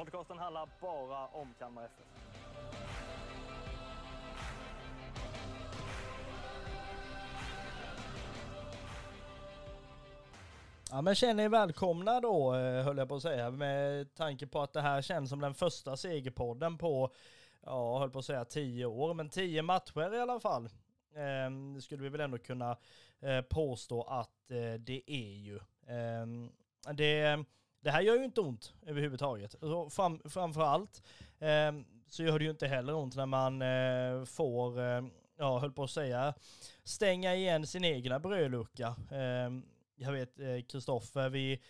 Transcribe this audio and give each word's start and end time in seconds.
Podcasten 0.00 0.38
handlar 0.38 0.68
bara 0.80 1.26
om 1.26 1.54
Kalmar 1.58 1.84
FF. 1.84 2.06
Ja 10.90 11.02
men 11.02 11.14
känner 11.14 11.44
er 11.44 11.48
välkomna 11.48 12.20
då 12.20 12.54
eh, 12.54 12.84
höll 12.84 12.98
jag 12.98 13.08
på 13.08 13.14
att 13.14 13.22
säga 13.22 13.50
med 13.50 14.14
tanke 14.14 14.46
på 14.46 14.60
att 14.60 14.72
det 14.72 14.80
här 14.80 15.02
känns 15.02 15.30
som 15.30 15.40
den 15.40 15.54
första 15.54 15.96
segerpodden 15.96 16.78
på, 16.78 17.10
ja 17.64 17.98
höll 17.98 18.10
på 18.10 18.18
att 18.18 18.24
säga 18.24 18.44
tio 18.44 18.86
år, 18.86 19.14
men 19.14 19.28
tio 19.30 19.62
matcher 19.62 20.14
i 20.14 20.20
alla 20.20 20.40
fall. 20.40 20.64
Eh, 21.14 21.50
Det 21.74 21.80
skulle 21.82 22.02
vi 22.02 22.08
väl 22.08 22.20
ändå 22.20 22.38
kunna 22.38 22.76
eh, 23.20 23.40
påstå 23.40 24.02
att 24.02 24.50
eh, 24.50 24.74
det 24.80 25.02
är 25.06 25.34
ju. 25.36 25.56
Eh, 25.86 26.26
Det, 26.94 27.44
det 27.80 27.90
här 27.90 28.00
gör 28.00 28.16
ju 28.16 28.24
inte 28.24 28.40
ont 28.40 28.72
överhuvudtaget. 28.86 29.54
Så 29.60 29.90
Fram, 29.90 30.20
framförallt 30.24 31.02
eh, 31.38 31.72
så 32.08 32.22
gör 32.22 32.38
det 32.38 32.44
ju 32.44 32.50
inte 32.50 32.66
heller 32.66 32.94
ont 32.94 33.16
när 33.16 33.26
man 33.26 33.62
eh, 33.62 34.24
får, 34.24 34.80
eh, 34.80 35.02
ja 35.38 35.58
höll 35.58 35.72
på 35.72 35.82
att 35.82 35.90
säga, 35.90 36.34
stänga 36.84 37.34
igen 37.34 37.66
sin 37.66 37.84
egna 37.84 38.18
brödlucka. 38.18 38.96
Eh, 39.10 39.50
jag 39.96 40.12
vet 40.12 40.40
eh, 40.40 40.60
Kristoffer, 40.68 41.28
vi 41.28 41.60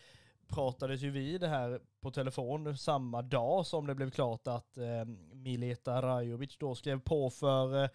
pratades 0.49 1.01
ju 1.01 1.11
vid 1.11 1.41
det 1.41 1.49
här 1.49 1.81
på 2.01 2.11
telefon 2.11 2.79
samma 2.79 3.23
dag 3.23 3.67
som 3.67 3.87
det 3.87 3.95
blev 3.95 4.11
klart 4.11 4.47
att 4.47 4.77
eh, 4.77 5.05
Mileta 5.33 6.03
Rajovic 6.03 6.57
då 6.59 6.75
skrev 6.75 7.01
på 7.01 7.31
för 7.31 7.83
eh, 7.83 7.91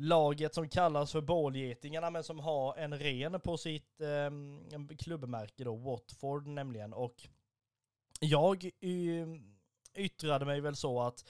laget 0.00 0.54
som 0.54 0.68
kallas 0.68 1.12
för 1.12 1.20
Bålgetingarna 1.20 2.10
men 2.10 2.24
som 2.24 2.40
har 2.40 2.76
en 2.76 2.98
ren 2.98 3.40
på 3.40 3.56
sitt 3.56 4.00
eh, 4.00 4.96
klubbmärke 4.98 5.64
då, 5.64 5.76
Watford 5.76 6.46
nämligen. 6.46 6.92
Och 6.92 7.14
jag 8.20 8.70
ehm, 8.80 9.42
yttrade 9.94 10.44
mig 10.44 10.60
väl 10.60 10.76
så 10.76 11.02
att 11.02 11.24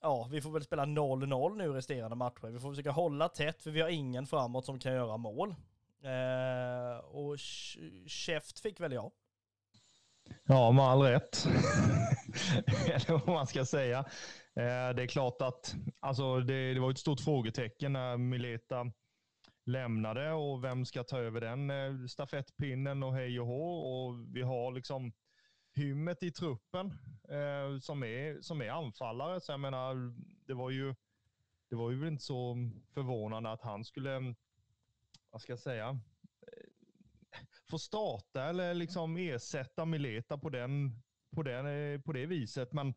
ja, 0.00 0.28
vi 0.30 0.40
får 0.40 0.50
väl 0.50 0.64
spela 0.64 0.84
0-0 0.84 1.56
nu 1.56 1.72
resterande 1.72 2.16
matcher. 2.16 2.46
Vi 2.46 2.58
får 2.58 2.70
försöka 2.70 2.90
hålla 2.90 3.28
tätt 3.28 3.62
för 3.62 3.70
vi 3.70 3.80
har 3.80 3.88
ingen 3.88 4.26
framåt 4.26 4.64
som 4.64 4.78
kan 4.78 4.92
göra 4.92 5.16
mål. 5.16 5.54
Eh, 6.02 7.04
och 7.04 7.38
käft 8.06 8.60
fick 8.60 8.80
väl 8.80 8.92
jag. 8.92 9.10
Ja, 10.44 10.72
med 10.72 10.84
all 10.84 11.02
rätt. 11.02 11.46
Eller 12.86 13.12
vad 13.12 13.28
man 13.28 13.46
ska 13.46 13.64
säga. 13.64 14.04
Eh, 14.60 14.94
det 14.94 15.02
är 15.02 15.06
klart 15.06 15.42
att 15.42 15.74
alltså 16.00 16.40
det, 16.40 16.74
det 16.74 16.80
var 16.80 16.90
ett 16.90 16.98
stort 16.98 17.20
frågetecken 17.20 17.92
när 17.92 18.16
Mileta 18.16 18.92
lämnade 19.64 20.32
och 20.32 20.64
vem 20.64 20.84
ska 20.84 21.04
ta 21.04 21.18
över 21.18 21.40
den 21.40 21.70
eh, 21.70 22.06
stafettpinnen 22.06 23.02
och 23.02 23.14
hej 23.14 23.40
och 23.40 23.46
hå. 23.46 23.78
Och 23.78 24.36
vi 24.36 24.42
har 24.42 24.72
liksom 24.72 25.12
hymmet 25.74 26.22
i 26.22 26.30
truppen 26.30 26.86
eh, 27.28 27.78
som, 27.80 28.02
är, 28.02 28.40
som 28.40 28.62
är 28.62 28.70
anfallare. 28.70 29.40
Så 29.40 29.52
jag 29.52 29.60
menar, 29.60 29.94
det 30.46 30.54
var 30.54 30.70
ju 30.70 30.94
det 31.68 31.76
var 31.76 31.90
ju 31.90 32.08
inte 32.08 32.24
så 32.24 32.56
förvånande 32.94 33.50
att 33.50 33.62
han 33.62 33.84
skulle, 33.84 34.34
vad 35.30 35.42
ska 35.42 35.52
jag 35.52 35.60
säga, 35.60 35.88
eh, 35.88 37.40
få 37.70 37.78
starta 37.78 38.44
eller 38.44 38.74
liksom 38.74 39.16
ersätta 39.16 39.84
Mileta 39.84 40.38
på, 40.38 40.50
den, 40.50 41.02
på, 41.34 41.42
den, 41.42 42.02
på 42.02 42.12
det 42.12 42.26
viset. 42.26 42.72
Men 42.72 42.94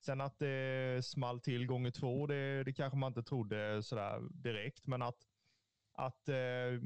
sen 0.00 0.20
att 0.20 0.38
det 0.38 1.04
small 1.04 1.40
till 1.40 1.66
gånger 1.66 1.90
två, 1.90 2.26
det, 2.26 2.64
det 2.64 2.72
kanske 2.72 2.98
man 2.98 3.10
inte 3.10 3.22
trodde 3.22 3.82
sådär 3.82 4.20
direkt. 4.30 4.86
Men 4.86 5.02
att, 5.02 5.18
att 5.92 6.28
eh, 6.28 6.80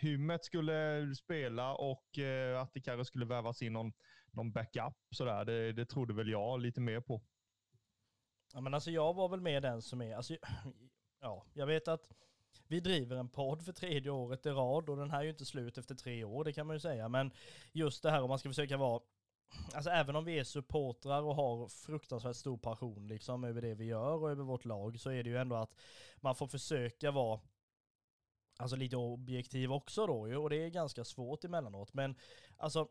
hummet 0.00 0.44
skulle 0.44 1.14
spela 1.14 1.74
och 1.74 2.18
eh, 2.18 2.60
att 2.60 2.74
det 2.74 2.80
kanske 2.80 3.04
skulle 3.04 3.26
vävas 3.26 3.62
in 3.62 3.72
någon, 3.72 3.92
någon 4.32 4.52
backup 4.52 4.94
sådär, 5.10 5.44
det, 5.44 5.72
det 5.72 5.86
trodde 5.86 6.14
väl 6.14 6.28
jag 6.28 6.60
lite 6.60 6.80
mer 6.80 7.00
på. 7.00 7.22
Ja 8.52 8.60
men 8.60 8.74
alltså 8.74 8.90
jag 8.90 9.14
var 9.14 9.28
väl 9.28 9.40
med 9.40 9.62
den 9.62 9.82
som 9.82 10.02
är, 10.02 10.16
alltså, 10.16 10.36
ja, 11.20 11.46
jag 11.54 11.66
vet 11.66 11.88
att 11.88 12.08
vi 12.66 12.80
driver 12.80 13.16
en 13.16 13.28
podd 13.28 13.64
för 13.64 13.72
tredje 13.72 14.10
året 14.10 14.46
i 14.46 14.50
rad 14.50 14.88
och 14.88 14.96
den 14.96 15.10
här 15.10 15.18
är 15.18 15.24
ju 15.24 15.30
inte 15.30 15.44
slut 15.44 15.78
efter 15.78 15.94
tre 15.94 16.24
år, 16.24 16.44
det 16.44 16.52
kan 16.52 16.66
man 16.66 16.76
ju 16.76 16.80
säga. 16.80 17.08
Men 17.08 17.30
just 17.72 18.02
det 18.02 18.10
här 18.10 18.22
om 18.22 18.28
man 18.28 18.38
ska 18.38 18.48
försöka 18.48 18.76
vara, 18.76 19.00
alltså 19.74 19.90
även 19.90 20.16
om 20.16 20.24
vi 20.24 20.38
är 20.38 20.44
supportrar 20.44 21.22
och 21.22 21.34
har 21.34 21.68
fruktansvärt 21.68 22.36
stor 22.36 22.56
passion 22.56 23.08
liksom 23.08 23.44
över 23.44 23.62
det 23.62 23.74
vi 23.74 23.84
gör 23.84 24.22
och 24.22 24.30
över 24.30 24.44
vårt 24.44 24.64
lag 24.64 25.00
så 25.00 25.10
är 25.10 25.22
det 25.22 25.30
ju 25.30 25.36
ändå 25.36 25.56
att 25.56 25.74
man 26.16 26.34
får 26.34 26.46
försöka 26.46 27.10
vara 27.10 27.40
Alltså 28.60 28.76
lite 28.76 28.96
objektiv 28.96 29.72
också 29.72 30.06
då 30.06 30.28
ju, 30.28 30.36
och 30.36 30.50
det 30.50 30.56
är 30.56 30.68
ganska 30.68 31.04
svårt 31.04 31.44
emellanåt. 31.44 31.94
Men 31.94 32.14
alltså, 32.56 32.88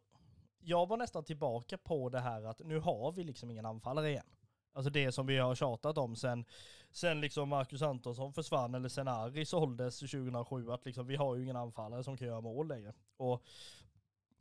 jag 0.60 0.88
var 0.88 0.98
nästan 0.98 1.24
tillbaka 1.24 1.78
på 1.78 2.10
det 2.10 2.20
här 2.20 2.44
att 2.44 2.62
nu 2.66 2.80
har 2.80 3.12
vi 3.12 3.24
liksom 3.24 3.52
ingen 3.52 3.66
anfallare 3.66 4.10
igen. 4.10 4.26
Alltså 4.74 4.90
det 4.90 5.12
som 5.12 5.28
vi 5.28 5.38
har 5.38 5.56
tjatat 5.56 5.98
om 5.98 6.16
sen, 6.16 6.46
sen 6.92 7.22
liksom 7.22 7.50
Marcus 7.50 7.82
Antonsson 7.82 8.34
försvann 8.34 8.76
eller 8.76 8.90
sen 8.90 9.08
Ari 9.08 9.46
såldes 9.46 10.00
2007 10.00 10.72
att 10.72 10.86
liksom 10.86 11.08
vi 11.08 11.16
har 11.16 11.36
ju 11.36 11.44
ingen 11.44 11.56
anfallare 11.56 12.04
som 12.04 12.18
kan 12.18 12.28
göra 12.28 12.42
mål 12.42 12.68
längre. 12.68 12.94
Och 13.18 13.44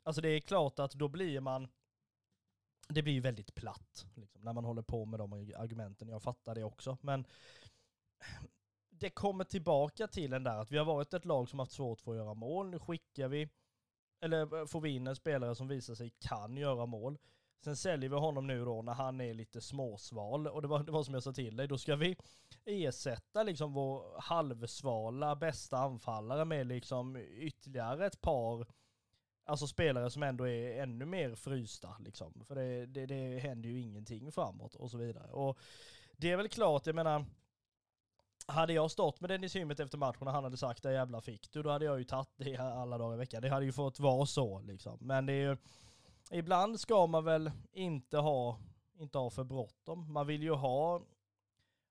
alltså 0.02 0.22
det 0.22 0.28
är 0.28 0.40
klart 0.40 0.78
att 0.78 0.92
då 0.92 1.08
blir 1.08 1.40
man 1.40 1.68
det 2.88 3.02
blir 3.02 3.14
ju 3.14 3.20
väldigt 3.20 3.54
platt 3.54 4.06
liksom, 4.14 4.42
när 4.42 4.52
man 4.52 4.64
håller 4.64 4.82
på 4.82 5.04
med 5.04 5.20
de 5.20 5.32
argumenten. 5.32 6.08
Jag 6.08 6.22
fattar 6.22 6.54
det 6.54 6.64
också. 6.64 6.98
Men 7.00 7.26
det 8.90 9.10
kommer 9.10 9.44
tillbaka 9.44 10.06
till 10.06 10.30
den 10.30 10.44
där 10.44 10.58
att 10.58 10.70
vi 10.70 10.78
har 10.78 10.84
varit 10.84 11.14
ett 11.14 11.24
lag 11.24 11.48
som 11.48 11.58
haft 11.58 11.72
svårt 11.72 12.00
för 12.00 12.10
att 12.10 12.16
göra 12.16 12.34
mål. 12.34 12.70
Nu 12.70 12.78
skickar 12.78 13.28
vi, 13.28 13.48
eller 14.20 14.60
eh, 14.60 14.66
får 14.66 14.80
vi 14.80 14.90
in 14.90 15.06
en 15.06 15.16
spelare 15.16 15.54
som 15.54 15.68
visar 15.68 15.94
sig 15.94 16.10
kan 16.18 16.56
göra 16.56 16.86
mål. 16.86 17.18
Sen 17.64 17.76
säljer 17.76 18.10
vi 18.10 18.16
honom 18.16 18.46
nu 18.46 18.64
då 18.64 18.82
när 18.82 18.92
han 18.92 19.20
är 19.20 19.34
lite 19.34 19.60
småsval. 19.60 20.46
Och 20.46 20.62
det 20.62 20.68
var, 20.68 20.82
det 20.82 20.92
var 20.92 21.02
som 21.02 21.14
jag 21.14 21.22
sa 21.22 21.32
till 21.32 21.56
dig, 21.56 21.68
då 21.68 21.78
ska 21.78 21.96
vi 21.96 22.16
ersätta 22.64 23.42
liksom 23.42 23.72
vår 23.72 24.20
halvsvala 24.20 25.36
bästa 25.36 25.78
anfallare 25.78 26.44
med 26.44 26.66
liksom 26.66 27.16
ytterligare 27.16 28.06
ett 28.06 28.20
par 28.20 28.66
Alltså 29.48 29.66
spelare 29.66 30.10
som 30.10 30.22
ändå 30.22 30.48
är 30.48 30.82
ännu 30.82 31.04
mer 31.04 31.34
frysta 31.34 31.96
liksom. 32.00 32.44
För 32.44 32.54
det, 32.54 32.86
det, 32.86 33.06
det 33.06 33.38
händer 33.38 33.68
ju 33.68 33.80
ingenting 33.80 34.32
framåt 34.32 34.74
och 34.74 34.90
så 34.90 34.98
vidare. 34.98 35.32
Och 35.32 35.58
det 36.16 36.30
är 36.30 36.36
väl 36.36 36.48
klart, 36.48 36.86
jag 36.86 36.94
menar 36.94 37.24
hade 38.46 38.72
jag 38.72 38.90
stått 38.90 39.20
med 39.20 39.30
Dennis 39.30 39.56
Hymmet 39.56 39.80
efter 39.80 39.98
matchen 39.98 40.26
och 40.28 40.32
han 40.32 40.44
hade 40.44 40.56
sagt 40.56 40.82
det 40.82 40.92
jävla 40.92 41.20
fick 41.20 41.52
du, 41.52 41.62
då 41.62 41.70
hade 41.70 41.84
jag 41.84 41.98
ju 41.98 42.04
tagit 42.04 42.28
det 42.36 42.56
alla 42.56 42.98
dagar 42.98 43.14
i 43.14 43.18
veckan. 43.18 43.42
Det 43.42 43.48
hade 43.48 43.66
ju 43.66 43.72
fått 43.72 44.00
vara 44.00 44.26
så 44.26 44.60
liksom. 44.60 44.98
Men 45.00 45.26
det 45.26 45.32
är 45.32 45.50
ju, 45.50 45.56
ibland 46.30 46.80
ska 46.80 47.06
man 47.06 47.24
väl 47.24 47.50
inte 47.72 48.18
ha, 48.18 48.58
inte 48.98 49.18
ha 49.18 49.30
för 49.30 49.44
bråttom. 49.44 50.12
Man 50.12 50.26
vill 50.26 50.42
ju 50.42 50.52
ha 50.52 51.02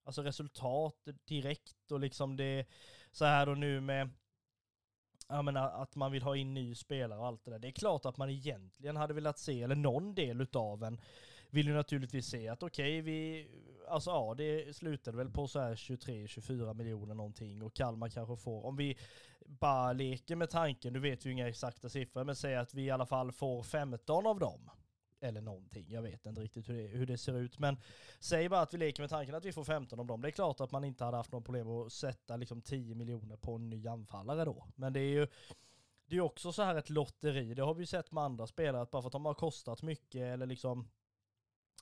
alltså 0.03 0.22
resultat 0.22 1.07
direkt 1.25 1.91
och 1.91 2.00
liksom 2.00 2.38
det 2.38 2.66
så 3.12 3.25
här 3.25 3.50
och 3.50 3.57
nu 3.57 3.81
med 3.81 4.09
jag 5.28 5.46
menar 5.46 5.70
att 5.82 5.96
man 5.96 6.12
vill 6.12 6.24
ha 6.24 6.35
in 6.35 6.53
ny 6.53 6.76
spelare 6.76 7.20
och 7.20 7.28
allt 7.28 7.46
det 7.46 7.52
där. 7.52 7.59
Det 7.59 7.68
är 7.68 7.72
klart 7.72 8.06
att 8.06 8.18
man 8.18 8.29
egentligen 8.29 8.96
hade 8.96 9.14
velat 9.14 9.40
se, 9.40 9.64
eller 9.64 9.76
någon 9.76 10.16
del 10.16 10.41
utav 10.41 10.84
en 10.84 11.02
vill 11.50 11.68
ju 11.68 11.74
naturligtvis 11.74 12.28
se 12.28 12.47
att 12.47 12.64
okej, 12.64 13.00
okay, 13.00 13.02
vi, 13.02 13.47
alltså 13.90 14.09
ja, 14.09 14.34
det 14.38 14.76
slutade 14.76 15.18
väl 15.18 15.29
på 15.29 15.47
så 15.47 15.59
här 15.59 15.76
23-24 15.76 16.74
miljoner 16.74 17.16
någonting 17.16 17.64
och 17.64 17.74
Kalmar 17.74 18.09
kanske 18.09 18.38
får, 18.38 18.66
om 18.66 18.76
vi 18.76 18.97
bara 19.46 19.94
leker 19.94 20.35
med 20.35 20.50
tanken, 20.50 20.94
du 20.94 21.00
vet 21.00 21.26
ju 21.26 21.32
inga 21.32 21.50
exakta 21.50 21.90
siffror, 21.90 22.23
men 22.23 22.35
säg 22.35 22.56
att 22.56 22.73
vi 22.73 22.82
i 22.82 22.91
alla 22.91 23.06
fall 23.06 23.32
får 23.32 23.64
15 23.64 24.28
av 24.28 24.40
dem. 24.40 24.70
Eller 25.19 25.41
någonting, 25.41 25.85
jag 25.90 26.02
vet 26.02 26.25
inte 26.25 26.41
riktigt 26.41 26.69
hur 26.69 26.73
det, 26.73 26.87
hur 26.87 27.05
det 27.05 27.17
ser 27.17 27.37
ut. 27.37 27.59
Men 27.59 27.78
säg 28.19 28.49
bara 28.49 28.61
att 28.61 28.73
vi 28.73 28.78
leker 28.78 29.03
med 29.03 29.09
tanken 29.09 29.35
att 29.35 29.46
vi 29.46 29.53
får 29.53 29.64
15 29.64 29.99
av 29.99 30.05
dem. 30.05 30.22
Det 30.22 30.28
är 30.28 30.31
klart 30.31 30.61
att 30.61 30.72
man 30.72 30.84
inte 30.84 31.03
hade 31.03 31.17
haft 31.17 31.31
något 31.31 31.46
problem 31.46 31.67
att 31.67 31.93
sätta 31.93 32.37
liksom 32.37 32.61
10 32.61 32.96
miljoner 32.96 33.35
på 33.37 33.55
en 33.55 33.69
ny 33.69 33.87
anfallare 33.87 34.46
då. 34.46 34.67
Men 34.75 34.93
det 34.93 34.99
är 34.99 35.09
ju 35.09 35.28
det 36.05 36.16
är 36.16 36.22
också 36.22 36.52
så 36.52 36.64
här 36.64 36.75
ett 36.75 36.90
lotteri. 36.90 37.53
Det 37.53 37.64
har 37.64 37.73
vi 37.73 37.81
ju 37.81 37.85
sett 37.85 38.11
med 38.11 38.23
andra 38.23 38.47
spelare, 38.47 38.81
att 38.81 38.91
bara 38.91 39.02
för 39.02 39.08
att 39.08 39.14
de 39.14 39.25
har 39.25 39.34
kostat 39.34 39.81
mycket 39.81 40.22
eller 40.22 40.46
liksom 40.46 40.87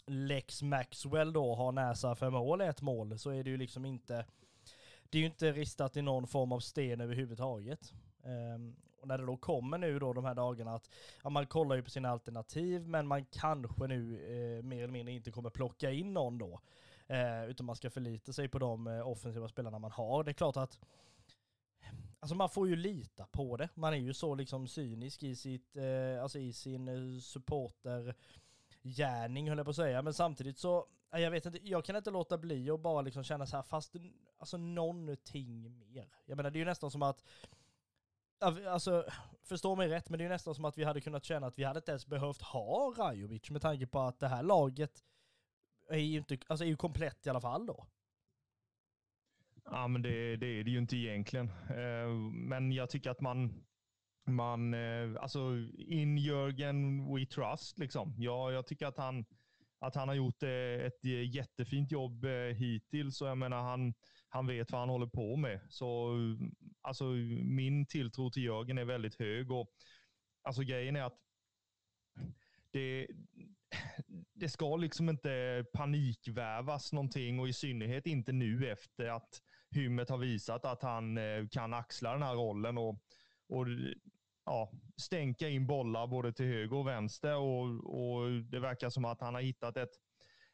Lex 0.07 0.61
Maxwell 0.61 1.33
då 1.33 1.55
har 1.55 1.71
näsa 1.71 2.15
för 2.15 2.29
mål 2.29 2.61
ett 2.61 2.81
mål 2.81 3.19
så 3.19 3.29
är 3.29 3.43
det 3.43 3.49
ju 3.49 3.57
liksom 3.57 3.85
inte 3.85 4.25
det 5.09 5.17
är 5.17 5.19
ju 5.19 5.25
inte 5.25 5.51
ristat 5.51 5.97
i 5.97 6.01
någon 6.01 6.27
form 6.27 6.51
av 6.51 6.59
sten 6.59 7.01
överhuvudtaget. 7.01 7.93
Um, 8.23 8.75
och 9.05 9.09
när 9.09 9.17
det 9.17 9.25
då 9.25 9.37
kommer 9.37 9.77
nu 9.77 9.99
då 9.99 10.13
de 10.13 10.25
här 10.25 10.35
dagarna 10.35 10.75
att 10.75 10.89
ja, 11.23 11.29
man 11.29 11.47
kollar 11.47 11.75
ju 11.75 11.83
på 11.83 11.89
sina 11.89 12.09
alternativ 12.09 12.87
men 12.87 13.07
man 13.07 13.25
kanske 13.25 13.87
nu 13.87 14.15
eh, 14.15 14.63
mer 14.63 14.83
eller 14.83 14.93
mindre 14.93 15.13
inte 15.13 15.31
kommer 15.31 15.49
plocka 15.49 15.91
in 15.91 16.13
någon 16.13 16.37
då. 16.37 16.59
Eh, 17.07 17.45
utan 17.45 17.65
man 17.65 17.75
ska 17.75 17.89
förlita 17.89 18.33
sig 18.33 18.47
på 18.47 18.59
de 18.59 18.87
eh, 18.87 19.07
offensiva 19.07 19.47
spelarna 19.47 19.79
man 19.79 19.91
har. 19.91 20.23
Det 20.23 20.31
är 20.31 20.33
klart 20.33 20.57
att 20.57 20.79
Alltså 22.19 22.35
man 22.35 22.49
får 22.49 22.67
ju 22.67 22.75
lita 22.75 23.27
på 23.31 23.57
det. 23.57 23.69
Man 23.75 23.93
är 23.93 23.97
ju 23.97 24.13
så 24.13 24.35
liksom 24.35 24.67
cynisk 24.67 25.23
i 25.23 25.35
sitt, 25.35 25.77
eh, 25.77 26.23
alltså 26.23 26.39
i 26.39 26.53
sin 26.53 26.87
eh, 26.87 27.19
supportergärning 27.19 29.49
höll 29.49 29.57
jag 29.57 29.65
på 29.65 29.69
att 29.69 29.75
säga. 29.75 30.01
Men 30.01 30.13
samtidigt 30.13 30.57
så, 30.57 30.85
eh, 31.11 31.19
jag 31.19 31.31
vet 31.31 31.45
inte, 31.45 31.59
jag 31.63 31.85
kan 31.85 31.95
inte 31.95 32.11
låta 32.11 32.37
bli 32.37 32.69
att 32.69 32.79
bara 32.79 33.01
liksom 33.01 33.23
känna 33.23 33.45
så 33.45 33.55
här, 33.55 33.63
fast 33.63 33.95
alltså 34.37 34.57
någonting 34.57 35.79
mer. 35.79 36.09
Jag 36.25 36.37
menar 36.37 36.51
det 36.51 36.57
är 36.57 36.59
ju 36.59 36.65
nästan 36.65 36.91
som 36.91 37.01
att, 37.01 37.23
alltså 38.39 39.05
förstå 39.43 39.75
mig 39.75 39.89
rätt, 39.89 40.09
men 40.09 40.17
det 40.17 40.21
är 40.23 40.25
ju 40.25 40.33
nästan 40.33 40.55
som 40.55 40.65
att 40.65 40.77
vi 40.77 40.83
hade 40.83 41.01
kunnat 41.01 41.23
känna 41.23 41.47
att 41.47 41.59
vi 41.59 41.63
hade 41.63 41.79
inte 41.79 41.91
ens 41.91 42.07
behövt 42.07 42.41
ha 42.41 42.93
Rajovic 42.97 43.49
med 43.49 43.61
tanke 43.61 43.87
på 43.87 43.99
att 43.99 44.19
det 44.19 44.27
här 44.27 44.43
laget 44.43 44.91
är 45.89 45.97
ju 45.97 46.17
inte, 46.17 46.37
alltså 46.47 46.65
är 46.65 46.69
ju 46.69 46.75
komplett 46.75 47.27
i 47.27 47.29
alla 47.29 47.41
fall 47.41 47.65
då. 47.65 47.87
Ja, 49.65 49.87
men 49.87 50.01
det, 50.01 50.35
det 50.35 50.47
är 50.47 50.63
det 50.63 50.71
ju 50.71 50.77
inte 50.77 50.97
egentligen. 50.97 51.49
Eh, 51.69 52.09
men 52.33 52.71
jag 52.71 52.89
tycker 52.89 53.09
att 53.09 53.21
man, 53.21 53.65
man 54.27 54.73
eh, 54.73 55.21
alltså 55.21 55.39
in 55.77 56.17
Jörgen 56.17 57.05
we 57.15 57.25
trust 57.25 57.79
liksom. 57.79 58.15
Ja, 58.17 58.51
jag 58.51 58.67
tycker 58.67 58.87
att 58.87 58.97
han, 58.97 59.25
att 59.79 59.95
han 59.95 60.07
har 60.07 60.15
gjort 60.15 60.43
eh, 60.43 60.85
ett 60.85 61.03
jättefint 61.33 61.91
jobb 61.91 62.25
hittills 62.55 63.21
och 63.21 63.27
jag 63.27 63.37
menar 63.37 63.61
han, 63.61 63.93
han 64.35 64.47
vet 64.47 64.71
vad 64.71 64.81
han 64.81 64.89
håller 64.89 65.07
på 65.07 65.35
med. 65.35 65.59
Så 65.69 66.15
alltså 66.81 67.03
min 67.43 67.85
tilltro 67.85 68.29
till 68.29 68.43
Jörgen 68.43 68.77
är 68.77 68.85
väldigt 68.85 69.19
hög 69.19 69.51
och 69.51 69.69
alltså 70.43 70.61
grejen 70.61 70.95
är 70.95 71.03
att 71.03 71.19
det, 72.71 73.07
det 74.33 74.49
ska 74.49 74.75
liksom 74.75 75.09
inte 75.09 75.65
panikvävas 75.73 76.93
någonting 76.93 77.39
och 77.39 77.47
i 77.47 77.53
synnerhet 77.53 78.07
inte 78.07 78.31
nu 78.31 78.71
efter 78.71 79.07
att 79.07 79.41
Hymmet 79.69 80.09
har 80.09 80.17
visat 80.17 80.65
att 80.65 80.81
han 80.81 81.17
eh, 81.17 81.47
kan 81.51 81.73
axla 81.73 82.11
den 82.11 82.23
här 82.23 82.35
rollen 82.35 82.77
och, 82.77 82.99
och 83.47 83.65
ja, 84.45 84.71
stänka 84.97 85.49
in 85.49 85.67
bollar 85.67 86.07
både 86.07 86.33
till 86.33 86.45
höger 86.45 86.75
och 86.75 86.87
vänster. 86.87 87.35
Och, 87.35 87.65
och 87.99 88.31
det 88.31 88.59
verkar 88.59 88.89
som 88.89 89.05
att 89.05 89.21
han 89.21 89.33
har 89.33 89.41
hittat 89.41 89.77
ett, 89.77 89.99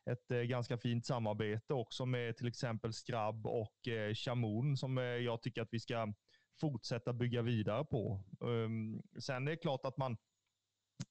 ett 0.06 0.32
eh, 0.32 0.42
ganska 0.42 0.78
fint 0.78 1.06
samarbete 1.06 1.74
också 1.74 2.06
med 2.06 2.38
till 2.38 2.48
exempel 2.48 2.94
Skrabb 2.94 3.48
och 3.48 3.88
eh, 3.88 4.14
Chamoun 4.14 4.78
som 4.78 4.98
eh, 4.98 5.04
jag 5.04 5.42
tycker 5.42 5.62
att 5.62 5.74
vi 5.74 5.80
ska 5.80 6.14
fortsätta 6.62 7.14
bygga 7.14 7.42
vidare 7.42 7.86
på. 7.86 8.24
Ehm, 8.46 9.02
sen 9.20 9.48
är 9.48 9.52
det 9.52 9.58
klart 9.58 9.86
att 9.86 9.98
man, 9.98 10.18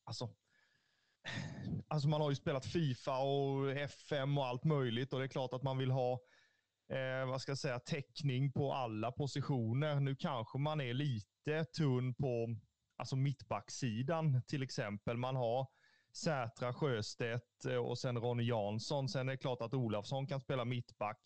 alltså, 0.05 0.35
alltså 1.89 2.09
man 2.09 2.21
har 2.21 2.31
ju 2.31 2.37
spelat 2.37 2.67
Fifa 2.67 3.19
och 3.19 3.71
FM 3.71 4.39
och 4.39 4.47
allt 4.47 4.65
möjligt 4.65 5.13
och 5.13 5.19
det 5.19 5.25
är 5.25 5.29
klart 5.29 5.53
att 5.53 5.63
man 5.63 5.79
vill 5.79 5.91
ha 5.91 6.13
eh, 6.93 7.27
vad 7.27 7.41
ska 7.41 7.51
jag 7.51 7.59
säga, 7.59 7.79
täckning 7.79 8.53
på 8.53 8.73
alla 8.73 9.13
positioner. 9.13 10.01
Nu 10.01 10.17
kanske 10.17 10.59
man 10.59 10.81
är 10.81 10.95
lite 10.95 11.65
tunn 11.65 12.15
på 12.15 12.57
alltså 12.97 13.17
mittbacksidan 13.17 14.43
till 14.49 14.63
exempel. 14.63 15.17
Man 15.17 15.37
har 15.37 15.67
Sätra, 16.13 16.73
Sjöstedt 16.73 17.65
eh, 17.65 17.77
och 17.77 17.99
sen 17.99 18.19
Ronny 18.19 18.43
Jansson. 18.43 19.09
Sen 19.09 19.29
är 19.29 19.33
det 19.33 19.39
klart 19.39 19.63
att 19.63 19.75
Olafsson 19.75 20.27
kan 20.27 20.41
spela 20.41 20.65
mittback. 20.65 21.21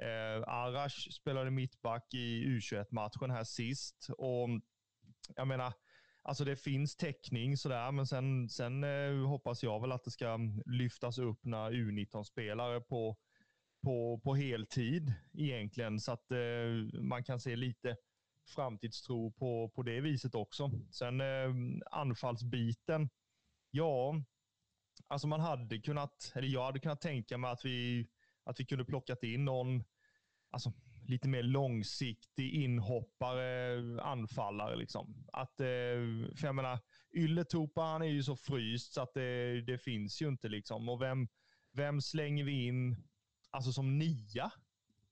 Eh, 0.00 0.48
Arash 0.48 1.10
spelade 1.10 1.50
mittback 1.50 2.14
i 2.14 2.44
U21-matchen 2.44 3.30
här 3.30 3.44
sist. 3.44 4.08
Och 4.18 4.48
jag 5.36 5.48
menar, 5.48 5.72
alltså 6.22 6.44
det 6.44 6.56
finns 6.56 6.96
täckning 6.96 7.56
sådär, 7.56 7.92
men 7.92 8.06
sen, 8.06 8.48
sen 8.48 8.84
eh, 8.84 9.28
hoppas 9.28 9.62
jag 9.62 9.80
väl 9.80 9.92
att 9.92 10.04
det 10.04 10.10
ska 10.10 10.38
lyftas 10.66 11.18
upp 11.18 11.44
när 11.44 11.70
U19-spelare 11.70 12.80
på 12.80 13.16
på, 13.86 14.20
på 14.24 14.34
heltid 14.34 15.12
egentligen. 15.32 16.00
Så 16.00 16.12
att 16.12 16.32
eh, 16.32 17.00
man 17.00 17.24
kan 17.24 17.40
se 17.40 17.56
lite 17.56 17.96
framtidstro 18.54 19.32
på, 19.32 19.68
på 19.74 19.82
det 19.82 20.00
viset 20.00 20.34
också. 20.34 20.70
Sen 20.90 21.20
eh, 21.20 21.50
anfallsbiten. 21.90 23.08
Ja, 23.76 24.22
alltså 25.06 25.26
man 25.26 25.40
hade 25.40 25.78
kunnat, 25.78 26.32
eller 26.34 26.48
jag 26.48 26.64
hade 26.64 26.80
kunnat 26.80 27.00
tänka 27.00 27.38
mig 27.38 27.50
att 27.50 27.64
vi, 27.64 28.08
att 28.44 28.60
vi 28.60 28.64
kunde 28.64 28.84
plockat 28.84 29.22
in 29.22 29.44
någon, 29.44 29.84
alltså 30.50 30.72
lite 31.08 31.28
mer 31.28 31.42
långsiktig 31.42 32.50
inhoppare, 32.50 34.02
anfallare. 34.02 34.76
Liksom. 34.76 35.26
Att, 35.32 35.60
eh, 35.60 35.66
för 36.36 36.44
jag 36.44 36.54
menar, 36.54 36.78
Ylletupa 37.16 37.82
han 37.82 38.02
är 38.02 38.06
ju 38.06 38.22
så 38.22 38.36
fryst 38.36 38.92
så 38.92 39.00
att 39.00 39.14
det, 39.14 39.60
det 39.60 39.78
finns 39.78 40.22
ju 40.22 40.28
inte. 40.28 40.48
Liksom. 40.48 40.88
Och 40.88 41.02
vem, 41.02 41.28
vem 41.72 42.00
slänger 42.00 42.44
vi 42.44 42.66
in 42.66 42.96
alltså 43.50 43.72
som 43.72 43.98
nia 43.98 44.52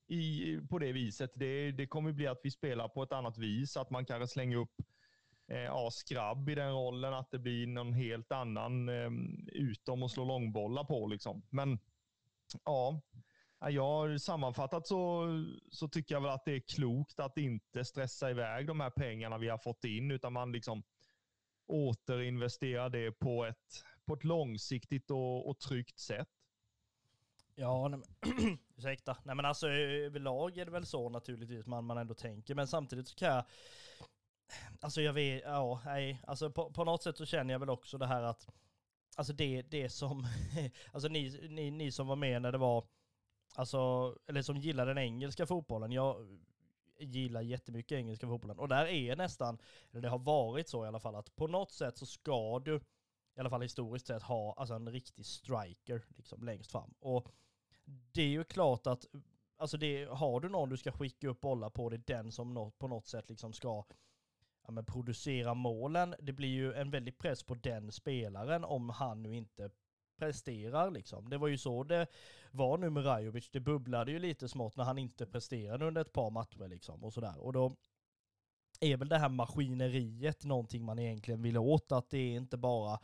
i, 0.08 0.56
på 0.70 0.78
det 0.78 0.92
viset. 0.92 1.32
Det, 1.34 1.72
det 1.72 1.86
kommer 1.86 2.12
bli 2.12 2.26
att 2.26 2.40
vi 2.42 2.50
spelar 2.50 2.88
på 2.88 3.02
ett 3.02 3.12
annat 3.12 3.38
vis, 3.38 3.76
att 3.76 3.90
man 3.90 4.04
kanske 4.04 4.32
slänger 4.32 4.56
upp 4.56 4.80
eh, 4.80 4.84
Eh, 5.46 5.58
ja, 5.58 5.90
skrabb 5.90 6.48
i 6.48 6.54
den 6.54 6.72
rollen, 6.72 7.14
att 7.14 7.30
det 7.30 7.38
blir 7.38 7.66
någon 7.66 7.92
helt 7.92 8.32
annan 8.32 8.88
ehm, 8.88 9.48
utom 9.52 10.02
att 10.02 10.10
slå 10.10 10.24
långbollar 10.24 10.84
på. 10.84 11.06
Liksom. 11.06 11.42
Men 11.50 11.78
ja, 12.64 13.00
jag 13.70 14.20
sammanfattat 14.20 14.86
så, 14.86 15.26
så 15.70 15.88
tycker 15.88 16.14
jag 16.14 16.20
väl 16.20 16.30
att 16.30 16.44
det 16.44 16.52
är 16.52 16.60
klokt 16.60 17.20
att 17.20 17.38
inte 17.38 17.84
stressa 17.84 18.30
iväg 18.30 18.66
de 18.66 18.80
här 18.80 18.90
pengarna 18.90 19.38
vi 19.38 19.48
har 19.48 19.58
fått 19.58 19.84
in, 19.84 20.10
utan 20.10 20.32
man 20.32 20.52
liksom 20.52 20.82
återinvesterar 21.66 22.88
det 22.88 23.12
på 23.12 23.44
ett, 23.44 23.84
på 24.04 24.14
ett 24.14 24.24
långsiktigt 24.24 25.10
och, 25.10 25.48
och 25.48 25.60
tryggt 25.60 25.98
sätt. 25.98 26.28
Ja, 27.54 27.88
nej, 27.88 28.00
men, 28.00 28.58
ursäkta. 28.76 29.16
Nej 29.24 29.34
men 29.34 29.44
alltså 29.44 29.68
överlag 29.68 30.58
är 30.58 30.64
det 30.64 30.70
väl 30.70 30.86
så 30.86 31.08
naturligtvis 31.08 31.66
man, 31.66 31.84
man 31.84 31.98
ändå 31.98 32.14
tänker, 32.14 32.54
men 32.54 32.66
samtidigt 32.66 33.08
så 33.08 33.14
kan 33.14 33.28
jag 33.28 33.44
Alltså 34.80 35.02
jag 35.02 35.12
vet, 35.12 35.42
ja, 35.44 35.80
nej, 35.84 36.22
alltså 36.26 36.50
på, 36.50 36.72
på 36.72 36.84
något 36.84 37.02
sätt 37.02 37.16
så 37.16 37.26
känner 37.26 37.54
jag 37.54 37.58
väl 37.58 37.70
också 37.70 37.98
det 37.98 38.06
här 38.06 38.22
att 38.22 38.48
Alltså 39.16 39.32
det, 39.32 39.62
det 39.62 39.88
som, 39.88 40.26
alltså 40.92 41.08
ni, 41.08 41.48
ni, 41.50 41.70
ni 41.70 41.92
som 41.92 42.06
var 42.06 42.16
med 42.16 42.42
när 42.42 42.52
det 42.52 42.58
var, 42.58 42.84
alltså, 43.54 44.14
eller 44.26 44.42
som 44.42 44.56
gillar 44.56 44.86
den 44.86 44.98
engelska 44.98 45.46
fotbollen, 45.46 45.92
jag 45.92 46.38
gillar 46.98 47.40
jättemycket 47.40 47.96
engelska 47.96 48.26
fotbollen 48.26 48.58
och 48.58 48.68
där 48.68 48.86
är 48.86 49.16
nästan, 49.16 49.58
eller 49.90 50.00
det 50.00 50.08
har 50.08 50.18
varit 50.18 50.68
så 50.68 50.84
i 50.84 50.88
alla 50.88 51.00
fall, 51.00 51.14
att 51.14 51.36
på 51.36 51.46
något 51.46 51.70
sätt 51.70 51.96
så 51.96 52.06
ska 52.06 52.58
du, 52.58 52.76
i 53.36 53.40
alla 53.40 53.50
fall 53.50 53.62
historiskt 53.62 54.06
sett, 54.06 54.22
ha 54.22 54.54
alltså 54.54 54.74
en 54.74 54.88
riktig 54.88 55.26
striker 55.26 56.04
liksom 56.16 56.44
längst 56.44 56.70
fram. 56.70 56.94
Och 56.98 57.28
det 57.84 58.22
är 58.22 58.28
ju 58.28 58.44
klart 58.44 58.86
att, 58.86 59.06
alltså 59.56 59.76
det, 59.76 60.04
har 60.04 60.40
du 60.40 60.48
någon 60.48 60.68
du 60.68 60.76
ska 60.76 60.92
skicka 60.92 61.28
upp 61.28 61.40
bollar 61.40 61.70
på, 61.70 61.90
det 61.90 61.96
är 61.96 62.16
den 62.16 62.32
som 62.32 62.72
på 62.78 62.88
något 62.88 63.06
sätt 63.06 63.28
liksom 63.28 63.52
ska 63.52 63.84
ja, 64.66 64.72
men 64.72 64.84
producera 64.84 65.54
målen. 65.54 66.14
Det 66.18 66.32
blir 66.32 66.48
ju 66.48 66.72
en 66.72 66.90
väldig 66.90 67.18
press 67.18 67.42
på 67.42 67.54
den 67.54 67.92
spelaren 67.92 68.64
om 68.64 68.90
han 68.90 69.22
nu 69.22 69.34
inte 69.34 69.70
presterar 70.18 70.90
liksom. 70.90 71.28
Det 71.28 71.38
var 71.38 71.48
ju 71.48 71.58
så 71.58 71.84
det 71.84 72.06
var 72.50 72.78
nu 72.78 72.90
med 72.90 73.06
Rajovic. 73.06 73.50
Det 73.50 73.60
bubblade 73.60 74.12
ju 74.12 74.18
lite 74.18 74.48
smått 74.48 74.76
när 74.76 74.84
han 74.84 74.98
inte 74.98 75.26
presterade 75.26 75.86
under 75.86 76.00
ett 76.00 76.12
par 76.12 76.30
matcher 76.30 76.68
liksom 76.68 77.04
och 77.04 77.12
sådär. 77.12 77.38
Och 77.38 77.52
då 77.52 77.72
är 78.80 78.96
väl 78.96 79.08
det 79.08 79.18
här 79.18 79.28
maskineriet 79.28 80.44
någonting 80.44 80.84
man 80.84 80.98
egentligen 80.98 81.42
vill 81.42 81.58
åt, 81.58 81.92
att 81.92 82.10
det 82.10 82.18
är 82.18 82.36
inte 82.36 82.56
bara 82.56 82.98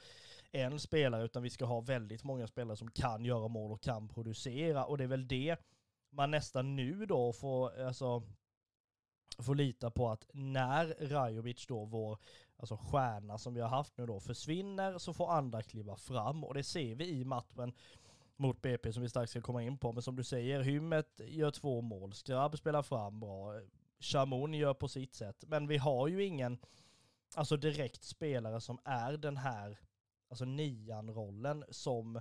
en 0.52 0.78
spelare, 0.78 1.24
utan 1.24 1.42
vi 1.42 1.50
ska 1.50 1.64
ha 1.64 1.80
väldigt 1.80 2.24
många 2.24 2.46
spelare 2.46 2.76
som 2.76 2.90
kan 2.90 3.24
göra 3.24 3.48
mål 3.48 3.72
och 3.72 3.82
kan 3.82 4.08
producera. 4.08 4.84
Och 4.84 4.98
det 4.98 5.04
är 5.04 5.08
väl 5.08 5.28
det 5.28 5.56
man 6.10 6.30
nästan 6.30 6.76
nu 6.76 7.06
då 7.06 7.32
får, 7.32 7.80
alltså, 7.80 8.22
får 9.42 9.54
lita 9.54 9.90
på 9.90 10.10
att 10.10 10.26
när 10.32 10.96
Rajovic 11.00 11.66
då, 11.66 11.84
vår 11.84 12.18
alltså 12.56 12.76
stjärna 12.76 13.38
som 13.38 13.54
vi 13.54 13.60
har 13.60 13.68
haft 13.68 13.98
nu 13.98 14.06
då, 14.06 14.20
försvinner 14.20 14.98
så 14.98 15.12
får 15.12 15.30
andra 15.32 15.62
kliva 15.62 15.96
fram. 15.96 16.44
Och 16.44 16.54
det 16.54 16.62
ser 16.62 16.94
vi 16.94 17.08
i 17.08 17.24
matchen 17.24 17.72
mot 18.36 18.62
BP 18.62 18.92
som 18.92 19.02
vi 19.02 19.08
strax 19.08 19.30
ska 19.30 19.40
komma 19.40 19.62
in 19.62 19.78
på. 19.78 19.92
Men 19.92 20.02
som 20.02 20.16
du 20.16 20.24
säger, 20.24 20.60
Hymmet 20.60 21.20
gör 21.28 21.50
två 21.50 21.80
mål, 21.80 22.12
Skrabb 22.12 22.58
spelar 22.58 22.82
fram 22.82 23.20
bra, 23.20 23.60
Chamon 24.00 24.54
gör 24.54 24.74
på 24.74 24.88
sitt 24.88 25.14
sätt. 25.14 25.44
Men 25.46 25.66
vi 25.66 25.76
har 25.76 26.08
ju 26.08 26.24
ingen, 26.24 26.58
alltså 27.34 27.56
direkt 27.56 28.04
spelare 28.04 28.60
som 28.60 28.78
är 28.84 29.12
den 29.12 29.36
här 29.36 29.78
alltså 30.30 30.44
nian-rollen 30.44 31.64
som, 31.68 32.20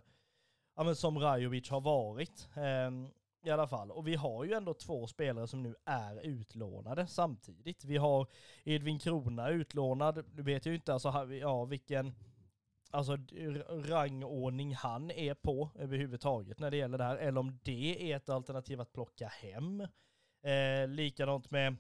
ja, 0.76 0.84
men 0.84 0.96
som 0.96 1.20
Rajovic 1.20 1.70
har 1.70 1.82
varit. 1.82 2.50
Eh, 2.56 2.92
i 3.42 3.50
alla 3.50 3.68
fall. 3.68 3.92
Och 3.92 4.08
vi 4.08 4.16
har 4.16 4.44
ju 4.44 4.54
ändå 4.54 4.74
två 4.74 5.08
spelare 5.08 5.48
som 5.48 5.64
nu 5.64 5.76
är 5.86 6.26
utlånade 6.26 7.08
samtidigt. 7.08 7.86
Vi 7.86 7.98
har 7.98 8.28
Edvin 8.64 9.00
Krona 9.00 9.50
utlånad. 9.50 10.26
Nu 10.34 10.44
vet 10.44 10.66
jag 10.66 10.72
ju 10.72 10.76
inte 10.76 10.94
alltså, 10.94 11.34
ja, 11.34 11.66
vilken 11.66 12.14
alltså, 12.92 13.18
rangordning 13.70 14.76
han 14.76 15.12
är 15.12 15.34
på 15.34 15.70
överhuvudtaget 15.76 16.60
när 16.60 16.72
det 16.72 16.78
gäller 16.78 16.98
det 16.98 17.04
här. 17.04 17.18
Eller 17.18 17.40
om 17.40 17.60
det 17.64 18.12
är 18.12 18.18
ett 18.18 18.30
alternativ 18.30 18.82
att 18.82 18.94
plocka 18.94 19.28
hem. 19.28 19.82
Eh, 20.42 20.88
likadant 20.88 21.52
med 21.52 21.76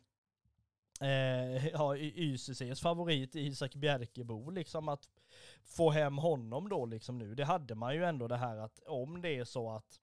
eh, 1.01 1.67
ja, 1.67 1.97
YCCs 1.97 2.81
favorit 2.81 3.35
Isak 3.35 3.75
Bjerkebo, 3.75 4.49
liksom 4.49 4.89
att 4.89 5.09
få 5.63 5.89
hem 5.89 6.17
honom 6.17 6.69
då 6.69 6.85
liksom 6.85 7.17
nu. 7.17 7.35
Det 7.35 7.45
hade 7.45 7.75
man 7.75 7.95
ju 7.95 8.05
ändå 8.05 8.27
det 8.27 8.37
här 8.37 8.57
att 8.57 8.79
om 8.85 9.21
det 9.21 9.37
är 9.37 9.45
så 9.45 9.71
att 9.71 9.99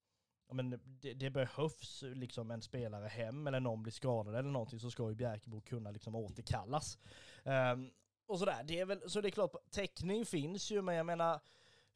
men 0.53 0.71
det, 1.01 1.15
det, 1.15 1.31
behövs 1.31 2.03
liksom 2.03 2.51
en 2.51 2.63
spelare 2.63 3.09
hem 3.09 3.47
eller 3.47 3.61
någon 3.61 3.83
blir 3.83 3.93
skadad 3.93 4.35
eller 4.35 4.51
någonting 4.51 4.81
så 4.81 4.91
ska 4.91 5.09
ju 5.09 5.15
Bjärkebo 5.15 5.61
kunna 5.61 5.91
liksom 5.91 6.15
återkallas. 6.15 6.99
Um, 7.45 7.91
och 8.27 8.39
sådär, 8.39 8.65
det 8.65 8.81
är 8.81 8.87
väl, 8.87 9.11
så 9.11 9.21
det 9.21 9.29
är 9.29 9.31
klart, 9.31 9.55
täckning 9.71 10.27
finns 10.27 10.71
ju 10.71 10.83
men 10.83 10.95
jag 10.95 11.07
menar, 11.07 11.41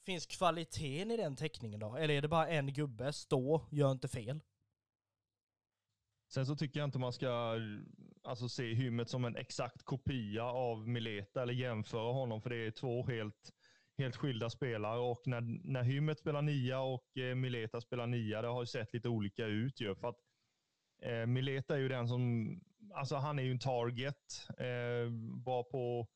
finns 0.04 0.26
kvaliteten 0.26 1.10
i 1.10 1.16
den 1.16 1.36
täckningen 1.36 1.80
då? 1.80 1.96
Eller 1.96 2.14
är 2.14 2.22
det 2.22 2.28
bara 2.28 2.48
en 2.48 2.72
gubbe, 2.72 3.12
stå, 3.12 3.66
gör 3.70 3.92
inte 3.92 4.08
fel? 4.08 4.40
Sen 6.28 6.46
så 6.46 6.56
tycker 6.56 6.80
jag 6.80 6.86
inte 6.86 6.98
man 6.98 7.12
ska 7.12 7.56
alltså, 8.22 8.48
se 8.48 8.74
Hymmet 8.74 9.08
som 9.08 9.24
en 9.24 9.36
exakt 9.36 9.82
kopia 9.82 10.44
av 10.44 10.88
Mileta 10.88 11.42
eller 11.42 11.52
jämföra 11.52 12.12
honom, 12.12 12.42
för 12.42 12.50
det 12.50 12.66
är 12.66 12.70
två 12.70 13.06
helt, 13.06 13.52
helt 14.00 14.16
skilda 14.16 14.50
spelare. 14.50 15.00
Och 15.00 15.22
när, 15.26 15.40
när 15.64 15.82
Hymmet 15.82 16.18
spelar 16.18 16.42
nia 16.42 16.80
och 16.80 17.16
eh, 17.18 17.34
Mileta 17.34 17.80
spelar 17.80 18.06
nia, 18.06 18.42
det 18.42 18.48
har 18.48 18.62
ju 18.62 18.66
sett 18.66 18.92
lite 18.92 19.08
olika 19.08 19.46
ut. 19.46 19.80
Ju, 19.80 19.94
för 19.94 20.08
att, 20.08 20.18
eh, 21.02 21.26
Mileta 21.26 21.74
är 21.74 21.78
ju 21.78 21.88
den 21.88 22.08
som, 22.08 22.50
alltså 22.94 23.16
han 23.16 23.38
är 23.38 23.42
ju 23.42 23.50
en 23.50 23.58
target, 23.58 24.48
eh, 24.58 25.10
bra 25.44 25.62
på 25.62 26.06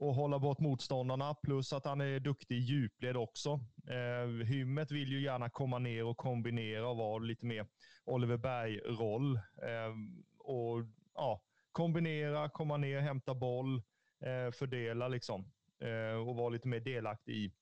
att 0.00 0.16
hålla 0.16 0.38
bort 0.38 0.58
motståndarna, 0.58 1.34
plus 1.34 1.72
att 1.72 1.84
han 1.84 2.00
är 2.00 2.20
duktig 2.20 2.56
i 2.56 2.60
djupled 2.60 3.16
också. 3.16 3.60
Eh, 3.88 4.46
Hymmet 4.46 4.90
vill 4.90 5.12
ju 5.12 5.22
gärna 5.22 5.50
komma 5.50 5.78
ner 5.78 6.04
och 6.04 6.16
kombinera 6.16 6.88
och 6.88 6.96
vara 6.96 7.18
lite 7.18 7.46
mer 7.46 7.66
Oliver 8.04 8.36
Berg-roll. 8.36 9.36
Eh, 9.36 9.94
och 10.38 10.84
ja, 11.14 11.42
kombinera, 11.72 12.48
komma 12.48 12.76
ner, 12.76 13.00
hämta 13.00 13.34
boll, 13.34 13.82
eh, 14.24 14.52
fördela 14.52 15.08
liksom. 15.08 15.52
Eh, 15.82 16.28
och 16.28 16.36
vara 16.36 16.48
lite 16.48 16.68
mer 16.68 16.80
delaktig 16.80 17.34
i, 17.34 17.52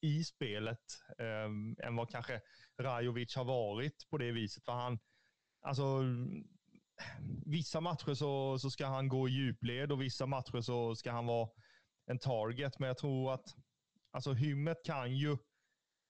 i 0.00 0.24
spelet 0.24 0.84
eh, 1.18 1.86
än 1.86 1.96
vad 1.96 2.10
kanske 2.10 2.40
Rajovic 2.78 3.36
har 3.36 3.44
varit 3.44 4.10
på 4.10 4.18
det 4.18 4.32
viset. 4.32 4.64
För 4.64 4.72
han, 4.72 4.98
alltså, 5.60 6.04
vissa 7.46 7.80
matcher 7.80 8.14
så, 8.14 8.58
så 8.58 8.70
ska 8.70 8.86
han 8.86 9.08
gå 9.08 9.28
i 9.28 9.32
djupled 9.32 9.92
och 9.92 10.02
vissa 10.02 10.26
matcher 10.26 10.60
så 10.60 10.94
ska 10.94 11.12
han 11.12 11.26
vara 11.26 11.48
en 12.06 12.18
target. 12.18 12.78
Men 12.78 12.86
jag 12.86 12.98
tror 12.98 13.34
att 13.34 13.54
alltså, 14.10 14.32
Hymmet 14.32 14.84
kan 14.84 15.16
ju 15.16 15.36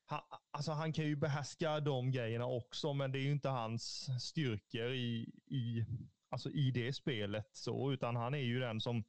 han, 0.05 0.21
alltså 0.51 0.73
han 0.73 0.93
kan 0.93 1.05
ju 1.05 1.17
behärska 1.17 1.81
de 1.81 2.11
grejerna 2.11 2.47
också, 2.47 2.95
men 2.95 3.13
det 3.13 3.19
är 3.19 3.23
ju 3.23 3.33
inte 3.33 3.49
hans 3.49 4.09
styrkor 4.21 4.93
i, 4.93 5.31
i, 5.47 5.85
alltså 6.29 6.51
i 6.51 6.71
det 6.71 6.93
spelet. 6.93 7.51
så, 7.53 7.93
Utan 7.93 8.17
han 8.17 8.35
är 8.35 8.39
ju 8.39 8.61
den 8.61 8.81
som 8.81 9.05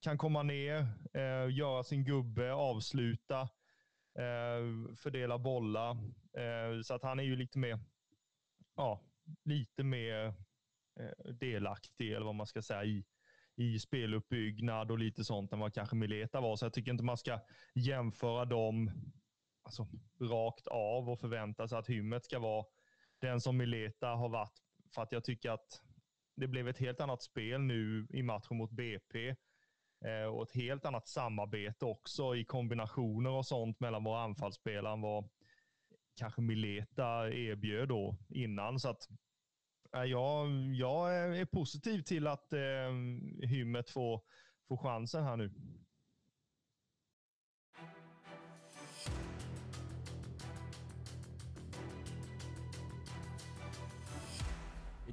kan 0.00 0.18
komma 0.18 0.42
ner, 0.42 0.86
eh, 1.14 1.56
göra 1.56 1.84
sin 1.84 2.04
gubbe, 2.04 2.52
avsluta, 2.52 3.40
eh, 4.18 4.94
fördela 4.96 5.38
bollar. 5.38 5.90
Eh, 6.38 6.82
så 6.82 6.94
att 6.94 7.02
han 7.02 7.18
är 7.18 7.24
ju 7.24 7.36
lite 7.36 7.58
mer, 7.58 7.78
ja, 8.76 9.00
lite 9.44 9.84
mer 9.84 10.26
eh, 11.00 11.32
delaktig, 11.32 12.12
eller 12.12 12.26
vad 12.26 12.34
man 12.34 12.46
ska 12.46 12.62
säga, 12.62 12.84
i, 12.84 13.04
i 13.56 13.78
speluppbyggnad 13.78 14.90
och 14.90 14.98
lite 14.98 15.24
sånt 15.24 15.52
än 15.52 15.58
vad 15.58 15.74
kanske 15.74 15.96
Mileta 15.96 16.40
var. 16.40 16.56
Så 16.56 16.64
jag 16.64 16.72
tycker 16.72 16.90
inte 16.90 17.04
man 17.04 17.16
ska 17.16 17.40
jämföra 17.74 18.44
dem 18.44 18.90
alltså, 19.62 19.86
rakt 20.20 20.66
av 20.66 21.10
och 21.10 21.20
förvänta 21.20 21.68
sig 21.68 21.78
att 21.78 21.88
Hymmet 21.88 22.24
ska 22.24 22.38
vara 22.38 22.64
den 23.20 23.40
som 23.40 23.56
Mileta 23.56 24.08
har 24.08 24.28
varit. 24.28 24.62
För 24.94 25.02
att 25.02 25.12
jag 25.12 25.24
tycker 25.24 25.50
att 25.50 25.82
det 26.36 26.48
blev 26.48 26.68
ett 26.68 26.78
helt 26.78 27.00
annat 27.00 27.22
spel 27.22 27.60
nu 27.60 28.06
i 28.10 28.22
matchen 28.22 28.56
mot 28.56 28.70
BP. 28.70 29.36
Eh, 30.06 30.26
och 30.26 30.42
ett 30.42 30.54
helt 30.54 30.84
annat 30.84 31.08
samarbete 31.08 31.84
också 31.84 32.36
i 32.36 32.44
kombinationer 32.44 33.30
och 33.30 33.46
sånt 33.46 33.80
mellan 33.80 34.04
våra 34.04 34.20
anfallsspelare 34.20 34.92
än 34.92 35.00
vad 35.00 35.28
kanske 36.16 36.40
Mileta 36.40 37.30
erbjöd 37.30 37.88
då 37.88 38.16
innan. 38.28 38.80
Så 38.80 38.88
att 38.88 39.08
ja, 39.90 40.46
jag, 40.78 41.16
är 41.38 41.44
positiv 41.44 42.02
till 42.02 42.26
att 42.26 42.52
eh, 42.52 42.92
Hymmet 43.42 43.90
får, 43.90 44.22
får 44.68 44.76
chansen 44.76 45.24
här 45.24 45.36
nu. 45.36 45.50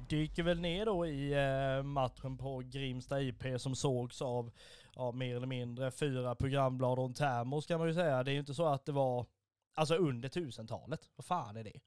dyker 0.08 0.42
väl 0.42 0.60
ner 0.60 0.86
då 0.86 1.06
i 1.06 1.32
eh, 1.32 1.82
matchen 1.82 2.38
på 2.38 2.58
Grimsta 2.58 3.22
IP 3.22 3.44
som 3.56 3.74
sågs 3.74 4.22
av 4.22 4.50
ja, 4.96 5.12
mer 5.12 5.36
eller 5.36 5.46
mindre 5.46 5.90
fyra 5.90 6.34
programblad 6.34 6.98
och 6.98 7.04
en 7.04 7.14
termos 7.14 7.66
kan 7.66 7.78
man 7.78 7.88
ju 7.88 7.94
säga. 7.94 8.22
Det 8.22 8.30
är 8.30 8.32
ju 8.32 8.40
inte 8.40 8.54
så 8.54 8.66
att 8.66 8.86
det 8.86 8.92
var 8.92 9.26
alltså 9.74 9.94
under 9.94 10.28
tusentalet. 10.28 11.10
Vad 11.16 11.24
fan 11.24 11.56
är 11.56 11.64
det? 11.64 11.80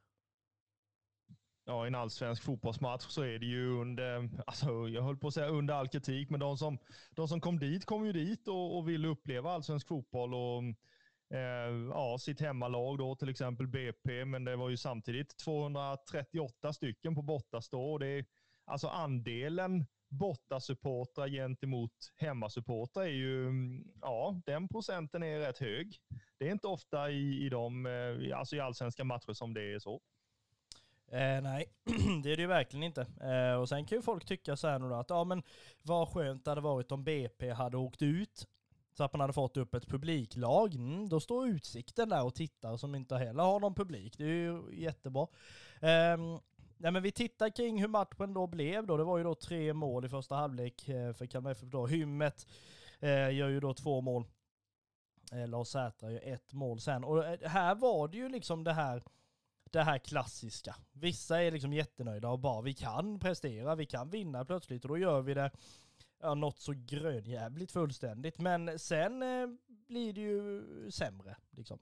Ja, 1.66 1.86
i 1.86 1.88
en 1.88 1.96
allsvensk 1.96 2.44
fotbollsmatch 2.44 3.06
så 3.08 3.22
är 3.22 3.40
det 3.40 3.46
ju 3.46 3.82
under, 3.82 4.30
alltså 4.48 4.88
jag 4.88 5.02
höll 5.02 5.18
på 5.18 5.28
att 5.28 5.34
säga 5.34 5.48
under 5.48 5.74
all 5.74 5.88
kritik, 5.88 6.30
men 6.30 6.40
de 6.40 6.58
som, 6.58 6.78
de 7.12 7.28
som 7.28 7.42
kom 7.42 7.60
dit 7.60 7.86
kom 7.86 8.06
ju 8.06 8.14
dit 8.14 8.48
och, 8.48 8.78
och 8.78 8.90
ville 8.90 9.08
uppleva 9.08 9.52
allsvensk 9.52 9.88
fotboll 9.88 10.34
och 10.34 10.64
eh, 11.38 11.74
ja, 11.90 12.18
sitt 12.20 12.42
hemmalag 12.42 12.98
då, 12.98 13.16
till 13.16 13.30
exempel 13.30 13.68
BP, 13.68 14.26
men 14.26 14.46
det 14.46 14.56
var 14.56 14.70
ju 14.70 14.78
samtidigt 14.78 15.38
238 15.38 16.74
stycken 16.74 17.16
på 17.16 17.22
bortastå. 17.22 17.92
och 17.92 18.00
Det 18.00 18.08
är, 18.08 18.26
alltså 18.66 18.88
andelen 18.88 19.86
bortasupportrar 20.10 21.28
gentemot 21.28 22.14
hemmasupportrar 22.18 23.04
är 23.04 23.08
ju, 23.08 23.48
mm, 23.48 23.88
ja, 24.02 24.42
den 24.46 24.68
procenten 24.68 25.24
är 25.24 25.40
rätt 25.40 25.58
hög. 25.58 25.98
Det 26.38 26.48
är 26.48 26.52
inte 26.52 26.68
ofta 26.68 27.12
i, 27.12 27.46
i, 27.46 27.50
de, 27.50 27.86
eh, 27.86 28.38
alltså 28.40 28.56
i 28.56 28.60
allsvenska 28.60 29.04
matcher 29.04 29.34
som 29.34 29.54
det 29.54 29.74
är 29.74 29.80
så. 29.80 30.02
Eh, 31.12 31.42
nej, 31.42 31.66
det 32.24 32.32
är 32.32 32.36
det 32.36 32.42
ju 32.42 32.48
verkligen 32.48 32.84
inte. 32.84 33.02
Eh, 33.02 33.60
och 33.60 33.70
sen 33.70 33.86
kan 33.86 33.98
ju 33.98 34.02
folk 34.02 34.26
tycka 34.26 34.58
så 34.58 34.68
här 34.68 34.80
nu 34.80 34.90
då 34.90 34.96
att 34.96 35.10
ja 35.10 35.24
men 35.24 35.44
vad 35.82 36.10
skönt 36.10 36.46
det 36.46 36.52
hade 36.52 36.62
varit 36.62 36.92
om 36.92 37.04
BP 37.04 37.52
hade 37.52 37.78
åkt 37.78 38.02
ut 38.02 38.48
så 38.98 39.04
att 39.04 39.14
man 39.14 39.22
hade 39.22 39.34
fått 39.34 39.58
upp 39.58 39.74
ett 39.74 39.88
publiklag. 39.88 40.76
Mm, 40.76 41.10
då 41.10 41.20
står 41.20 41.48
Utsikten 41.48 42.10
där 42.10 42.26
och 42.26 42.36
tittar 42.36 42.78
som 42.78 42.96
inte 42.96 43.16
heller 43.16 43.44
har 43.44 43.60
någon 43.60 43.76
publik. 43.76 44.18
Det 44.18 44.24
är 44.24 44.28
ju 44.28 44.62
jättebra. 44.74 45.28
Eh, 45.82 46.18
Nej, 46.78 46.92
men 46.92 47.04
vi 47.04 47.12
tittar 47.12 47.50
kring 47.50 47.82
hur 47.82 47.88
matchen 47.88 48.34
då 48.34 48.48
blev 48.48 48.86
då. 48.88 48.98
Det 48.98 49.04
var 49.04 49.18
ju 49.18 49.24
då 49.24 49.36
tre 49.36 49.74
mål 49.74 50.06
i 50.06 50.10
första 50.10 50.36
halvlek 50.36 50.90
eh, 50.90 51.14
för 51.14 51.26
Kalmar 51.26 51.52
FF 51.52 51.70
då. 51.70 51.88
Hymmet 51.88 52.48
eh, 53.00 53.36
gör 53.36 53.50
ju 53.50 53.60
då 53.60 53.74
två 53.74 54.02
mål. 54.02 54.26
Eh, 55.32 55.48
Lars 55.48 55.68
Sätra 55.68 56.12
gör 56.12 56.22
ett 56.24 56.54
mål 56.54 56.80
sen. 56.80 57.04
Och 57.04 57.26
eh, 57.26 57.50
här 57.50 57.76
var 57.76 58.08
det 58.08 58.18
ju 58.18 58.30
liksom 58.30 58.64
det 58.64 58.74
här 58.74 59.04
det 59.72 59.84
här 59.84 59.98
klassiska. 59.98 60.76
Vissa 60.92 61.42
är 61.42 61.52
liksom 61.52 61.74
jättenöjda 61.74 62.30
och 62.30 62.40
bara 62.40 62.62
vi 62.62 62.74
kan 62.74 63.20
prestera, 63.20 63.76
vi 63.76 63.86
kan 63.86 64.10
vinna 64.10 64.46
plötsligt 64.46 64.84
och 64.86 64.90
då 64.90 64.98
gör 64.98 65.22
vi 65.22 65.34
det 65.34 65.52
ja, 66.20 66.34
något 66.34 66.60
så 66.60 66.74
grönjävligt 66.76 67.72
fullständigt. 67.72 68.40
Men 68.40 68.80
sen 68.80 69.24
eh, 69.24 69.48
blir 69.68 70.14
det 70.14 70.22
ju 70.22 70.64
sämre 70.92 71.36
liksom. 71.50 71.80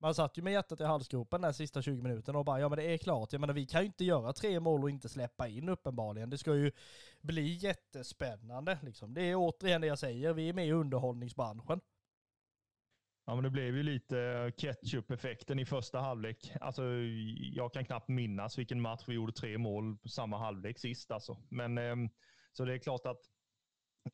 Man 0.00 0.14
satt 0.14 0.38
ju 0.38 0.42
med 0.42 0.52
hjärtat 0.52 0.80
i 0.80 0.84
halsgropen 0.84 1.40
där 1.40 1.52
sista 1.52 1.82
20 1.82 2.02
minuterna 2.02 2.38
och 2.38 2.44
bara, 2.44 2.60
ja 2.60 2.68
men 2.68 2.78
det 2.78 2.84
är 2.84 2.98
klart, 2.98 3.32
jag 3.32 3.40
menar 3.40 3.54
vi 3.54 3.66
kan 3.66 3.80
ju 3.80 3.86
inte 3.86 4.04
göra 4.04 4.32
tre 4.32 4.60
mål 4.60 4.82
och 4.82 4.90
inte 4.90 5.08
släppa 5.08 5.48
in 5.48 5.68
uppenbarligen. 5.68 6.30
Det 6.30 6.38
ska 6.38 6.54
ju 6.54 6.72
bli 7.20 7.52
jättespännande 7.52 8.78
liksom. 8.82 9.14
Det 9.14 9.22
är 9.22 9.34
återigen 9.36 9.80
det 9.80 9.86
jag 9.86 9.98
säger, 9.98 10.32
vi 10.32 10.48
är 10.48 10.52
med 10.52 10.66
i 10.66 10.72
underhållningsbranschen. 10.72 11.80
Ja, 13.26 13.34
men 13.34 13.44
det 13.44 13.50
blev 13.50 13.76
ju 13.76 13.82
lite 13.82 14.52
ketchup-effekten 14.56 15.58
i 15.58 15.64
första 15.64 16.00
halvlek. 16.00 16.52
Alltså, 16.60 16.82
jag 17.52 17.72
kan 17.72 17.84
knappt 17.84 18.08
minnas 18.08 18.58
vilken 18.58 18.80
match 18.80 19.04
vi 19.06 19.14
gjorde 19.14 19.32
tre 19.32 19.58
mål 19.58 19.98
på 19.98 20.08
samma 20.08 20.38
halvlek 20.38 20.78
sist. 20.78 21.10
Alltså. 21.10 21.36
Men, 21.48 21.78
ehm, 21.78 22.08
så 22.52 22.64
det 22.64 22.74
är 22.74 22.78
klart 22.78 23.06
att 23.06 23.20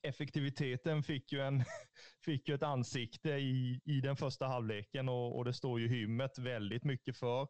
effektiviteten 0.03 1.03
fick 1.03 1.33
ju, 1.33 1.41
en, 1.41 1.65
fick 2.25 2.49
ju 2.49 2.55
ett 2.55 2.63
ansikte 2.63 3.31
i, 3.31 3.81
i 3.85 4.01
den 4.01 4.17
första 4.17 4.47
halvleken 4.47 5.09
och, 5.09 5.37
och 5.37 5.45
det 5.45 5.53
står 5.53 5.81
ju 5.81 5.89
hymmet 5.89 6.39
väldigt 6.39 6.85
mycket 6.85 7.17
för. 7.17 7.43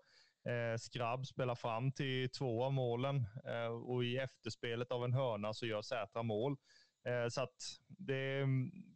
Eh, 0.48 0.78
Skrabb 0.78 1.26
spelar 1.26 1.54
fram 1.54 1.92
till 1.92 2.30
två 2.30 2.64
av 2.64 2.72
målen 2.72 3.16
eh, 3.44 3.66
och 3.66 4.04
i 4.04 4.18
efterspelet 4.18 4.92
av 4.92 5.04
en 5.04 5.12
hörna 5.12 5.54
så 5.54 5.66
gör 5.66 5.82
Sätra 5.82 6.22
mål. 6.22 6.56
Eh, 7.08 7.28
så 7.28 7.42
att 7.42 7.56
det, 7.88 8.46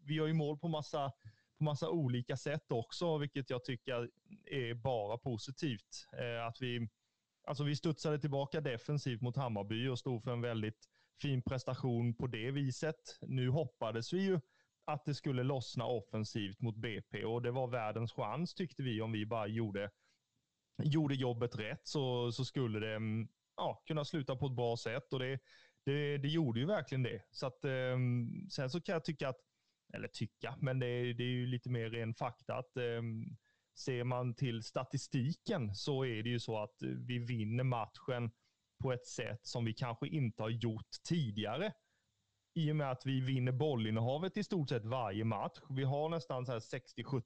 vi 0.04 0.14
gör 0.14 0.26
ju 0.26 0.32
mål 0.32 0.58
på 0.58 0.68
massa, 0.68 1.12
på 1.58 1.64
massa 1.64 1.88
olika 1.90 2.36
sätt 2.36 2.72
också, 2.72 3.18
vilket 3.18 3.50
jag 3.50 3.64
tycker 3.64 4.08
är 4.46 4.74
bara 4.74 5.18
positivt. 5.18 6.08
Eh, 6.18 6.46
att 6.46 6.62
vi, 6.62 6.88
alltså 7.46 7.64
vi 7.64 7.76
studsade 7.76 8.18
tillbaka 8.18 8.60
defensivt 8.60 9.20
mot 9.20 9.36
Hammarby 9.36 9.88
och 9.88 9.98
stod 9.98 10.22
för 10.22 10.32
en 10.32 10.40
väldigt 10.40 10.88
fin 11.22 11.42
prestation 11.42 12.14
på 12.14 12.26
det 12.26 12.50
viset. 12.50 13.18
Nu 13.22 13.50
hoppades 13.50 14.12
vi 14.12 14.22
ju 14.22 14.40
att 14.84 15.04
det 15.04 15.14
skulle 15.14 15.42
lossna 15.42 15.84
offensivt 15.84 16.60
mot 16.60 16.76
BP 16.76 17.24
och 17.24 17.42
det 17.42 17.50
var 17.50 17.68
världens 17.68 18.12
chans 18.12 18.54
tyckte 18.54 18.82
vi 18.82 19.00
om 19.00 19.12
vi 19.12 19.26
bara 19.26 19.46
gjorde, 19.46 19.90
gjorde 20.82 21.14
jobbet 21.14 21.56
rätt 21.56 21.86
så, 21.88 22.32
så 22.32 22.44
skulle 22.44 22.80
det 22.80 22.94
mm, 22.94 23.28
ja, 23.56 23.82
kunna 23.86 24.04
sluta 24.04 24.36
på 24.36 24.46
ett 24.46 24.56
bra 24.56 24.76
sätt. 24.76 25.12
Och 25.12 25.18
det, 25.18 25.38
Det, 25.84 26.18
det 26.18 26.28
gjorde 26.28 26.60
ju 26.60 26.66
verkligen 26.66 27.02
det. 27.02 27.22
Så 27.30 27.46
att, 27.46 27.64
eh, 27.64 27.96
sen 28.50 28.70
så 28.70 28.80
kan 28.80 28.92
jag 28.92 29.04
tycka 29.04 29.28
att, 29.28 29.40
eller 29.94 30.08
tycka, 30.08 30.54
men 30.60 30.78
det, 30.78 31.12
det 31.12 31.22
är 31.24 31.28
ju 31.28 31.46
lite 31.46 31.70
mer 31.70 31.90
ren 31.90 32.14
fakta 32.14 32.54
att 32.54 32.76
eh, 32.76 33.02
ser 33.78 34.04
man 34.04 34.34
till 34.34 34.62
statistiken 34.62 35.74
så 35.74 36.04
är 36.04 36.22
det 36.22 36.28
ju 36.28 36.40
så 36.40 36.62
att 36.62 36.76
vi 36.82 37.18
vinner 37.18 37.64
matchen 37.64 38.30
på 38.78 38.92
ett 38.92 39.06
sätt 39.06 39.40
som 39.42 39.64
vi 39.64 39.72
kanske 39.72 40.08
inte 40.08 40.42
har 40.42 40.50
gjort 40.50 40.90
tidigare. 41.08 41.72
I 42.54 42.72
och 42.72 42.76
med 42.76 42.90
att 42.90 43.06
vi 43.06 43.20
vinner 43.20 43.52
bollinnehavet 43.52 44.36
i 44.36 44.44
stort 44.44 44.68
sett 44.68 44.84
varje 44.84 45.24
match. 45.24 45.58
Vi 45.68 45.84
har 45.84 46.08
nästan 46.08 46.44
60-70 46.44 47.22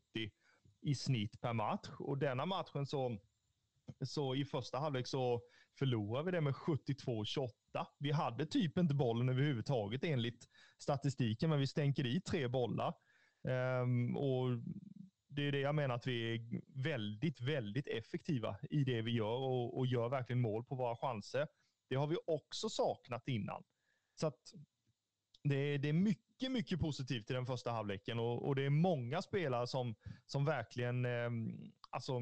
i 0.82 0.94
snitt 0.94 1.40
per 1.40 1.52
match 1.52 1.88
och 1.98 2.18
denna 2.18 2.46
matchen 2.46 2.86
så, 2.86 3.18
så 4.04 4.34
i 4.34 4.44
första 4.44 4.78
halvlek 4.78 5.06
så 5.06 5.42
förlorade 5.78 6.24
vi 6.24 6.30
det 6.30 6.40
med 6.40 6.54
72-28. 6.54 7.48
Vi 7.98 8.10
hade 8.10 8.46
typ 8.46 8.78
inte 8.78 8.94
bollen 8.94 9.28
överhuvudtaget 9.28 10.04
enligt 10.04 10.48
statistiken, 10.78 11.50
men 11.50 11.58
vi 11.58 11.66
stänker 11.66 12.06
i 12.06 12.20
tre 12.20 12.48
bollar. 12.48 12.94
Um, 13.82 14.16
och 14.16 14.48
det 15.34 15.42
är 15.42 15.52
det 15.52 15.60
jag 15.60 15.74
menar 15.74 15.94
att 15.94 16.06
vi 16.06 16.34
är 16.34 16.60
väldigt, 16.82 17.40
väldigt 17.40 17.86
effektiva 17.86 18.56
i 18.70 18.84
det 18.84 19.02
vi 19.02 19.10
gör 19.10 19.38
och, 19.38 19.78
och 19.78 19.86
gör 19.86 20.08
verkligen 20.08 20.40
mål 20.40 20.64
på 20.64 20.74
våra 20.74 20.96
chanser. 20.96 21.46
Det 21.88 21.96
har 21.96 22.06
vi 22.06 22.16
också 22.26 22.68
saknat 22.68 23.28
innan. 23.28 23.62
Så 24.14 24.26
att 24.26 24.52
det, 25.42 25.78
det 25.78 25.88
är 25.88 25.92
mycket, 25.92 26.52
mycket 26.52 26.80
positivt 26.80 27.30
i 27.30 27.34
den 27.34 27.46
första 27.46 27.70
halvleken 27.70 28.18
och, 28.18 28.46
och 28.48 28.54
det 28.54 28.62
är 28.62 28.70
många 28.70 29.22
spelare 29.22 29.66
som, 29.66 29.94
som 30.26 30.44
verkligen 30.44 31.04
eh, 31.04 31.30
alltså, 31.90 32.20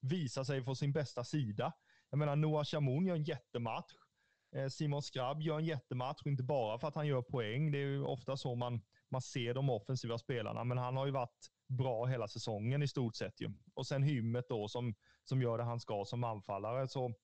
visar 0.00 0.44
sig 0.44 0.64
från 0.64 0.76
sin 0.76 0.92
bästa 0.92 1.24
sida. 1.24 1.72
Jag 2.10 2.18
menar, 2.18 2.36
Noah 2.36 2.64
Chamoun 2.64 3.06
gör 3.06 3.14
en 3.14 3.24
jättematch. 3.24 3.92
Eh, 4.56 4.68
Simon 4.68 5.02
Skrabb 5.02 5.42
gör 5.42 5.58
en 5.58 5.64
jättematch, 5.64 6.26
inte 6.26 6.42
bara 6.42 6.78
för 6.78 6.88
att 6.88 6.94
han 6.94 7.06
gör 7.06 7.22
poäng. 7.22 7.70
Det 7.72 7.78
är 7.78 7.86
ju 7.86 8.02
ofta 8.02 8.36
så 8.36 8.54
man, 8.54 8.80
man 9.08 9.22
ser 9.22 9.54
de 9.54 9.70
offensiva 9.70 10.18
spelarna, 10.18 10.64
men 10.64 10.78
han 10.78 10.96
har 10.96 11.06
ju 11.06 11.12
varit 11.12 11.50
bra 11.68 12.06
hela 12.06 12.28
säsongen 12.28 12.82
i 12.82 12.88
stort 12.88 13.16
sett. 13.16 13.40
Ju. 13.40 13.50
Och 13.74 13.86
sen 13.86 14.02
Hymmet 14.02 14.48
då 14.48 14.68
som, 14.68 14.94
som 15.24 15.42
gör 15.42 15.58
det 15.58 15.64
han 15.64 15.80
ska 15.80 16.04
som 16.04 16.24
anfallare. 16.24 16.88
Så 16.88 17.14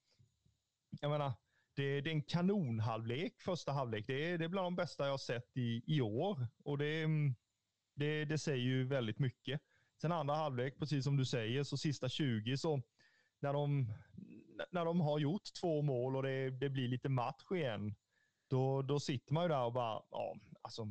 jag 1.01 1.11
menar, 1.11 1.33
det, 1.77 2.01
det 2.01 2.11
är 2.11 2.15
en 2.15 2.23
kanonhalvlek 2.23 3.41
första 3.41 3.73
halvlek. 3.73 4.07
Det 4.07 4.33
är, 4.33 4.39
det 4.39 4.45
är 4.45 4.49
bland 4.49 4.67
de 4.67 4.77
bästa 4.77 5.05
jag 5.05 5.11
har 5.11 5.19
sett 5.19 5.57
i, 5.57 5.83
i 5.87 6.01
år 6.01 6.47
och 6.65 6.79
det, 6.79 7.07
det, 7.95 8.25
det 8.25 8.39
säger 8.39 8.65
ju 8.65 8.85
väldigt 8.85 9.19
mycket. 9.19 9.61
Sen 10.01 10.13
andra 10.13 10.35
halvlek, 10.35 10.79
precis 10.79 11.05
som 11.05 11.17
du 11.17 11.25
säger, 11.25 11.63
så 11.63 11.77
sista 11.77 12.09
20 12.09 12.57
så 12.57 12.83
när 13.41 13.53
de, 13.53 13.93
när 14.71 14.85
de 14.85 15.01
har 15.01 15.19
gjort 15.19 15.53
två 15.61 15.83
mål 15.83 16.17
och 16.17 16.23
det, 16.23 16.51
det 16.51 16.69
blir 16.69 16.89
lite 16.89 17.09
match 17.09 17.51
igen, 17.51 17.95
då, 18.49 18.83
då 18.83 19.01
sitter 19.01 19.35
man 19.35 19.45
ju 19.45 19.49
där 19.49 19.65
och 19.65 19.73
bara, 19.73 20.03
ja, 20.11 20.37
alltså 20.63 20.89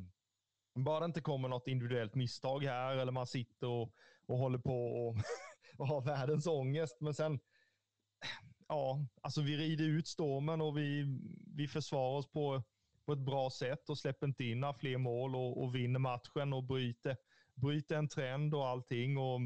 bara 0.74 1.00
det 1.00 1.06
inte 1.06 1.22
kommer 1.22 1.50
något 1.50 1.68
individuellt 1.68 2.16
misstag 2.16 2.64
här 2.64 2.96
eller 2.96 3.12
man 3.12 3.28
sitter 3.28 3.68
och, 3.68 3.94
och 4.26 4.38
håller 4.38 4.58
på 4.58 4.86
och, 4.86 5.16
och 5.78 5.88
har 5.88 6.02
världens 6.02 6.48
ångest. 6.48 6.98
Men 7.00 7.14
sen, 7.14 7.40
ja, 8.68 9.06
alltså 9.22 9.42
vi 9.42 9.58
rider 9.58 9.86
ut 9.86 10.08
stormen 10.08 10.62
och 10.62 10.78
vi, 10.78 11.20
vi 11.56 11.68
försvarar 11.68 12.18
oss 12.18 12.32
på, 12.32 12.64
på 13.06 13.14
ett 13.14 13.20
bra 13.20 13.50
sätt 13.50 13.90
och 13.90 13.98
släpper 13.98 14.28
inte 14.28 14.44
in 14.44 14.60
några 14.60 14.74
fler 14.74 14.98
mål 14.98 15.36
och, 15.36 15.64
och 15.64 15.76
vinner 15.76 16.00
matchen 16.00 16.54
och 16.54 16.64
bryter, 16.64 17.18
bryter 17.56 17.96
en 17.96 18.10
trend 18.10 18.54
och 18.54 18.68
allting. 18.68 19.18
Och, 19.18 19.40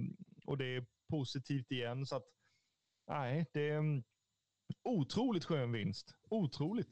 och 0.45 0.57
det 0.57 0.75
är 0.75 0.85
positivt 1.09 1.71
igen. 1.71 2.05
Så 2.05 2.15
att, 2.15 2.25
nej, 3.07 3.45
det 3.53 3.69
är 3.69 3.77
en 3.77 4.03
otroligt 4.83 5.45
skön 5.45 5.71
vinst. 5.71 6.15
Otroligt. 6.29 6.89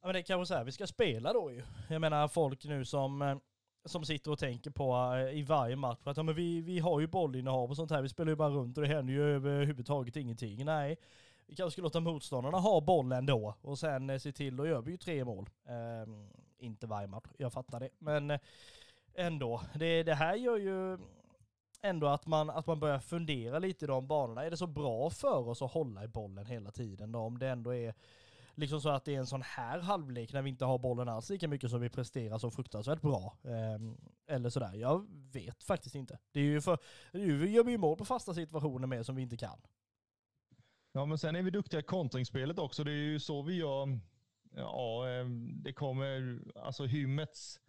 Ja, 0.00 0.06
men 0.08 0.12
det 0.12 0.20
är 0.20 0.22
kanske 0.22 0.46
så 0.46 0.54
här 0.54 0.64
vi 0.64 0.72
ska 0.72 0.86
spela 0.86 1.32
då 1.32 1.52
ju. 1.52 1.62
Jag 1.88 2.00
menar 2.00 2.28
folk 2.28 2.64
nu 2.64 2.84
som 2.84 3.22
eh, 3.22 3.36
som 3.84 4.04
sitter 4.04 4.30
och 4.30 4.38
tänker 4.38 4.70
på 4.70 5.14
eh, 5.16 5.38
i 5.38 5.42
varje 5.42 5.76
match 5.76 6.00
att 6.04 6.16
ja, 6.16 6.22
men 6.22 6.34
vi, 6.34 6.60
vi 6.60 6.78
har 6.78 7.00
ju 7.00 7.06
bollinnehav 7.06 7.70
och 7.70 7.76
sånt 7.76 7.90
här, 7.90 8.02
vi 8.02 8.08
spelar 8.08 8.30
ju 8.30 8.36
bara 8.36 8.50
runt 8.50 8.78
och 8.78 8.82
det 8.82 8.88
händer 8.88 9.12
ju 9.14 9.22
överhuvudtaget 9.22 10.16
ingenting. 10.16 10.64
Nej, 10.64 10.96
vi 11.46 11.54
kanske 11.54 11.72
ska 11.72 11.82
låta 11.82 12.00
motståndarna 12.00 12.58
ha 12.58 12.80
bollen 12.80 13.26
då 13.26 13.54
och 13.60 13.78
sen 13.78 14.10
eh, 14.10 14.18
se 14.18 14.32
till, 14.32 14.56
då 14.56 14.66
gör 14.66 14.82
vi 14.82 14.90
ju 14.90 14.96
tre 14.96 15.24
mål. 15.24 15.50
Um, 16.06 16.28
inte 16.58 16.86
varje 16.86 17.06
match, 17.06 17.28
jag 17.36 17.52
fattar 17.52 17.80
det. 17.80 17.88
Men 17.98 18.30
eh, 18.30 18.40
ändå, 19.14 19.60
det, 19.74 20.02
det 20.02 20.14
här 20.14 20.34
gör 20.34 20.56
ju 20.56 20.98
ändå 21.82 22.06
att 22.06 22.26
man, 22.26 22.50
att 22.50 22.66
man 22.66 22.80
börjar 22.80 22.98
fundera 22.98 23.58
lite 23.58 23.84
i 23.84 23.88
de 23.88 24.06
banorna. 24.06 24.44
Är 24.44 24.50
det 24.50 24.56
så 24.56 24.66
bra 24.66 25.10
för 25.10 25.48
oss 25.48 25.62
att 25.62 25.72
hålla 25.72 26.04
i 26.04 26.08
bollen 26.08 26.46
hela 26.46 26.70
tiden 26.70 27.12
då? 27.12 27.18
Om 27.18 27.38
det 27.38 27.48
ändå 27.48 27.74
är 27.74 27.94
liksom 28.56 28.80
så 28.80 28.88
att 28.88 29.04
det 29.04 29.14
är 29.14 29.18
en 29.18 29.26
sån 29.26 29.42
här 29.42 29.78
halvlek 29.78 30.32
när 30.32 30.42
vi 30.42 30.50
inte 30.50 30.64
har 30.64 30.78
bollen 30.78 31.08
alls 31.08 31.30
lika 31.30 31.48
mycket 31.48 31.70
som 31.70 31.80
vi 31.80 31.88
presterar 31.88 32.38
så 32.38 32.50
fruktansvärt 32.50 33.00
bra. 33.00 33.38
Eh, 33.44 34.34
eller 34.36 34.50
sådär, 34.50 34.74
jag 34.74 35.06
vet 35.32 35.62
faktiskt 35.62 35.94
inte. 35.94 36.18
Det 36.32 36.40
är 36.40 36.44
ju 36.44 36.60
för, 36.60 36.78
vi 37.12 37.50
gör 37.50 37.68
ju 37.68 37.78
mål 37.78 37.96
på 37.96 38.04
fasta 38.04 38.34
situationer 38.34 38.86
med 38.86 39.06
som 39.06 39.16
vi 39.16 39.22
inte 39.22 39.36
kan. 39.36 39.60
Ja, 40.92 41.04
men 41.04 41.18
sen 41.18 41.36
är 41.36 41.42
vi 41.42 41.50
duktiga 41.50 41.80
i 41.80 41.82
kontringsspelet 41.82 42.58
också. 42.58 42.84
Det 42.84 42.90
är 42.90 42.94
ju 42.94 43.20
så 43.20 43.42
vi 43.42 43.54
gör. 43.54 44.00
Ja, 44.56 45.08
ehm, 45.08 45.62
det 45.62 45.72
kommer, 45.72 46.38
alltså 46.56 46.84
Hymmets 46.84 47.60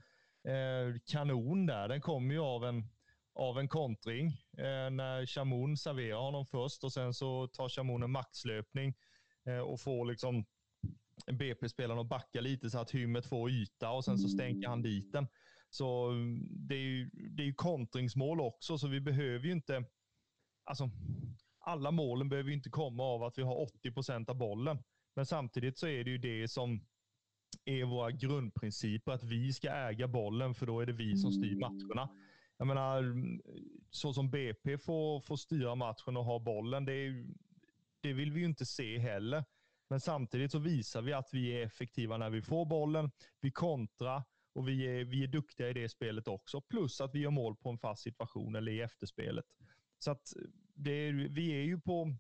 eh, 0.44 1.00
kanon 1.06 1.66
där, 1.66 1.88
den 1.88 2.02
kommer 2.02 2.34
ju 2.34 2.42
av 2.42 2.66
en, 2.66 2.84
av 3.36 3.60
en 3.60 3.68
kontring. 3.68 4.28
Eh, 4.58 4.90
när 4.92 5.26
Chamoun 5.26 5.78
serverar 5.78 6.20
honom 6.20 6.46
först 6.46 6.84
och 6.84 6.94
sen 6.94 7.14
så 7.14 7.48
tar 7.48 7.70
Chamoun 7.70 8.04
en 8.04 8.12
maxlöpning 8.12 8.94
eh, 9.46 9.60
och 9.60 9.82
får 9.82 10.06
liksom 10.06 10.46
BP-spelaren 11.32 12.00
att 12.00 12.10
backa 12.10 12.42
lite 12.42 12.70
så 12.70 12.80
att 12.80 12.92
Hymmet 12.92 13.26
får 13.26 13.50
yta 13.50 13.92
och 13.92 14.06
sen 14.06 14.18
så 14.18 14.30
stänker 14.30 14.68
han 14.68 14.82
dit 14.82 15.12
den. 15.12 15.28
Så 15.70 16.10
mm, 16.10 16.48
det 16.50 16.76
är 16.76 16.80
ju, 16.80 17.10
det 17.14 17.44
är 17.44 17.48
ju 17.48 17.54
kontringsmål 17.54 18.42
också, 18.42 18.78
så 18.78 18.88
vi 18.88 19.02
behöver 19.02 19.46
ju 19.46 19.52
inte... 19.52 19.86
Alltså, 20.64 20.90
alla 21.60 21.92
målen 21.92 22.30
behöver 22.30 22.50
ju 22.50 22.56
inte 22.56 22.70
komma 22.70 23.04
av 23.04 23.24
att 23.24 23.38
vi 23.38 23.44
har 23.44 23.62
80 23.62 23.92
procent 23.92 24.30
av 24.30 24.36
bollen. 24.36 24.78
Men 25.16 25.26
samtidigt 25.26 25.78
så 25.78 25.88
är 25.88 26.04
det 26.04 26.12
ju 26.12 26.18
det 26.18 26.48
som 26.48 26.86
är 27.66 27.86
våra 27.86 28.12
grundprinciper, 28.12 29.12
att 29.12 29.24
vi 29.24 29.54
ska 29.54 29.70
äga 29.70 30.08
bollen, 30.08 30.56
för 30.56 30.66
då 30.66 30.80
är 30.80 30.86
det 30.86 30.94
vi 30.94 31.18
som 31.18 31.32
styr 31.32 31.56
matcherna. 31.56 32.10
Jag 32.58 32.68
menar, 32.68 33.16
så 33.90 34.14
som 34.14 34.30
BP 34.30 34.78
får, 34.78 35.20
får 35.20 35.36
styra 35.36 35.76
matchen 35.76 36.18
och 36.18 36.26
ha 36.26 36.40
bollen, 36.40 36.86
det, 36.86 36.94
är, 36.94 37.26
det 38.02 38.14
vill 38.14 38.32
vi 38.32 38.40
ju 38.40 38.46
inte 38.46 38.66
se 38.66 38.98
heller. 38.98 39.44
Men 39.90 40.00
samtidigt 40.00 40.52
så 40.52 40.60
visar 40.60 41.02
vi 41.02 41.14
att 41.14 41.30
vi 41.34 41.50
är 41.50 41.66
effektiva 41.66 42.18
när 42.18 42.30
vi 42.30 42.42
får 42.42 42.66
bollen. 42.66 43.12
Vi 43.42 43.52
kontrar 43.52 44.24
och 44.56 44.68
vi 44.68 45.00
är, 45.00 45.06
vi 45.06 45.24
är 45.24 45.28
duktiga 45.28 45.70
i 45.70 45.74
det 45.74 45.90
spelet 45.90 46.28
också. 46.28 46.62
Plus 46.62 47.02
att 47.02 47.16
vi 47.16 47.20
gör 47.20 47.32
mål 47.32 47.56
på 47.56 47.70
en 47.70 47.78
fast 47.78 48.04
situation 48.04 48.56
eller 48.56 48.72
i 48.72 48.82
efterspelet. 48.82 49.46
Så 50.00 50.12
att 50.12 50.34
det, 50.76 51.12
vi 51.12 51.52
är 51.52 51.64
ju 51.64 51.82
på... 51.82 52.16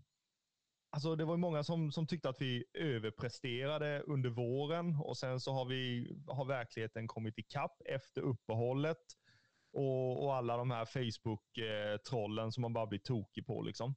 Alltså 0.90 1.16
det 1.16 1.26
var 1.26 1.38
många 1.38 1.64
som, 1.64 1.92
som 1.92 2.08
tyckte 2.08 2.30
att 2.30 2.42
vi 2.42 2.66
överpresterade 2.74 4.02
under 4.02 4.30
våren 4.30 4.96
och 4.96 5.18
sen 5.18 5.40
så 5.40 5.52
har, 5.52 5.66
vi, 5.66 6.16
har 6.28 6.46
verkligheten 6.46 7.08
kommit 7.08 7.38
ikapp 7.38 7.82
efter 7.86 8.22
uppehållet 8.22 8.98
och, 9.74 10.24
och 10.24 10.36
alla 10.36 10.58
de 10.58 10.72
här 10.72 10.86
Facebook-trollen 10.86 12.46
eh, 12.46 12.50
som 12.50 12.62
man 12.62 12.74
bara 12.74 12.88
blir 12.88 13.00
tokig 13.00 13.46
på. 13.46 13.62
Liksom 13.62 13.96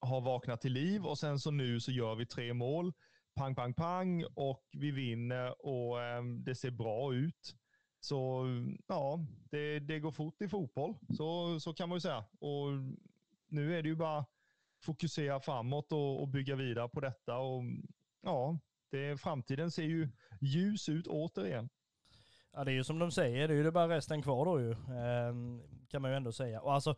har 0.00 0.20
vaknat 0.20 0.60
till 0.60 0.72
liv 0.72 1.06
och 1.06 1.18
sen 1.18 1.38
så 1.38 1.50
nu 1.50 1.80
så 1.80 1.92
gör 1.92 2.14
vi 2.14 2.26
tre 2.26 2.54
mål. 2.54 2.92
Pang, 3.34 3.54
pang, 3.54 3.74
pang 3.74 4.24
och 4.34 4.64
vi 4.72 4.90
vinner 4.90 5.66
och 5.66 6.02
ehm, 6.02 6.44
det 6.44 6.54
ser 6.54 6.70
bra 6.70 7.14
ut. 7.14 7.56
Så 8.00 8.46
ja, 8.86 9.26
det, 9.50 9.80
det 9.80 10.00
går 10.00 10.10
fort 10.10 10.42
i 10.42 10.48
fotboll. 10.48 10.94
Så, 11.16 11.60
så 11.60 11.74
kan 11.74 11.88
man 11.88 11.96
ju 11.96 12.00
säga. 12.00 12.24
Och 12.40 12.68
nu 13.48 13.78
är 13.78 13.82
det 13.82 13.88
ju 13.88 13.96
bara 13.96 14.26
fokusera 14.82 15.40
framåt 15.40 15.92
och, 15.92 16.20
och 16.20 16.28
bygga 16.28 16.56
vidare 16.56 16.88
på 16.88 17.00
detta. 17.00 17.38
Och 17.38 17.62
ja, 18.22 18.58
det, 18.90 19.20
framtiden 19.20 19.70
ser 19.70 19.82
ju 19.82 20.08
ljus 20.40 20.88
ut 20.88 21.06
återigen. 21.06 21.68
Ja 22.52 22.64
det 22.64 22.72
är 22.72 22.74
ju 22.74 22.84
som 22.84 22.98
de 22.98 23.10
säger, 23.10 23.48
det 23.48 23.54
är 23.54 23.58
ju 23.58 23.70
bara 23.70 23.96
resten 23.96 24.22
kvar 24.22 24.44
då 24.44 24.60
ju. 24.60 24.72
Ehm, 24.72 25.62
kan 25.88 26.02
man 26.02 26.10
ju 26.10 26.16
ändå 26.16 26.32
säga. 26.32 26.60
Och 26.60 26.74
alltså, 26.74 26.94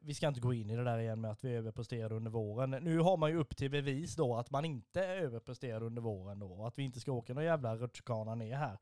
vi 0.00 0.14
ska 0.14 0.28
inte 0.28 0.40
gå 0.40 0.54
in 0.54 0.70
i 0.70 0.76
det 0.76 0.84
där 0.84 0.98
igen 0.98 1.20
med 1.20 1.30
att 1.30 1.44
vi 1.44 1.54
överpresterade 1.54 2.14
under 2.14 2.30
våren. 2.30 2.70
Nu 2.70 2.98
har 2.98 3.16
man 3.16 3.30
ju 3.30 3.36
upp 3.36 3.56
till 3.56 3.70
bevis 3.70 4.16
då 4.16 4.36
att 4.36 4.50
man 4.50 4.64
inte 4.64 5.06
överpresterade 5.06 5.86
under 5.86 6.02
våren 6.02 6.38
då. 6.38 6.52
Och 6.52 6.68
att 6.68 6.78
vi 6.78 6.82
inte 6.82 7.00
ska 7.00 7.12
åka 7.12 7.34
någon 7.34 7.44
jävla 7.44 7.76
rutschkana 7.76 8.34
ner 8.34 8.56
här. 8.56 8.78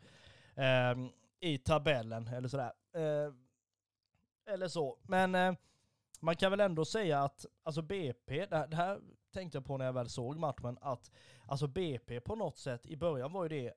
eh, 0.92 1.09
I 1.40 1.59
tabellen 1.59 2.27
eller 2.27 2.48
sådär. 2.48 2.72
Eh, 2.92 3.33
eller 4.53 4.68
så. 4.68 4.98
Men 5.03 5.35
eh, 5.35 5.55
man 6.20 6.37
kan 6.37 6.51
väl 6.51 6.61
ändå 6.61 6.85
säga 6.85 7.22
att, 7.22 7.46
alltså 7.62 7.83
BP, 7.83 8.46
det 8.46 8.77
här 8.77 9.01
tänkte 9.33 9.57
jag 9.59 9.64
på 9.64 9.77
när 9.77 9.85
jag 9.85 9.92
väl 9.92 10.09
såg 10.09 10.38
matchen, 10.38 10.79
att 10.81 11.11
alltså 11.46 11.66
BP 11.66 12.20
på 12.20 12.35
något 12.35 12.59
sätt, 12.59 12.87
i 12.87 12.96
början 12.96 13.33
var 13.33 13.42
ju 13.42 13.48
det 13.48 13.74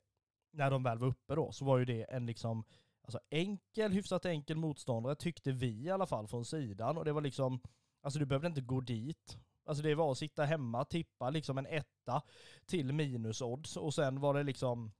när 0.51 0.71
de 0.71 0.83
väl 0.83 0.97
var 0.97 1.07
uppe 1.07 1.35
då, 1.35 1.51
så 1.51 1.65
var 1.65 1.77
ju 1.77 1.85
det 1.85 2.03
en 2.03 2.25
liksom 2.25 2.63
alltså 3.03 3.19
enkel, 3.29 3.91
hyfsat 3.91 4.25
enkel 4.25 4.57
motståndare 4.57 5.15
tyckte 5.15 5.51
vi 5.51 5.83
i 5.83 5.89
alla 5.89 6.05
fall 6.05 6.27
från 6.27 6.45
sidan. 6.45 6.97
Och 6.97 7.05
det 7.05 7.13
var 7.13 7.21
liksom, 7.21 7.61
alltså 8.01 8.19
du 8.19 8.25
behövde 8.25 8.47
inte 8.47 8.61
gå 8.61 8.81
dit. 8.81 9.37
Alltså 9.65 9.83
det 9.83 9.95
var 9.95 10.11
att 10.11 10.17
sitta 10.17 10.45
hemma, 10.45 10.85
tippa 10.85 11.29
liksom 11.29 11.57
en 11.57 11.65
etta 11.65 12.21
till 12.65 12.93
minusodds 12.93 13.77
och 13.77 13.93
sen 13.93 14.19
var 14.19 14.33
det 14.33 14.43
liksom 14.43 14.91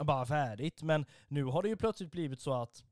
bara 0.00 0.26
färdigt. 0.26 0.82
Men 0.82 1.06
nu 1.28 1.44
har 1.44 1.62
det 1.62 1.68
ju 1.68 1.76
plötsligt 1.76 2.10
blivit 2.10 2.40
så 2.40 2.52
att 2.52 2.84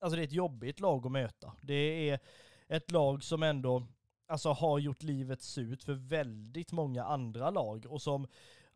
alltså 0.00 0.16
det 0.16 0.22
är 0.22 0.26
ett 0.26 0.32
jobbigt 0.32 0.80
lag 0.80 1.06
att 1.06 1.12
möta. 1.12 1.52
Det 1.60 2.10
är 2.10 2.20
ett 2.68 2.90
lag 2.90 3.22
som 3.24 3.42
ändå 3.42 3.86
alltså, 4.26 4.52
har 4.52 4.78
gjort 4.78 5.02
livet 5.02 5.42
surt 5.42 5.82
för 5.82 5.94
väldigt 5.94 6.72
många 6.72 7.04
andra 7.04 7.50
lag 7.50 7.86
och 7.88 8.02
som 8.02 8.26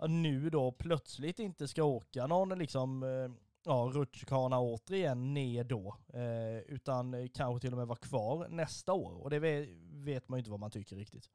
nu 0.09 0.51
då 0.51 0.73
plötsligt 0.73 1.39
inte 1.39 1.69
ska 1.69 1.85
åka 1.85 2.27
någon 2.27 2.59
liksom 2.59 3.03
eh, 3.03 3.31
ja, 3.65 3.91
rutschkana 3.95 4.61
återigen 4.61 5.35
ner 5.35 5.65
då, 5.65 5.97
eh, 6.15 6.59
utan 6.59 7.29
kanske 7.29 7.61
till 7.61 7.73
och 7.73 7.79
med 7.79 7.87
vara 7.87 7.99
kvar 7.99 8.49
nästa 8.49 8.93
år. 8.93 9.23
Och 9.23 9.31
det 9.31 9.39
vet 9.93 10.29
man 10.29 10.37
ju 10.37 10.41
inte 10.41 10.51
vad 10.51 10.61
man 10.61 10.71
tycker 10.71 10.97
riktigt. 10.97 11.31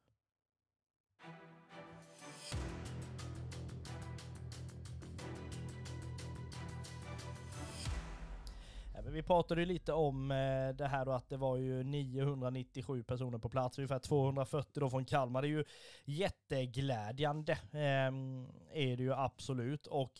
Vi 9.16 9.22
pratade 9.22 9.60
ju 9.60 9.66
lite 9.66 9.92
om 9.92 10.30
eh, 10.30 10.68
det 10.74 10.86
här 10.86 11.04
då 11.04 11.12
att 11.12 11.28
det 11.28 11.36
var 11.36 11.56
ju 11.56 11.82
997 11.82 13.02
personer 13.02 13.38
på 13.38 13.48
plats, 13.48 13.78
ungefär 13.78 13.98
240 13.98 14.80
då 14.80 14.90
från 14.90 15.04
Kalmar. 15.04 15.42
Det 15.42 15.48
är 15.48 15.50
ju 15.50 15.64
jätteglädjande, 16.04 17.58
ehm, 17.72 18.46
är 18.72 18.96
det 18.96 19.02
ju 19.02 19.14
absolut. 19.14 19.86
Och 19.86 20.12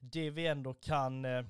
det 0.00 0.30
vi 0.30 0.46
ändå 0.46 0.74
kan 0.74 1.24
eh, 1.24 1.44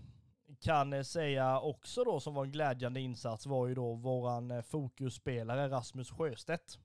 kan 0.60 0.92
eh, 0.92 1.02
säga 1.02 1.60
också 1.60 2.04
då 2.04 2.20
som 2.20 2.34
var 2.34 2.44
en 2.44 2.52
glädjande 2.52 3.00
insats 3.00 3.46
var 3.46 3.66
ju 3.66 3.74
då 3.74 3.94
våran 3.94 4.50
eh, 4.50 4.62
fokusspelare 4.62 5.68
Rasmus 5.68 6.10
Sjöstedt. 6.10 6.78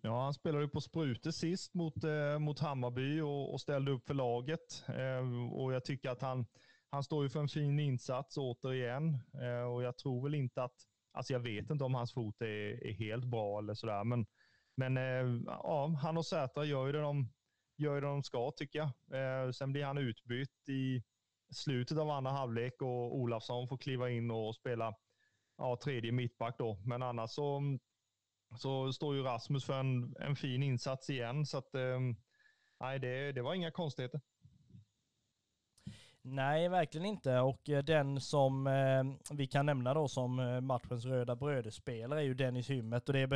Ja, 0.00 0.22
han 0.22 0.34
spelade 0.34 0.64
ju 0.64 0.70
på 0.70 0.80
sprutor 0.80 1.30
sist 1.30 1.74
mot, 1.74 2.04
eh, 2.04 2.38
mot 2.38 2.58
Hammarby 2.58 3.20
och, 3.20 3.52
och, 3.52 3.60
ställde 3.60 3.90
upp 3.90 4.06
för 4.06 4.14
laget. 4.14 4.84
Eh, 4.88 5.52
och 5.52 5.72
jag 5.72 5.84
tycker 5.84 6.10
att 6.10 6.22
han, 6.22 6.46
han 6.90 7.04
står 7.04 7.24
ju 7.24 7.30
för 7.30 7.40
en 7.40 7.48
fin 7.48 7.80
insats 7.80 8.36
återigen. 8.36 9.14
Eh, 9.14 9.72
och 9.72 9.82
jag 9.82 9.98
tror 9.98 10.22
väl 10.22 10.34
inte 10.34 10.62
att, 10.62 10.76
alltså 11.12 11.32
jag 11.32 11.40
vet 11.40 11.70
inte 11.70 11.84
om 11.84 11.94
hans 11.94 12.12
fot 12.12 12.42
är, 12.42 12.86
är 12.86 12.92
helt 12.92 13.24
bra 13.24 13.58
eller 13.58 13.74
sådär, 13.74 14.04
men, 14.04 14.26
men 14.76 14.96
eh, 14.96 15.42
ja, 15.46 15.98
han 16.02 16.16
och 16.16 16.26
Sätra 16.26 16.64
gör 16.64 16.86
ju 16.86 16.92
det 16.92 17.00
de, 17.00 17.28
gör 17.78 17.94
ju 17.94 18.00
det 18.00 18.06
de 18.06 18.22
ska 18.22 18.50
tycker 18.50 18.78
jag. 18.78 18.88
Eh, 19.46 19.50
sen 19.50 19.72
blir 19.72 19.84
han 19.84 19.98
utbytt 19.98 20.68
i 20.68 21.02
slutet 21.54 21.98
av 21.98 22.10
andra 22.10 22.30
halvlek 22.30 22.82
och 22.82 23.16
Olafsson 23.16 23.68
får 23.68 23.78
kliva 23.78 24.10
in 24.10 24.30
och 24.30 24.54
spela 24.54 24.94
ja, 25.58 25.78
tredje 25.84 26.12
mittback 26.12 26.58
då. 26.58 26.78
Men 26.86 27.02
annars 27.02 27.30
så, 27.30 27.78
så 28.58 28.92
står 28.92 29.14
ju 29.14 29.22
Rasmus 29.22 29.64
för 29.64 29.80
en, 29.80 30.14
en 30.20 30.36
fin 30.36 30.62
insats 30.62 31.10
igen. 31.10 31.46
Så 31.46 31.58
att, 31.58 31.74
eh, 31.74 32.00
nej, 32.80 32.98
det, 32.98 33.32
det 33.32 33.42
var 33.42 33.54
inga 33.54 33.70
konstigheter. 33.70 34.20
Nej, 36.30 36.68
verkligen 36.68 37.06
inte. 37.06 37.38
Och 37.38 37.68
eh, 37.68 37.84
den 37.84 38.20
som 38.20 38.66
eh, 38.66 39.34
vi 39.36 39.46
kan 39.46 39.66
nämna 39.66 39.94
då 39.94 40.08
som 40.08 40.40
eh, 40.40 40.60
matchens 40.60 41.04
röda 41.04 41.36
brödespelare 41.36 42.20
är 42.20 42.24
ju 42.24 42.34
Dennis 42.34 42.70
Hymmet 42.70 43.08
och 43.08 43.14
det 43.14 43.26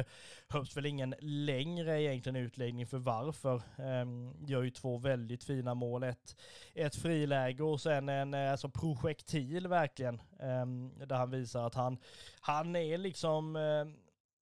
behövs 0.48 0.76
väl 0.76 0.86
ingen 0.86 1.14
längre 1.20 2.02
egentligen 2.02 2.36
utläggning 2.36 2.86
för 2.86 2.98
varför. 2.98 3.54
Eh, 3.56 4.06
gör 4.50 4.62
ju 4.62 4.70
två 4.70 4.98
väldigt 4.98 5.44
fina 5.44 5.74
mål. 5.74 6.02
Ett, 6.02 6.36
ett 6.74 6.96
friläge 6.96 7.62
och 7.62 7.80
sen 7.80 8.08
en 8.08 8.34
eh, 8.34 8.50
alltså 8.50 8.68
projektil 8.68 9.68
verkligen. 9.68 10.14
eh, 10.38 10.66
där 11.06 11.16
han 11.16 11.30
visar 11.30 11.66
att 11.66 11.74
han, 11.74 11.98
han 12.40 12.76
är 12.76 12.98
liksom, 12.98 13.56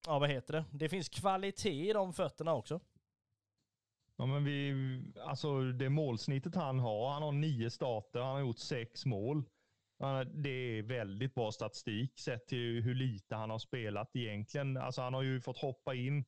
ja 0.07 0.19
vad 0.19 0.31
heter 0.31 0.53
det? 0.55 0.65
Det 0.71 0.89
finns 0.89 1.09
kvalitet 1.09 1.91
i 1.91 1.93
de 1.93 2.13
fötterna 2.13 2.55
också. 2.55 2.81
Ja, 4.21 4.27
men 4.27 4.45
vi, 4.45 4.75
alltså 5.21 5.63
det 5.63 5.89
målsnittet 5.89 6.55
han 6.55 6.79
har, 6.79 7.13
han 7.13 7.23
har 7.23 7.33
nio 7.33 7.71
starter, 7.71 8.21
han 8.21 8.33
har 8.33 8.41
gjort 8.41 8.59
sex 8.59 9.07
mål. 9.07 9.45
Det 10.35 10.51
är 10.51 10.83
väldigt 10.83 11.35
bra 11.35 11.53
statistik 11.53 12.19
sett 12.19 12.47
till 12.47 12.83
hur 12.83 12.95
lite 12.95 13.35
han 13.35 13.51
har 13.51 13.59
spelat 13.59 14.17
egentligen. 14.17 14.77
Alltså 14.77 15.03
han 15.03 15.15
har 15.15 15.23
ju 15.23 15.41
fått 15.41 15.59
hoppa 15.59 15.95
in 15.95 16.25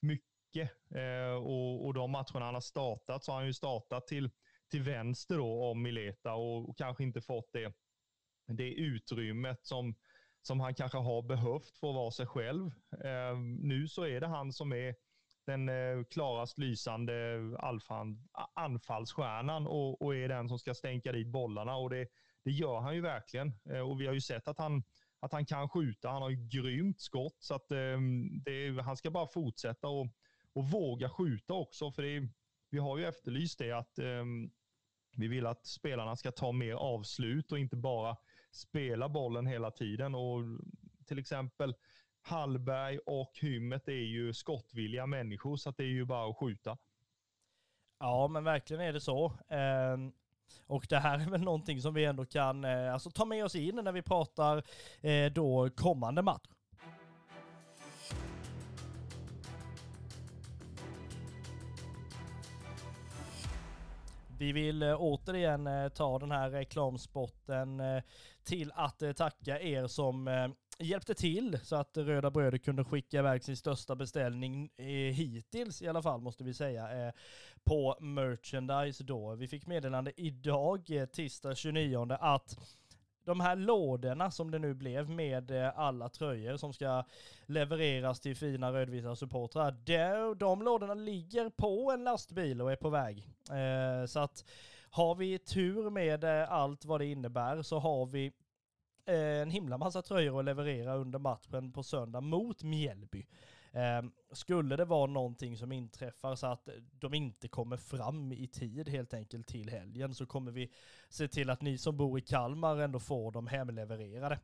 mycket 0.00 0.70
eh, 0.94 1.36
och, 1.36 1.86
och 1.86 1.94
de 1.94 2.10
matcherna 2.10 2.44
han 2.44 2.54
har 2.54 2.60
startat 2.60 3.24
så 3.24 3.32
har 3.32 3.38
han 3.38 3.46
ju 3.46 3.54
startat 3.54 4.06
till, 4.06 4.30
till 4.70 4.82
vänster 4.82 5.36
då 5.36 5.64
om 5.64 5.82
Mileta 5.82 6.34
och, 6.34 6.68
och 6.68 6.78
kanske 6.78 7.04
inte 7.04 7.20
fått 7.20 7.52
det, 7.52 7.72
det 8.46 8.74
utrymmet 8.74 9.66
som, 9.66 9.94
som 10.42 10.60
han 10.60 10.74
kanske 10.74 10.98
har 10.98 11.22
behövt 11.22 11.76
för 11.76 11.88
att 11.88 11.94
vara 11.94 12.10
sig 12.10 12.26
själv. 12.26 12.66
Eh, 13.04 13.38
nu 13.60 13.88
så 13.88 14.06
är 14.06 14.20
det 14.20 14.26
han 14.26 14.52
som 14.52 14.72
är 14.72 15.05
den 15.46 15.68
eh, 15.68 16.04
klarast 16.10 16.58
lysande 16.58 17.40
alfan, 17.58 18.28
anfallsstjärnan 18.54 19.66
och, 19.66 20.02
och, 20.02 20.16
är 20.16 20.28
den 20.28 20.48
som 20.48 20.58
ska 20.58 20.74
stänka 20.74 21.12
dit 21.12 21.28
bollarna. 21.28 21.76
Och 21.76 21.90
det, 21.90 22.08
det 22.44 22.50
gör 22.50 22.80
han 22.80 22.94
ju 22.94 23.00
verkligen. 23.00 23.52
Eh, 23.70 23.80
och 23.80 24.00
vi 24.00 24.06
har 24.06 24.14
ju 24.14 24.20
sett 24.20 24.48
att 24.48 24.58
han, 24.58 24.82
att 25.20 25.32
han 25.32 25.46
kan 25.46 25.68
skjuta. 25.68 26.08
Han 26.08 26.22
har 26.22 26.30
ju 26.30 26.48
grymt 26.48 27.00
skott. 27.00 27.36
Så 27.38 27.54
att, 27.54 27.72
ehm, 27.72 28.42
det, 28.44 28.82
han 28.82 28.96
ska 28.96 29.10
bara 29.10 29.26
fortsätta 29.26 29.88
och, 29.88 30.06
och 30.52 30.64
våga 30.64 31.10
skjuta 31.10 31.54
också. 31.54 31.92
För 31.92 32.02
det, 32.02 32.28
vi 32.70 32.78
har 32.78 32.98
ju 32.98 33.06
efterlyst 33.06 33.58
det 33.58 33.72
att 33.72 33.98
ehm, 33.98 34.50
vi 35.16 35.28
vill 35.28 35.46
att 35.46 35.66
spelarna 35.66 36.16
ska 36.16 36.32
ta 36.32 36.52
mer 36.52 36.74
avslut 36.74 37.52
och 37.52 37.58
inte 37.58 37.76
bara 37.76 38.16
spela 38.52 39.08
bollen 39.08 39.46
hela 39.46 39.70
tiden. 39.70 40.14
Och 40.14 40.42
till 41.06 41.18
exempel 41.18 41.74
Hallberg 42.26 42.98
och 42.98 43.32
Hymmet 43.40 43.88
är 43.88 43.92
ju 43.92 44.32
skottvilliga 44.32 45.06
människor, 45.06 45.56
så 45.56 45.70
det 45.70 45.82
är 45.82 45.86
ju 45.86 46.04
bara 46.04 46.30
att 46.30 46.36
skjuta. 46.36 46.78
Ja, 47.98 48.28
men 48.28 48.44
verkligen 48.44 48.82
är 48.82 48.92
det 48.92 49.00
så. 49.00 49.32
Ehm, 49.48 50.12
och 50.66 50.86
det 50.88 50.98
här 50.98 51.18
är 51.18 51.30
väl 51.30 51.40
någonting 51.40 51.80
som 51.80 51.94
vi 51.94 52.04
ändå 52.04 52.24
kan 52.24 52.64
eh, 52.64 52.92
alltså, 52.92 53.10
ta 53.10 53.24
med 53.24 53.44
oss 53.44 53.54
in 53.54 53.74
när 53.74 53.92
vi 53.92 54.02
pratar 54.02 54.62
eh, 55.00 55.32
då 55.32 55.70
kommande 55.70 56.22
match. 56.22 56.48
Vi 64.38 64.52
vill 64.52 64.82
eh, 64.82 64.96
återigen 64.98 65.68
ta 65.94 66.18
den 66.18 66.30
här 66.30 66.50
reklamspotten 66.50 67.82
till 68.44 68.72
att 68.74 69.02
tacka 69.16 69.60
er 69.60 69.86
som 69.86 70.28
hjälpte 70.78 71.14
till 71.14 71.58
så 71.62 71.76
att 71.76 71.96
Röda 71.96 72.30
Bröder 72.30 72.58
kunde 72.58 72.84
skicka 72.84 73.18
iväg 73.18 73.44
sin 73.44 73.56
största 73.56 73.94
beställning 73.94 74.70
eh, 74.76 74.84
hittills 75.14 75.82
i 75.82 75.88
alla 75.88 76.02
fall 76.02 76.20
måste 76.20 76.44
vi 76.44 76.54
säga 76.54 77.06
eh, 77.06 77.12
på 77.64 77.96
merchandise 78.00 79.04
då. 79.04 79.34
Vi 79.34 79.48
fick 79.48 79.66
meddelande 79.66 80.12
idag, 80.16 80.90
eh, 80.90 81.06
tisdag 81.06 81.54
29, 81.54 82.16
att 82.20 82.58
de 83.26 83.40
här 83.40 83.56
lådorna 83.56 84.30
som 84.30 84.50
det 84.50 84.58
nu 84.58 84.74
blev 84.74 85.10
med 85.10 85.50
eh, 85.50 85.78
alla 85.78 86.08
tröjor 86.08 86.56
som 86.56 86.72
ska 86.72 87.04
levereras 87.46 88.20
till 88.20 88.36
fina 88.36 88.72
rödvita 88.72 89.16
supportrar, 89.16 89.70
de, 89.70 90.38
de 90.38 90.62
lådorna 90.62 90.94
ligger 90.94 91.50
på 91.50 91.90
en 91.92 92.04
lastbil 92.04 92.62
och 92.62 92.72
är 92.72 92.76
på 92.76 92.90
väg. 92.90 93.28
Eh, 93.50 94.06
så 94.06 94.20
att 94.20 94.44
har 94.90 95.14
vi 95.14 95.38
tur 95.38 95.90
med 95.90 96.24
eh, 96.24 96.52
allt 96.52 96.84
vad 96.84 97.00
det 97.00 97.06
innebär 97.06 97.62
så 97.62 97.78
har 97.78 98.06
vi 98.06 98.32
Eh, 99.08 99.42
en 99.42 99.50
himla 99.50 99.78
massa 99.78 100.02
tröjor 100.02 100.38
att 100.38 100.44
leverera 100.44 100.94
under 100.94 101.18
matchen 101.18 101.72
på 101.72 101.82
söndag 101.82 102.20
mot 102.20 102.62
Mjällby. 102.62 103.26
Eh, 103.72 104.02
skulle 104.32 104.76
det 104.76 104.84
vara 104.84 105.06
någonting 105.06 105.56
som 105.56 105.72
inträffar 105.72 106.34
så 106.34 106.46
att 106.46 106.68
de 106.90 107.14
inte 107.14 107.48
kommer 107.48 107.76
fram 107.76 108.32
i 108.32 108.46
tid 108.46 108.88
helt 108.88 109.14
enkelt 109.14 109.46
till 109.46 109.70
helgen 109.70 110.14
så 110.14 110.26
kommer 110.26 110.52
vi 110.52 110.70
se 111.08 111.28
till 111.28 111.50
att 111.50 111.62
ni 111.62 111.78
som 111.78 111.96
bor 111.96 112.18
i 112.18 112.22
Kalmar 112.22 112.76
ändå 112.76 113.00
får 113.00 113.32
dem 113.32 113.46
hemlevererade. 113.46 114.38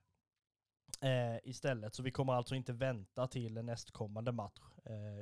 Eh, 1.01 1.39
istället. 1.51 1.95
Så 1.95 2.03
vi 2.03 2.11
kommer 2.11 2.33
alltså 2.33 2.55
inte 2.55 2.73
vänta 2.73 3.27
till 3.27 3.55
nästkommande 3.55 4.33
match, 4.33 4.61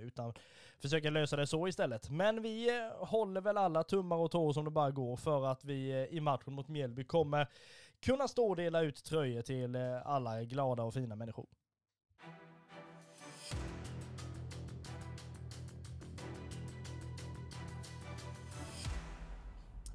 utan 0.03 0.35
försöka 0.79 1.11
lösa 1.11 1.37
det 1.37 1.46
så 1.46 1.68
istället. 1.68 2.11
Men 2.11 2.42
vi 2.42 2.68
håller 2.98 3.40
väl 3.40 3.57
alla 3.57 3.83
tummar 3.83 4.16
och 4.16 4.31
tår 4.31 4.53
som 4.53 4.64
det 4.64 4.70
bara 4.70 4.90
går 4.90 5.16
för 5.16 5.46
att 5.46 5.64
vi 5.64 6.09
i 6.11 6.20
matchen 6.20 6.53
mot 6.53 6.68
Mjällby 6.68 7.05
kommer 7.05 7.46
kunna 8.00 8.28
stå 8.28 8.48
och 8.48 8.56
dela 8.56 8.80
ut 8.80 9.04
tröjor 9.04 9.42
till 9.42 9.74
eh, 9.74 10.06
alla 10.06 10.44
glada 10.44 10.82
och 10.82 10.94
fina 10.94 11.16
människor. 11.16 11.46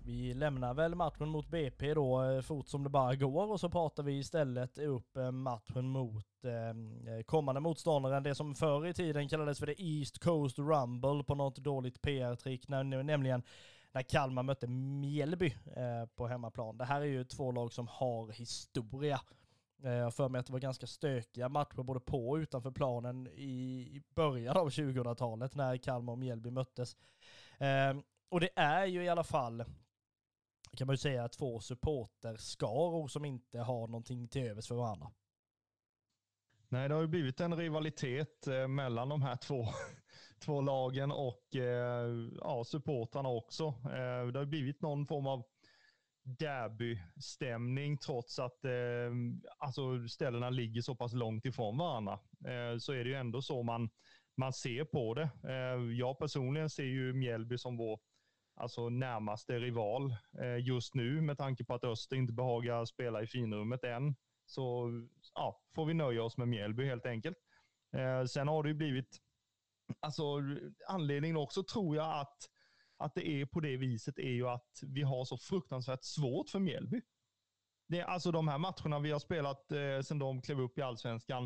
Vi 0.05 0.33
lämnar 0.33 0.73
väl 0.73 0.95
matchen 0.95 1.29
mot 1.29 1.49
BP 1.49 1.93
då 1.93 2.23
eh, 2.23 2.41
fort 2.41 2.67
som 2.67 2.83
det 2.83 2.89
bara 2.89 3.15
går 3.15 3.51
och 3.51 3.59
så 3.59 3.69
pratar 3.69 4.03
vi 4.03 4.17
istället 4.17 4.77
upp 4.77 5.17
eh, 5.17 5.31
matchen 5.31 5.89
mot 5.89 6.25
kommande 7.25 7.61
motståndaren, 7.61 8.23
det 8.23 8.35
som 8.35 8.55
förr 8.55 8.87
i 8.87 8.93
tiden 8.93 9.29
kallades 9.29 9.59
för 9.59 9.65
det 9.65 9.81
East 9.81 10.19
Coast 10.19 10.59
Rumble 10.59 11.23
på 11.23 11.35
något 11.35 11.57
dåligt 11.57 12.01
PR-trick, 12.01 12.67
nämligen 12.67 13.43
när 13.95 14.03
Kalmar 14.03 14.43
mötte 14.43 14.67
Mjällby 14.67 15.55
eh, 15.75 16.05
på 16.15 16.27
hemmaplan. 16.27 16.77
Det 16.77 16.85
här 16.85 17.01
är 17.01 17.05
ju 17.05 17.23
två 17.23 17.51
lag 17.51 17.73
som 17.73 17.87
har 17.87 18.31
historia. 18.31 19.21
Eh, 19.83 19.91
jag 19.91 19.99
jag 20.05 20.13
för 20.13 20.29
mig 20.29 20.39
att 20.39 20.45
det 20.45 20.53
var 20.53 20.59
ganska 20.59 20.87
stökiga 20.87 21.49
matcher 21.49 21.83
både 21.83 21.99
på 21.99 22.29
och 22.29 22.35
utanför 22.35 22.71
planen 22.71 23.27
i 23.27 24.01
början 24.15 24.57
av 24.57 24.69
2000-talet 24.69 25.55
när 25.55 25.77
Kalmar 25.77 26.13
och 26.13 26.19
Mjällby 26.19 26.51
möttes. 26.51 26.97
Ehm, 27.57 28.03
och 28.29 28.39
det 28.39 28.49
är 28.55 28.85
ju 28.85 29.03
i 29.03 29.09
alla 29.09 29.23
fall 29.23 29.63
kan 30.77 30.87
man 30.87 30.93
ju 30.93 30.97
säga, 30.97 31.29
två 31.29 31.59
supporterskaror 31.59 33.07
som 33.07 33.25
inte 33.25 33.59
har 33.59 33.87
någonting 33.87 34.27
till 34.27 34.41
övers 34.41 34.67
för 34.67 34.75
varandra. 34.75 35.11
Nej, 36.67 36.89
det 36.89 36.95
har 36.95 37.01
ju 37.01 37.07
blivit 37.07 37.39
en 37.39 37.57
rivalitet 37.57 38.47
eh, 38.47 38.67
mellan 38.67 39.09
de 39.09 39.21
här 39.21 39.35
två, 39.35 39.67
två 40.39 40.61
lagen 40.61 41.11
och 41.11 41.55
eh, 41.55 42.09
ja, 42.39 42.63
supportrarna 42.65 43.29
också. 43.29 43.63
Eh, 43.67 44.27
det 44.27 44.39
har 44.39 44.45
blivit 44.45 44.81
någon 44.81 45.07
form 45.07 45.27
av 45.27 45.43
derbystämning 46.23 47.97
trots 47.97 48.39
att 48.39 48.65
eh, 48.65 49.11
alltså 49.57 50.07
ställena 50.07 50.49
ligger 50.49 50.81
så 50.81 50.95
pass 50.95 51.13
långt 51.13 51.45
ifrån 51.45 51.77
varandra. 51.77 52.19
Eh, 52.45 52.77
så 52.77 52.93
är 52.93 53.03
det 53.03 53.09
ju 53.09 53.15
ändå 53.15 53.41
så 53.41 53.63
man, 53.63 53.89
man 54.37 54.53
ser 54.53 54.85
på 54.85 55.13
det. 55.13 55.29
Eh, 55.43 55.97
jag 55.97 56.19
personligen 56.19 56.69
ser 56.69 56.83
ju 56.83 57.13
Mjällby 57.13 57.57
som 57.57 57.77
vår 57.77 57.99
alltså 58.55 58.89
närmaste 58.89 59.59
rival 59.59 60.15
eh, 60.41 60.67
just 60.67 60.95
nu 60.95 61.21
med 61.21 61.37
tanke 61.37 61.65
på 61.65 61.73
att 61.73 61.83
Öster 61.83 62.15
inte 62.15 62.33
behagar 62.33 62.85
spela 62.85 63.23
i 63.23 63.27
finrummet 63.27 63.83
än. 63.83 64.15
Så 64.45 64.91
ja, 65.35 65.61
får 65.75 65.85
vi 65.85 65.93
nöja 65.93 66.23
oss 66.23 66.37
med 66.37 66.47
Mjällby 66.47 66.85
helt 66.85 67.05
enkelt. 67.05 67.37
Eh, 67.97 68.25
sen 68.25 68.47
har 68.47 68.63
det 68.63 68.69
ju 68.69 68.75
blivit, 68.75 69.17
alltså 69.99 70.23
anledningen 70.87 71.37
också 71.37 71.63
tror 71.63 71.95
jag 71.95 72.19
att 72.19 72.49
att 72.97 73.15
det 73.15 73.27
är 73.27 73.45
på 73.45 73.59
det 73.59 73.77
viset 73.77 74.19
är 74.19 74.31
ju 74.31 74.47
att 74.47 74.79
vi 74.81 75.01
har 75.01 75.25
så 75.25 75.37
fruktansvärt 75.37 76.03
svårt 76.03 76.49
för 76.49 76.59
Mjällby. 76.59 77.01
Det 77.87 77.99
är 77.99 78.05
alltså 78.05 78.31
de 78.31 78.47
här 78.47 78.57
matcherna 78.57 78.99
vi 78.99 79.11
har 79.11 79.19
spelat 79.19 79.71
eh, 79.71 80.01
sedan 80.01 80.19
de 80.19 80.41
klev 80.41 80.61
upp 80.61 80.77
i 80.77 80.81
allsvenskan 80.81 81.43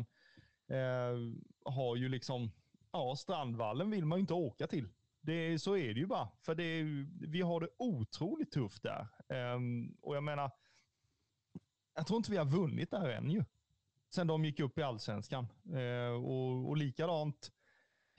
eh, 0.68 1.16
har 1.64 1.96
ju 1.96 2.08
liksom, 2.08 2.52
ja, 2.92 3.16
Strandvallen 3.16 3.90
vill 3.90 4.04
man 4.04 4.18
ju 4.18 4.20
inte 4.20 4.34
åka 4.34 4.66
till. 4.66 4.88
Det, 5.20 5.58
så 5.58 5.76
är 5.76 5.94
det 5.94 6.00
ju 6.00 6.06
bara. 6.06 6.28
För 6.42 6.54
det, 6.54 6.82
vi 7.28 7.40
har 7.40 7.60
det 7.60 7.68
otroligt 7.78 8.52
tufft 8.52 8.82
där. 8.82 9.08
Eh, 9.28 9.60
och 10.02 10.16
jag 10.16 10.24
menar, 10.24 10.50
jag 11.94 12.06
tror 12.06 12.16
inte 12.16 12.30
vi 12.30 12.36
har 12.36 12.44
vunnit 12.44 12.90
där 12.90 13.08
än 13.08 13.30
ju. 13.30 13.44
Sen 14.14 14.26
de 14.26 14.44
gick 14.44 14.60
upp 14.60 14.78
i 14.78 14.82
allsvenskan. 14.82 15.46
Eh, 15.72 16.24
och, 16.24 16.68
och 16.68 16.76
likadant 16.76 17.52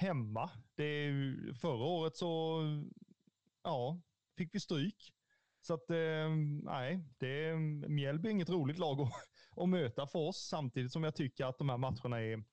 hemma. 0.02 0.50
Det, 0.76 1.12
förra 1.62 1.86
året 1.86 2.18
så 2.18 2.62
ja, 3.64 4.02
fick 4.38 4.56
vi 4.56 4.60
stryk. 4.60 5.14
Så 5.62 5.74
att, 5.74 5.90
ehm, 5.90 6.58
nej, 6.58 7.04
det, 7.18 7.56
Mjällby 7.90 8.30
är 8.30 8.32
inget 8.32 8.50
roligt 8.50 8.78
lag 8.78 9.02
att, 9.02 9.12
att 9.56 9.70
möta 9.70 10.08
för 10.08 10.20
oss, 10.20 10.48
samtidigt 10.48 10.92
som 10.92 11.04
jag 11.04 11.16
tycker 11.16 11.46
att 11.46 11.58
de 11.58 11.70
här 11.70 11.78
matcherna 11.78 12.22
är, 12.22 12.44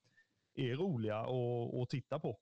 är 0.55 0.77
roliga 0.77 1.19
att, 1.19 1.83
att 1.83 1.91
titta 1.91 2.19
på. 2.19 2.39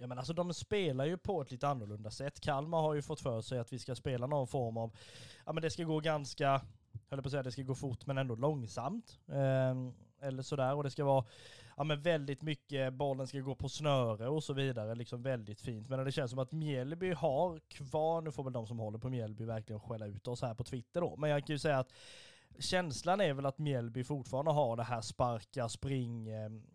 Ja 0.00 0.06
men 0.06 0.18
alltså 0.18 0.32
de 0.32 0.54
spelar 0.54 1.04
ju 1.04 1.18
på 1.18 1.42
ett 1.42 1.50
lite 1.50 1.68
annorlunda 1.68 2.10
sätt. 2.10 2.40
Kalmar 2.40 2.80
har 2.80 2.94
ju 2.94 3.02
fått 3.02 3.20
för 3.20 3.40
sig 3.40 3.58
att 3.58 3.72
vi 3.72 3.78
ska 3.78 3.94
spela 3.94 4.26
någon 4.26 4.48
form 4.48 4.76
av, 4.76 4.96
ja 5.46 5.52
men 5.52 5.62
det 5.62 5.70
ska 5.70 5.84
gå 5.84 6.00
ganska, 6.00 6.62
höll 7.08 7.22
på 7.22 7.26
att 7.26 7.30
säga 7.30 7.42
det 7.42 7.52
ska 7.52 7.62
gå 7.62 7.74
fort 7.74 8.06
men 8.06 8.18
ändå 8.18 8.34
långsamt. 8.34 9.18
Eh, 9.28 9.74
eller 10.20 10.42
sådär 10.42 10.74
och 10.74 10.84
det 10.84 10.90
ska 10.90 11.04
vara 11.04 11.24
ja, 11.78 11.84
men 11.84 12.00
väldigt 12.00 12.42
mycket, 12.42 12.92
bollen 12.92 13.26
ska 13.26 13.38
gå 13.40 13.54
på 13.54 13.68
snöre 13.68 14.28
och 14.28 14.44
så 14.44 14.52
vidare, 14.52 14.94
liksom 14.94 15.22
väldigt 15.22 15.60
fint. 15.60 15.88
Men 15.88 16.04
det 16.04 16.12
känns 16.12 16.30
som 16.30 16.38
att 16.38 16.52
Mjällby 16.52 17.12
har 17.12 17.60
kvar, 17.68 18.22
nu 18.22 18.32
får 18.32 18.44
väl 18.44 18.52
de 18.52 18.66
som 18.66 18.78
håller 18.78 18.98
på 18.98 19.08
Mjällby 19.08 19.44
verkligen 19.44 19.80
skälla 19.80 20.06
ut 20.06 20.28
oss 20.28 20.42
här 20.42 20.54
på 20.54 20.64
Twitter 20.64 21.00
då, 21.00 21.16
men 21.16 21.30
jag 21.30 21.46
kan 21.46 21.54
ju 21.54 21.58
säga 21.58 21.78
att 21.78 21.92
känslan 22.58 23.20
är 23.20 23.34
väl 23.34 23.46
att 23.46 23.58
Mjällby 23.58 24.04
fortfarande 24.04 24.50
har 24.50 24.76
det 24.76 24.82
här 24.82 25.00
sparka, 25.00 25.68
spring 25.68 26.28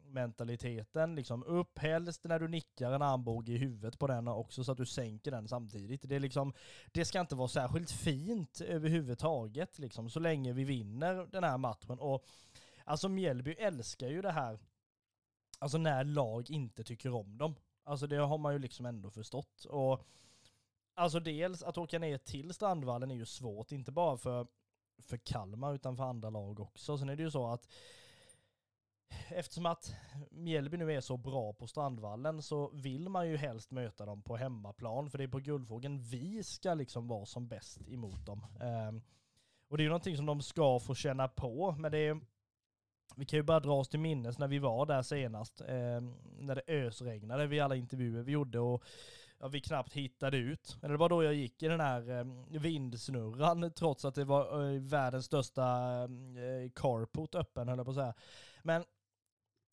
mentaliteten, 0.05 1.15
liksom 1.15 1.43
upp 1.43 1.79
helst 1.79 2.23
när 2.23 2.39
du 2.39 2.47
nickar 2.47 2.91
en 2.91 3.01
armbåge 3.01 3.51
i 3.51 3.57
huvudet 3.57 3.99
på 3.99 4.07
den 4.07 4.27
också 4.27 4.63
så 4.63 4.71
att 4.71 4.77
du 4.77 4.85
sänker 4.85 5.31
den 5.31 5.47
samtidigt. 5.47 6.09
Det 6.09 6.15
är 6.15 6.19
liksom, 6.19 6.53
det 6.91 7.05
ska 7.05 7.19
inte 7.19 7.35
vara 7.35 7.47
särskilt 7.47 7.91
fint 7.91 8.61
överhuvudtaget 8.61 9.79
liksom, 9.79 10.09
så 10.09 10.19
länge 10.19 10.53
vi 10.53 10.63
vinner 10.63 11.27
den 11.31 11.43
här 11.43 11.57
matchen. 11.57 11.99
Och 11.99 12.25
alltså 12.85 13.09
Mjällby 13.09 13.51
älskar 13.51 14.07
ju 14.07 14.21
det 14.21 14.31
här 14.31 14.59
Alltså 15.63 15.77
när 15.77 16.03
lag 16.03 16.49
inte 16.49 16.83
tycker 16.83 17.13
om 17.13 17.37
dem. 17.37 17.55
Alltså 17.83 18.07
det 18.07 18.15
har 18.15 18.37
man 18.37 18.53
ju 18.53 18.59
liksom 18.59 18.85
ändå 18.85 19.09
förstått. 19.09 19.65
Och 19.65 20.01
alltså 20.93 21.19
dels 21.19 21.63
att 21.63 21.77
åka 21.77 21.99
ner 21.99 22.17
till 22.17 22.53
Strandvallen 22.53 23.11
är 23.11 23.15
ju 23.15 23.25
svårt, 23.25 23.71
inte 23.71 23.91
bara 23.91 24.17
för, 24.17 24.47
för 24.97 25.17
Kalmar 25.17 25.73
utan 25.73 25.97
för 25.97 26.03
andra 26.03 26.29
lag 26.29 26.59
också. 26.59 26.97
Sen 26.97 27.09
är 27.09 27.15
det 27.15 27.23
ju 27.23 27.31
så 27.31 27.47
att 27.47 27.67
eftersom 29.27 29.65
att 29.65 29.95
Mjällby 30.31 30.77
nu 30.77 30.91
är 30.91 31.01
så 31.01 31.17
bra 31.17 31.53
på 31.53 31.67
Strandvallen 31.67 32.41
så 32.41 32.69
vill 32.73 33.09
man 33.09 33.29
ju 33.29 33.37
helst 33.37 33.71
möta 33.71 34.05
dem 34.05 34.21
på 34.21 34.37
hemmaplan, 34.37 35.09
för 35.09 35.17
det 35.17 35.23
är 35.23 35.27
på 35.27 35.39
Guldfågeln 35.39 35.99
vi 35.99 36.43
ska 36.43 36.73
liksom 36.73 37.07
vara 37.07 37.25
som 37.25 37.47
bäst 37.47 37.87
emot 37.87 38.25
dem. 38.25 38.45
Um, 38.61 39.01
och 39.67 39.77
det 39.77 39.81
är 39.81 39.85
ju 39.85 39.89
någonting 39.89 40.17
som 40.17 40.25
de 40.25 40.41
ska 40.41 40.79
få 40.79 40.95
känna 40.95 41.27
på, 41.27 41.75
men 41.79 41.91
det 41.91 41.97
är 41.97 42.21
vi 43.15 43.25
kan 43.25 43.37
ju 43.37 43.43
bara 43.43 43.59
dra 43.59 43.73
oss 43.73 43.89
till 43.89 43.99
minnes 43.99 44.39
när 44.39 44.47
vi 44.47 44.59
var 44.59 44.85
där 44.85 45.01
senast, 45.01 45.61
eh, 45.61 46.01
när 46.39 46.55
det 46.55 46.73
ösregnade 46.73 47.47
vid 47.47 47.61
alla 47.61 47.75
intervjuer 47.75 48.23
vi 48.23 48.31
gjorde 48.31 48.59
och 48.59 48.83
ja, 49.39 49.47
vi 49.47 49.61
knappt 49.61 49.93
hittade 49.93 50.37
ut. 50.37 50.77
Eller 50.81 50.91
det 50.91 50.97
var 50.97 51.09
då 51.09 51.23
jag 51.23 51.33
gick 51.33 51.63
i 51.63 51.67
den 51.67 51.79
här 51.79 52.19
eh, 52.19 52.25
vindsnurran 52.59 53.71
trots 53.71 54.05
att 54.05 54.15
det 54.15 54.25
var 54.25 54.73
eh, 54.73 54.81
världens 54.81 55.25
största 55.25 55.63
ehm, 55.63 56.37
eh, 56.37 56.71
carport 56.75 57.35
öppen 57.35 57.67
höll 57.67 57.77
jag 57.77 57.85
på 57.85 57.91
att 57.91 57.97
säga. 57.97 58.13
Men 58.63 58.83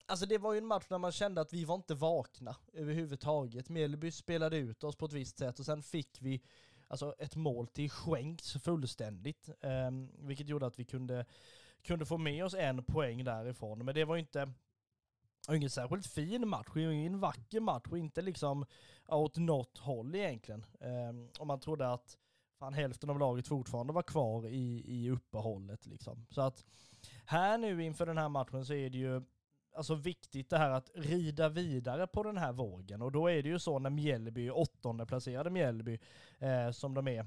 Alltså 0.06 0.26
det 0.26 0.38
var 0.38 0.52
ju 0.52 0.58
en 0.58 0.66
match 0.66 0.84
där 0.88 0.98
man 0.98 1.12
kände 1.12 1.40
att 1.40 1.52
vi 1.52 1.64
var 1.64 1.74
inte 1.74 1.94
vakna 1.94 2.56
överhuvudtaget. 2.72 3.68
Mjällby 3.68 4.10
spelade 4.10 4.56
ut 4.56 4.84
oss 4.84 4.96
på 4.96 5.06
ett 5.06 5.12
visst 5.12 5.38
sätt 5.38 5.58
och 5.58 5.66
sen 5.66 5.82
fick 5.82 6.18
vi 6.20 6.42
alltså 6.88 7.14
ett 7.18 7.36
mål 7.36 7.66
till 7.66 7.90
skänks 7.90 8.52
fullständigt. 8.52 9.48
Eh, 9.60 9.90
vilket 10.18 10.48
gjorde 10.48 10.66
att 10.66 10.78
vi 10.78 10.84
kunde 10.84 11.26
kunde 11.82 12.06
få 12.06 12.18
med 12.18 12.44
oss 12.44 12.54
en 12.54 12.84
poäng 12.84 13.24
därifrån. 13.24 13.84
Men 13.84 13.94
det 13.94 14.04
var 14.04 14.14
ju 14.14 14.20
inte 14.20 14.52
ingen 15.50 15.70
särskilt 15.70 16.06
fin 16.06 16.48
match, 16.48 16.76
ingen 16.76 17.20
vacker 17.20 17.60
match 17.60 17.86
och 17.90 17.98
inte 17.98 18.22
liksom 18.22 18.66
åt 19.08 19.36
något 19.36 19.78
håll 19.78 20.14
egentligen. 20.14 20.64
Ehm, 20.80 21.08
um, 21.08 21.28
om 21.38 21.46
man 21.46 21.60
trodde 21.60 21.92
att 21.92 22.18
fan 22.58 22.74
hälften 22.74 23.10
av 23.10 23.18
laget 23.18 23.48
fortfarande 23.48 23.92
var 23.92 24.02
kvar 24.02 24.46
i, 24.46 24.82
i 24.86 25.10
uppehållet 25.10 25.86
liksom. 25.86 26.26
Så 26.30 26.40
att 26.40 26.64
här 27.24 27.58
nu 27.58 27.84
inför 27.84 28.06
den 28.06 28.18
här 28.18 28.28
matchen 28.28 28.64
så 28.64 28.74
är 28.74 28.90
det 28.90 28.98
ju 28.98 29.22
alltså 29.74 29.94
viktigt 29.94 30.50
det 30.50 30.58
här 30.58 30.70
att 30.70 30.90
rida 30.94 31.48
vidare 31.48 32.06
på 32.06 32.22
den 32.22 32.36
här 32.36 32.52
vågen 32.52 33.02
och 33.02 33.12
då 33.12 33.30
är 33.30 33.42
det 33.42 33.48
ju 33.48 33.58
så 33.58 33.78
när 33.78 33.90
Mjällby, 33.90 34.50
åttonde 34.50 35.06
placerade 35.06 35.50
Mjällby, 35.50 35.98
eh, 36.38 36.70
som 36.70 36.94
de 36.94 37.08
är, 37.08 37.26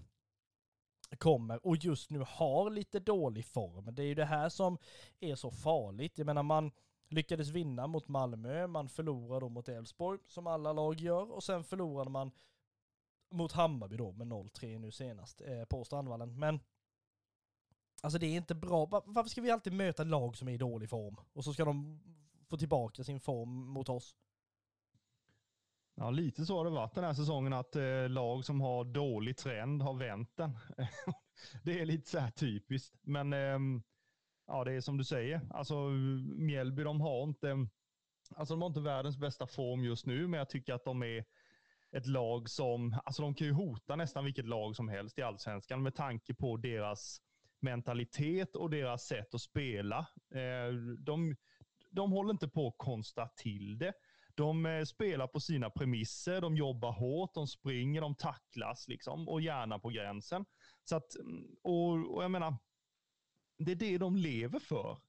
kommer 1.16 1.66
och 1.68 1.78
just 1.78 2.10
nu 2.10 2.24
har 2.28 2.70
lite 2.70 3.00
dålig 3.00 3.46
form. 3.46 3.96
Det 3.96 4.04
är 4.04 4.08
ju 4.08 4.16
det 4.16 4.26
här 4.26 4.50
som 4.50 4.78
är 5.20 5.36
så 5.36 5.52
farligt. 5.52 6.18
Jag 6.18 6.26
menar 6.26 6.44
man 6.44 6.72
lyckades 7.10 7.50
vinna 7.50 7.88
mot 7.88 8.08
Malmö, 8.08 8.68
man 8.68 8.90
förlorade 8.90 9.40
då 9.40 9.50
mot 9.50 9.70
Elfsborg 9.70 10.20
som 10.28 10.48
alla 10.48 10.74
lag 10.74 11.00
gör 11.00 11.32
och 11.32 11.44
sen 11.44 11.64
förlorade 11.64 12.10
man 12.10 12.32
mot 13.32 13.52
Hammarby 13.52 13.98
då 13.98 14.12
med 14.12 14.28
0-3 14.28 14.80
nu 14.80 14.92
senast 14.92 15.42
eh, 15.42 15.66
på 15.66 15.84
Strandvallen. 15.84 16.40
Men 16.40 16.60
alltså 18.02 18.20
det 18.20 18.26
är 18.26 18.38
inte 18.38 18.56
bra. 18.56 18.86
Varför 18.86 19.30
ska 19.30 19.42
vi 19.42 19.52
alltid 19.52 19.74
möta 19.74 20.04
lag 20.04 20.38
som 20.38 20.48
är 20.48 20.54
i 20.54 20.58
dålig 20.58 20.90
form 20.90 21.16
och 21.34 21.44
så 21.44 21.54
ska 21.54 21.66
de 21.66 22.00
få 22.50 22.58
tillbaka 22.58 23.04
sin 23.04 23.20
form 23.20 23.50
mot 23.50 23.90
oss? 23.90 24.16
Ja, 26.04 26.10
lite 26.10 26.46
så 26.46 26.58
har 26.58 26.66
det 26.66 26.72
varit 26.72 26.96
den 26.96 27.04
här 27.04 27.14
säsongen 27.14 27.54
att 27.54 27.76
eh, 27.76 28.10
lag 28.10 28.46
som 28.46 28.62
har 28.62 28.86
dålig 28.86 29.38
trend 29.38 29.82
har 29.82 29.94
vänt 29.94 30.32
den. 30.36 30.58
det 31.64 31.80
är 31.80 31.86
lite 31.86 32.10
så 32.10 32.20
här 32.20 32.32
typiskt. 32.32 32.96
Men 33.02 33.34
eh, 33.34 33.60
ja, 34.48 34.64
det 34.64 34.74
är 34.74 34.82
som 34.82 34.98
du 34.98 35.04
säger. 35.04 35.42
Alltså 35.50 35.76
Mjällby, 36.38 36.84
de 36.84 37.02
har 37.02 37.24
inte, 37.24 37.68
alltså 38.36 38.54
de 38.54 38.62
har 38.62 38.68
inte 38.68 38.80
världens 38.80 39.18
bästa 39.18 39.48
form 39.48 39.84
just 39.84 40.06
nu, 40.06 40.28
men 40.28 40.38
jag 40.38 40.50
tycker 40.50 40.74
att 40.74 40.86
de 40.86 41.04
är 41.04 41.26
ett 41.92 42.08
lag 42.08 42.50
som, 42.50 42.98
alltså 43.06 43.22
de 43.22 43.36
kan 43.36 43.48
ju 43.48 43.54
hota 43.54 43.96
nästan 43.96 44.26
vilket 44.26 44.46
lag 44.46 44.76
som 44.76 44.90
helst 44.90 45.20
i 45.20 45.22
allsvenskan 45.22 45.84
med 45.84 45.96
tanke 45.96 46.34
på 46.34 46.58
deras 46.58 47.22
mentalitet 47.60 48.56
och 48.56 48.70
deras 48.70 49.08
sätt 49.08 49.34
att 49.34 49.42
spela. 49.42 50.00
Eh, 50.32 50.74
de, 50.98 51.36
de 51.90 52.12
håller 52.12 52.32
inte 52.32 52.48
på 52.48 52.68
att 52.68 52.78
konsta 52.78 53.28
till 53.28 53.78
det. 53.78 53.94
De 54.36 54.66
eh, 54.66 54.84
spelar 54.84 55.28
på 55.28 55.40
sina 55.40 55.70
premisser, 55.70 56.42
de 56.42 56.58
jobbar 56.58 56.92
hårt, 56.92 57.34
de 57.34 57.48
springer, 57.48 58.02
de 58.02 58.16
tacklas 58.16 58.88
liksom 58.88 59.30
och 59.30 59.42
gärna 59.42 59.80
på 59.80 59.90
gränsen. 59.90 60.46
Så 60.84 60.96
att, 60.96 61.16
mm, 61.16 61.56
och, 61.64 62.16
och 62.16 62.24
jag 62.24 62.32
menar, 62.32 62.58
det 63.58 63.72
är 63.72 63.76
det 63.76 63.98
de 63.98 64.16
lever 64.16 64.60
för. 64.60 65.02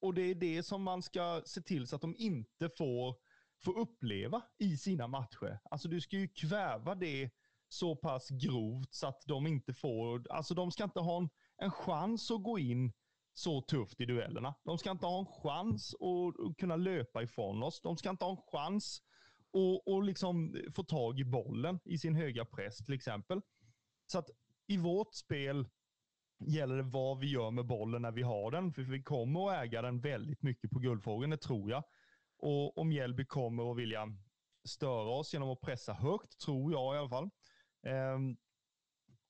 Och 0.00 0.14
det 0.14 0.22
är 0.22 0.34
det 0.34 0.62
som 0.62 0.82
man 0.82 1.02
ska 1.02 1.42
se 1.44 1.60
till 1.62 1.86
så 1.86 1.96
att 1.96 2.02
de 2.02 2.14
inte 2.18 2.70
får, 2.78 3.16
får 3.64 3.78
uppleva 3.78 4.42
i 4.58 4.76
sina 4.76 5.06
matcher. 5.06 5.60
Alltså 5.70 5.88
du 5.88 6.00
ska 6.00 6.16
ju 6.16 6.28
kväva 6.28 6.94
det 6.94 7.30
så 7.68 7.96
pass 7.96 8.28
grovt 8.28 8.94
så 8.94 9.06
att 9.06 9.22
de 9.26 9.46
inte 9.46 9.74
får, 9.74 10.32
alltså 10.32 10.54
de 10.54 10.70
ska 10.70 10.84
inte 10.84 11.00
ha 11.00 11.16
en, 11.16 11.28
en 11.56 11.70
chans 11.70 12.30
att 12.30 12.42
gå 12.42 12.58
in 12.58 12.92
så 13.34 13.62
tufft 13.62 14.00
i 14.00 14.04
duellerna. 14.04 14.54
De 14.64 14.78
ska 14.78 14.90
inte 14.90 15.06
ha 15.06 15.18
en 15.18 15.26
chans 15.26 15.94
att 15.94 16.56
kunna 16.56 16.76
löpa 16.76 17.22
ifrån 17.22 17.62
oss. 17.62 17.80
De 17.80 17.96
ska 17.96 18.10
inte 18.10 18.24
ha 18.24 18.30
en 18.30 18.42
chans 18.52 19.02
att 19.52 19.92
att 19.92 20.06
liksom 20.06 20.56
få 20.74 20.84
tag 20.84 21.20
i 21.20 21.24
bollen 21.24 21.80
i 21.84 21.98
sin 21.98 22.14
höga 22.14 22.44
press 22.44 22.78
till 22.84 22.94
exempel. 22.94 23.40
Så 24.06 24.18
att 24.18 24.30
i 24.66 24.76
vårt 24.76 25.14
spel 25.14 25.68
gäller 26.46 26.76
det 26.76 26.82
vad 26.82 27.18
vi 27.18 27.26
gör 27.26 27.50
med 27.50 27.66
bollen 27.66 28.02
när 28.02 28.12
vi 28.12 28.22
har 28.22 28.50
den. 28.50 28.72
För 28.72 28.82
vi 28.82 29.02
kommer 29.02 29.50
att 29.50 29.64
äga 29.64 29.82
den 29.82 30.00
väldigt 30.00 30.42
mycket 30.42 30.70
på 30.70 30.78
guldfågeln, 30.78 31.30
det 31.30 31.36
tror 31.36 31.70
jag. 31.70 31.84
Och 32.38 32.78
om 32.78 32.88
Mjällby 32.88 33.24
kommer 33.24 33.70
att 33.70 33.78
vilja 33.78 34.06
störa 34.64 35.10
oss 35.10 35.32
genom 35.32 35.50
att 35.50 35.60
pressa 35.60 35.92
högt, 35.92 36.38
tror 36.38 36.72
jag 36.72 36.94
i 36.94 36.98
alla 36.98 37.08
fall. 37.08 37.30
Ehm, 37.86 38.36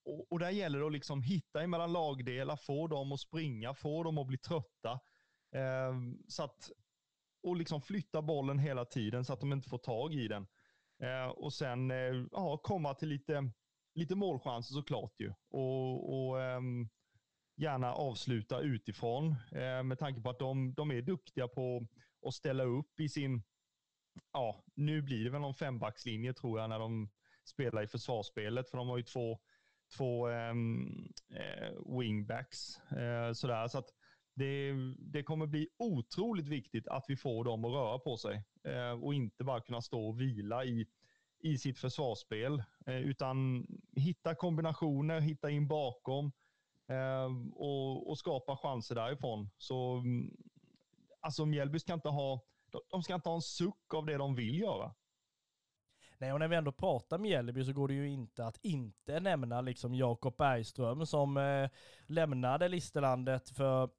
och, 0.05 0.33
och, 0.33 0.39
där 0.39 0.51
gäller 0.51 0.79
det 0.79 0.87
att 0.87 0.93
liksom 0.93 1.23
hitta 1.23 1.63
emellan 1.63 1.93
lagdelar, 1.93 2.57
få 2.57 2.87
dem 2.89 3.13
att 3.13 3.21
springa, 3.21 3.75
få 3.75 4.03
dem 4.03 4.19
att 4.19 4.27
bli 4.27 4.39
trötta. 4.39 5.01
Eh, 5.55 5.95
så 6.29 6.45
att, 6.45 6.71
och 7.43 7.57
liksom 7.57 7.83
flytta 7.83 8.23
bollen 8.23 8.59
hela 8.59 8.85
tiden 8.85 9.25
så 9.25 9.33
att 9.33 9.41
de 9.41 9.53
inte 9.53 9.69
får 9.69 9.79
tag 9.79 10.15
i 10.15 10.29
den. 10.29 10.47
Eh, 11.03 11.27
och 11.27 11.53
sen 11.53 11.91
eh, 11.91 12.25
ja, 12.33 12.59
komma 12.63 12.95
till 12.95 13.09
lite, 13.09 13.51
lite 13.95 14.15
målchanser 14.15 14.75
såklart 14.75 15.21
ju. 15.21 15.33
Och, 15.51 16.29
och 16.29 16.43
ehm, 16.43 16.89
gärna 17.57 17.95
avsluta 17.95 18.61
utifrån 18.61 19.35
eh, 19.53 19.83
med 19.83 19.99
tanke 19.99 20.21
på 20.21 20.31
att 20.31 20.39
de, 20.39 20.75
de 20.75 20.91
är 20.91 21.03
duktiga 21.03 21.49
på 21.49 21.87
att 22.27 22.35
ställa 22.35 22.65
upp 22.65 23.01
i 23.01 23.09
sin 23.09 23.43
ja, 24.33 24.65
nu 24.75 25.03
blir 25.03 25.25
det 25.25 25.31
väl 25.31 25.41
någon 25.41 25.55
fembackslinje 25.55 26.35
tror 26.35 26.61
jag 26.61 26.71
när 26.71 26.79
de 26.79 27.11
spelar 27.45 27.83
i 27.83 27.87
försvarsspelet. 27.87 28.71
För 28.71 28.79
de 28.79 28.89
har 28.89 28.97
ju 28.97 29.03
två, 29.03 29.39
två 29.97 30.29
ehm, 30.29 31.13
eh, 31.31 31.99
wingbacks. 31.99 32.79
Eh, 32.79 33.33
sådär. 33.33 33.69
Så 33.69 33.79
att 33.79 33.89
det, 34.35 34.73
det 34.99 35.23
kommer 35.23 35.47
bli 35.47 35.69
otroligt 35.79 36.49
viktigt 36.49 36.89
att 36.89 37.05
vi 37.09 37.17
får 37.17 37.45
dem 37.45 37.65
att 37.65 37.73
röra 37.73 37.99
på 37.99 38.17
sig 38.17 38.45
eh, 38.65 39.03
och 39.03 39.15
inte 39.15 39.45
bara 39.45 39.61
kunna 39.61 39.83
stå 39.83 40.09
och 40.09 40.21
vila 40.21 40.65
i, 40.65 40.87
i 41.39 41.59
sitt 41.59 41.79
försvarsspel. 41.79 42.63
Eh, 42.87 42.97
utan 42.97 43.67
hitta 43.97 44.35
kombinationer, 44.35 45.21
hitta 45.21 45.51
in 45.51 45.69
bakom 45.69 46.33
ehm, 46.89 47.53
och, 47.53 48.11
och 48.11 48.19
skapa 48.19 48.57
chanser 48.57 48.95
därifrån. 48.95 49.51
Så 49.59 49.97
mm, 49.97 50.37
alltså 51.21 51.47
Mjällby 51.47 51.79
ska 51.79 51.95
inte 51.95 52.09
ha 52.09 52.41
de 52.91 53.03
ska 53.03 53.15
inte 53.15 53.29
ha 53.29 53.37
en 53.37 53.43
suck 53.43 53.95
av 53.95 54.07
det 54.07 54.17
de 54.17 54.35
vill 54.35 54.59
göra. 54.61 54.95
Nej, 56.23 56.33
och 56.33 56.39
när 56.39 56.49
vi 56.49 56.57
ändå 56.57 56.73
pratar 56.73 57.19
Mjällby 57.19 57.65
så 57.65 57.73
går 57.73 57.89
det 57.89 57.95
ju 57.95 58.09
inte 58.09 58.47
att 58.47 58.59
inte 58.63 59.21
nämna 59.21 59.61
liksom 59.61 59.95
Jakob 59.95 60.37
Bergström 60.37 61.07
som 61.07 61.37
eh, 61.37 61.71
lämnade 62.07 62.69
Listerlandet 62.69 63.51
för 63.51 63.91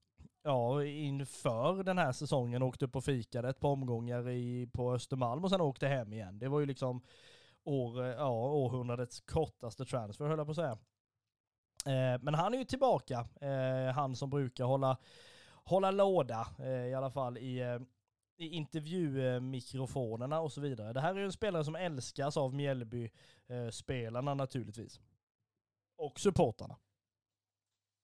ja, 0.43 0.83
inför 0.83 1.83
den 1.83 1.97
här 1.97 2.11
säsongen 2.11 2.63
åkte 2.63 2.85
upp 2.85 2.95
och 2.95 3.03
fikade 3.03 3.49
ett 3.49 3.59
par 3.59 3.69
omgångar 3.69 4.29
i, 4.29 4.67
på 4.73 4.93
Östermalm 4.93 5.43
och 5.43 5.49
sen 5.49 5.61
åkte 5.61 5.87
hem 5.87 6.13
igen. 6.13 6.39
Det 6.39 6.47
var 6.47 6.59
ju 6.59 6.65
liksom 6.65 7.01
år, 7.63 8.03
eh, 8.03 8.07
ja, 8.07 8.29
århundradets 8.29 9.21
kortaste 9.21 9.85
transfer 9.85 10.25
höll 10.25 10.37
jag 10.37 10.47
på 10.47 10.51
att 10.51 10.55
säga. 10.55 10.77
Eh, 11.85 12.21
men 12.21 12.33
han 12.33 12.53
är 12.53 12.57
ju 12.57 12.65
tillbaka, 12.65 13.27
eh, 13.41 13.93
han 13.95 14.15
som 14.15 14.29
brukar 14.29 14.65
hålla, 14.65 14.97
hålla 15.63 15.91
låda, 15.91 16.47
eh, 16.59 16.85
i 16.85 16.93
alla 16.93 17.11
fall 17.11 17.37
i, 17.37 17.59
eh, 17.59 17.79
i 18.43 18.49
intervjumikrofonerna 18.49 20.39
och 20.39 20.51
så 20.51 20.61
vidare. 20.61 20.93
Det 20.93 21.01
här 21.01 21.15
är 21.15 21.19
ju 21.19 21.25
en 21.25 21.31
spelare 21.31 21.63
som 21.63 21.75
älskas 21.75 22.37
av 22.37 22.55
Mjällby-spelarna 22.55 24.33
naturligtvis. 24.33 25.01
Och 25.97 26.19
supportarna. 26.19 26.77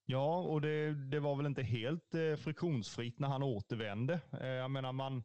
Ja, 0.06 0.38
och 0.38 0.62
det, 0.62 0.93
det, 0.93 1.19
var 1.19 1.36
väl 1.36 1.45
inte 1.45 1.63
helt 1.63 2.15
eh, 2.15 2.36
friktionsfritt 2.36 3.19
när 3.19 3.28
han 3.28 3.43
återvände. 3.43 4.19
Eh, 4.41 4.47
jag 4.47 4.71
menar, 4.71 4.91
man, 4.91 5.23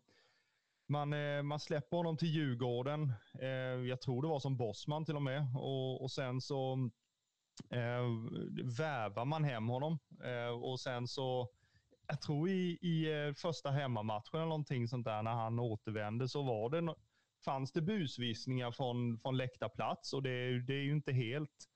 man, 0.88 1.12
eh, 1.12 1.42
man 1.42 1.60
släpper 1.60 1.96
honom 1.96 2.16
till 2.16 2.28
Djurgården. 2.28 3.12
Eh, 3.40 3.48
jag 3.88 4.00
tror 4.00 4.22
det 4.22 4.28
var 4.28 4.40
som 4.40 4.56
bossman 4.56 5.04
till 5.04 5.16
och 5.16 5.22
med. 5.22 5.46
Och, 5.56 6.02
och 6.02 6.10
sen 6.10 6.40
så 6.40 6.90
eh, 7.70 8.02
vävar 8.78 9.24
man 9.24 9.44
hem 9.44 9.68
honom. 9.68 9.98
Eh, 10.24 10.62
och 10.62 10.80
sen 10.80 11.08
så 11.08 11.48
jag 12.06 12.20
tror 12.20 12.48
i, 12.48 12.78
i 12.82 13.12
eh, 13.12 13.34
första 13.34 13.70
hemmamatchen 13.70 14.40
eller 14.40 14.46
någonting 14.46 14.88
sånt 14.88 15.04
där 15.04 15.22
när 15.22 15.32
han 15.32 15.58
återvände 15.58 16.28
så 16.28 16.42
var 16.42 16.70
det, 16.70 16.94
fanns 17.44 17.72
det 17.72 17.82
busvisningar 17.82 18.70
från, 18.70 19.18
från 19.18 19.36
läktarplats 19.36 20.12
och 20.12 20.22
det, 20.22 20.60
det 20.60 20.74
är 20.74 20.82
ju 20.82 20.92
inte 20.92 21.12
helt 21.12 21.68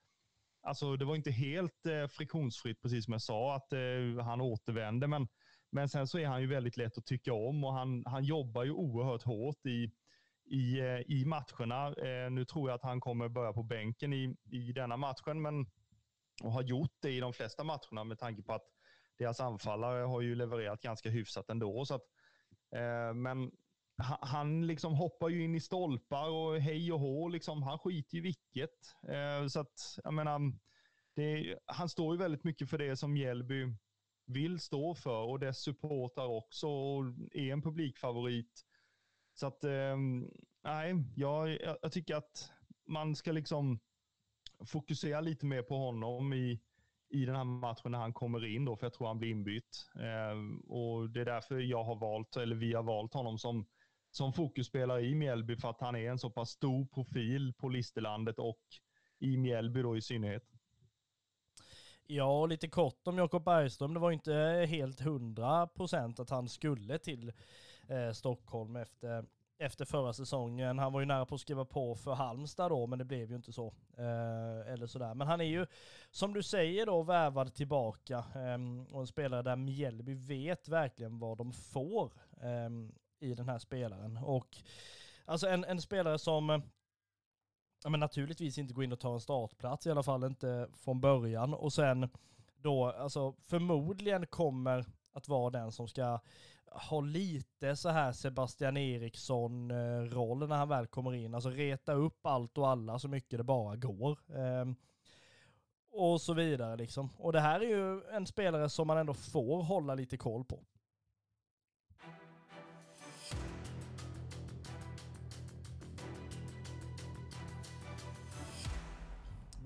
Alltså 0.62 0.96
det 0.96 1.04
var 1.04 1.16
inte 1.16 1.30
helt 1.30 1.86
eh, 1.86 2.06
friktionsfritt, 2.06 2.82
precis 2.82 3.04
som 3.04 3.12
jag 3.12 3.22
sa, 3.22 3.54
att 3.56 3.72
eh, 3.72 4.24
han 4.24 4.40
återvände. 4.40 5.06
Men, 5.06 5.28
men 5.70 5.88
sen 5.88 6.06
så 6.06 6.18
är 6.18 6.26
han 6.26 6.40
ju 6.40 6.46
väldigt 6.46 6.76
lätt 6.76 6.98
att 6.98 7.06
tycka 7.06 7.32
om 7.32 7.64
och 7.64 7.72
han, 7.72 8.02
han 8.06 8.24
jobbar 8.24 8.64
ju 8.64 8.70
oerhört 8.70 9.22
hårt 9.22 9.66
i, 9.66 9.92
i, 10.50 10.80
eh, 10.80 11.00
i 11.00 11.24
matcherna. 11.24 11.86
Eh, 11.86 12.30
nu 12.30 12.44
tror 12.44 12.70
jag 12.70 12.74
att 12.74 12.82
han 12.82 13.00
kommer 13.00 13.28
börja 13.28 13.52
på 13.52 13.62
bänken 13.62 14.12
i, 14.12 14.36
i 14.50 14.72
denna 14.72 14.96
matchen, 14.96 15.42
men 15.42 15.66
och 16.42 16.52
har 16.52 16.62
gjort 16.62 16.92
det 17.00 17.10
i 17.10 17.20
de 17.20 17.32
flesta 17.32 17.64
matcherna 17.64 18.04
med 18.04 18.18
tanke 18.18 18.42
på 18.42 18.52
att 18.52 18.66
deras 19.18 19.40
anfallare 19.40 20.04
har 20.04 20.20
ju 20.20 20.35
levererat 20.35 20.81
ganska 20.81 21.11
hyfsat 21.11 21.50
ändå. 21.50 21.85
Så 21.85 21.94
att, 21.94 22.04
eh, 22.76 23.14
men 23.14 23.50
han 24.20 24.66
liksom 24.66 24.94
hoppar 24.94 25.28
ju 25.28 25.44
in 25.44 25.54
i 25.54 25.61
stolpar 25.61 26.28
och 26.28 26.61
hej 26.61 26.92
och 26.92 27.00
hå. 27.00 27.28
Liksom. 27.28 27.62
Han 27.62 27.78
skiter 27.78 28.16
i 28.16 28.20
vilket. 28.20 28.94
Eh, 29.09 29.46
så 29.46 29.61
att, 29.61 29.98
jag 30.04 30.14
menar, 30.14 30.40
det, 31.14 31.59
han 31.66 31.88
står 31.88 32.14
ju 32.14 32.18
väldigt 32.18 32.44
mycket 32.44 32.70
för 32.70 32.78
det 32.78 32.96
som 32.96 33.12
Mjällby 33.12 33.66
vill 34.26 34.61
stå 34.61 34.94
för 34.94 35.22
och 35.22 35.38
dess 35.38 35.59
supportrar 35.59 36.26
också 36.26 36.68
och 36.68 37.04
är 37.33 37.52
en 37.52 37.62
publikfavorit. 37.62 38.64
Så 39.35 39.46
att, 39.46 39.64
eh, 39.64 39.96
nej, 40.64 40.94
jag, 41.16 41.59
jag 41.83 41.92
tycker 41.92 42.16
att 42.16 42.50
man 42.87 43.16
ska 43.16 43.33
liksom 43.33 43.81
fokusera 44.64 45.20
lite 45.20 45.46
mer 45.46 45.62
på 45.62 45.76
honom 45.76 46.33
i, 46.33 46.61
i 47.11 47.25
den 47.25 47.37
här 47.37 47.44
matchen 47.44 47.92
när 47.92 47.99
han 47.99 48.12
kommer 48.12 48.47
in 48.47 48.64
då, 48.64 48.77
för 48.77 48.87
jag 48.87 48.92
tror 48.92 49.07
han 49.07 49.18
blir 49.18 49.31
inbytt. 49.31 49.90
Eh, 49.94 50.71
och 50.73 51.11
det 51.11 51.21
är 51.21 51.25
därför 51.25 51.59
jag 51.59 51.85
har 51.85 51.97
valt, 51.97 52.37
eller 52.37 52.57
vi 52.57 52.75
har 52.75 52.83
valt 52.83 53.14
honom 53.14 53.38
som, 53.38 53.66
som 54.11 54.33
fokusspelare 54.33 55.03
i 55.03 55.14
Mjällby, 55.14 55.57
för 55.57 55.71
att 55.71 55.81
han 55.81 55.97
är 55.97 56.11
en 56.11 56.18
så 56.18 56.31
pass 56.31 56.51
stor 56.51 56.87
profil 56.87 57.55
på 57.55 57.68
Listerlandet 57.68 58.38
och 58.38 58.61
i 59.18 59.37
Mjällby 59.37 59.83
då 59.83 59.97
i 59.97 60.03
synnerhet. 60.03 60.44
Ja, 62.07 62.47
lite 62.47 62.68
kort 62.68 63.07
om 63.07 63.18
Jakob 63.18 63.44
Bergström. 63.44 63.94
Det 63.94 64.01
var 64.01 64.11
inte 64.11 64.66
helt 64.68 65.01
hundra 65.01 65.66
procent 65.66 66.21
att 66.21 66.31
han 66.31 66.49
skulle 66.49 66.99
till 66.99 67.33
eh, 67.88 68.12
Stockholm 68.12 68.77
efter 68.77 69.25
efter 69.59 69.85
förra 69.85 70.12
säsongen. 70.12 70.79
Han 70.79 70.92
var 70.92 71.01
ju 71.01 71.07
nära 71.07 71.27
på 71.27 71.35
att 71.35 71.40
skriva 71.40 71.64
på 71.64 71.94
för 71.94 72.14
Halmstad 72.14 72.71
då, 72.71 72.87
men 72.87 72.99
det 72.99 73.05
blev 73.05 73.31
ju 73.31 73.37
inte 73.37 73.53
så. 73.53 73.75
Eh, 73.97 74.73
eller 74.73 74.87
sådär. 74.87 75.14
Men 75.14 75.27
han 75.27 75.40
är 75.40 75.44
ju, 75.44 75.66
som 76.11 76.35
du 76.35 76.42
säger 76.42 76.87
då, 76.87 77.03
värvad 77.03 77.55
tillbaka. 77.55 78.16
Eh, 78.18 78.92
och 78.94 79.01
en 79.01 79.07
spelare 79.07 79.42
där 79.42 79.57
Mjällby 79.57 80.14
vet 80.14 80.68
verkligen 80.68 81.18
vad 81.18 81.38
de 81.38 81.53
får 81.53 82.12
eh, 82.40 82.71
i 83.29 83.35
den 83.35 83.49
här 83.49 83.59
spelaren. 83.59 84.16
Och 84.16 84.57
alltså 85.25 85.49
en, 85.49 85.64
en 85.64 85.81
spelare 85.81 86.18
som 86.18 86.62
ja, 87.85 87.90
men 87.90 88.01
naturligtvis 88.01 88.59
inte 88.59 88.75
går 88.75 88.85
in 88.85 88.92
och 88.92 89.01
tar 89.01 89.14
en 89.14 89.21
startplats, 89.21 89.87
i 89.87 89.90
alla 89.90 90.03
fall 90.03 90.25
inte 90.25 90.68
från 90.75 91.01
början. 91.01 91.55
Och 91.55 91.73
sen 91.73 92.09
då, 92.57 92.87
alltså 92.87 93.33
förmodligen 93.33 94.27
kommer 94.27 94.85
att 95.18 95.28
vara 95.28 95.50
den 95.50 95.72
som 95.72 95.88
ska 95.88 96.20
ha 96.70 97.00
lite 97.00 97.76
så 97.76 97.88
här 97.88 98.12
Sebastian 98.12 98.76
Eriksson-roll 98.76 100.42
eh, 100.42 100.48
när 100.48 100.57
han 100.57 100.68
väl 100.68 100.87
kommer 100.87 101.14
in. 101.14 101.35
Alltså 101.35 101.50
reta 101.50 101.92
upp 101.92 102.26
allt 102.26 102.59
och 102.59 102.68
alla 102.68 102.98
så 102.98 103.09
mycket 103.09 103.38
det 103.38 103.44
bara 103.44 103.76
går. 103.76 104.18
Ehm, 104.35 104.76
och 105.90 106.20
så 106.20 106.35
vidare 106.35 106.76
liksom. 106.76 107.11
Och 107.16 107.33
det 107.33 107.40
här 107.40 107.61
är 107.61 107.68
ju 107.68 108.02
en 108.12 108.26
spelare 108.26 108.68
som 108.68 108.87
man 108.87 108.98
ändå 108.98 109.14
får 109.14 109.62
hålla 109.62 109.94
lite 109.94 110.16
koll 110.16 110.44
på. 110.44 110.64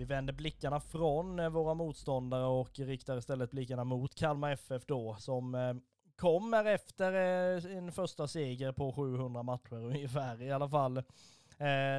Vi 0.03 0.07
vänder 0.07 0.33
blickarna 0.33 0.81
från 0.81 1.39
eh, 1.39 1.49
våra 1.49 1.75
motståndare 1.75 2.45
och 2.45 2.79
riktar 2.79 3.17
istället 3.17 3.51
blickarna 3.51 3.85
mot 3.85 4.15
Kalmar 4.15 4.53
FF 4.53 4.87
då, 4.87 5.17
som 5.19 5.55
eh, 5.55 5.75
kommer 6.17 6.65
efter 6.65 7.13
eh, 7.13 7.77
en 7.77 7.93
första 7.93 8.29
seger 8.29 8.73
på 8.73 8.93
700 8.93 9.43
matcher 9.43 9.75
ungefär 9.85 10.43
i 10.43 10.53
alla 10.53 10.69
fall. 10.69 11.03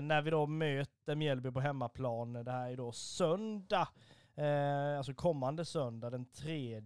När 0.03 0.21
vi 0.21 0.29
då 0.29 0.45
möter 0.45 1.15
Mjällby 1.15 1.51
på 1.51 1.59
hemmaplan, 1.59 2.33
det 2.33 2.51
här 2.51 2.71
är 2.71 2.77
då 2.77 2.91
söndag, 2.91 3.87
alltså 4.97 5.13
kommande 5.13 5.65
söndag 5.65 6.09
den 6.09 6.25
3 6.25 6.81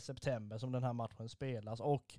september 0.00 0.58
som 0.58 0.72
den 0.72 0.84
här 0.84 0.92
matchen 0.92 1.28
spelas. 1.28 1.80
Och 1.80 2.18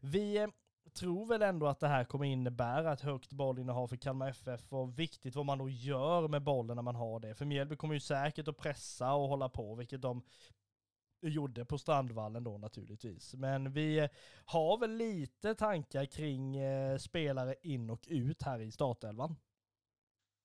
vi 0.00 0.48
tror 0.94 1.26
väl 1.26 1.42
ändå 1.42 1.66
att 1.66 1.80
det 1.80 1.88
här 1.88 2.04
kommer 2.04 2.24
innebära 2.24 2.92
ett 2.92 3.00
högt 3.00 3.32
bollinnehav 3.32 3.88
för 3.88 3.96
Kalmar 3.96 4.28
FF 4.28 4.72
och 4.72 4.98
viktigt 4.98 5.36
vad 5.36 5.46
man 5.46 5.58
då 5.58 5.68
gör 5.68 6.28
med 6.28 6.42
bollen 6.42 6.76
när 6.76 6.82
man 6.82 6.96
har 6.96 7.20
det. 7.20 7.34
För 7.34 7.44
Mjällby 7.44 7.76
kommer 7.76 7.94
ju 7.94 8.00
säkert 8.00 8.48
att 8.48 8.56
pressa 8.56 9.14
och 9.14 9.28
hålla 9.28 9.48
på, 9.48 9.74
vilket 9.74 10.02
de 10.02 10.22
gjorde 11.22 11.64
på 11.64 11.78
Strandvallen 11.78 12.44
då 12.44 12.58
naturligtvis. 12.58 13.34
Men 13.34 13.72
vi 13.72 13.98
eh, 13.98 14.08
har 14.44 14.78
väl 14.78 14.96
lite 14.96 15.54
tankar 15.54 16.04
kring 16.04 16.56
eh, 16.56 16.98
spelare 16.98 17.54
in 17.62 17.90
och 17.90 18.06
ut 18.08 18.42
här 18.42 18.60
i 18.60 18.70
startelvan. 18.70 19.36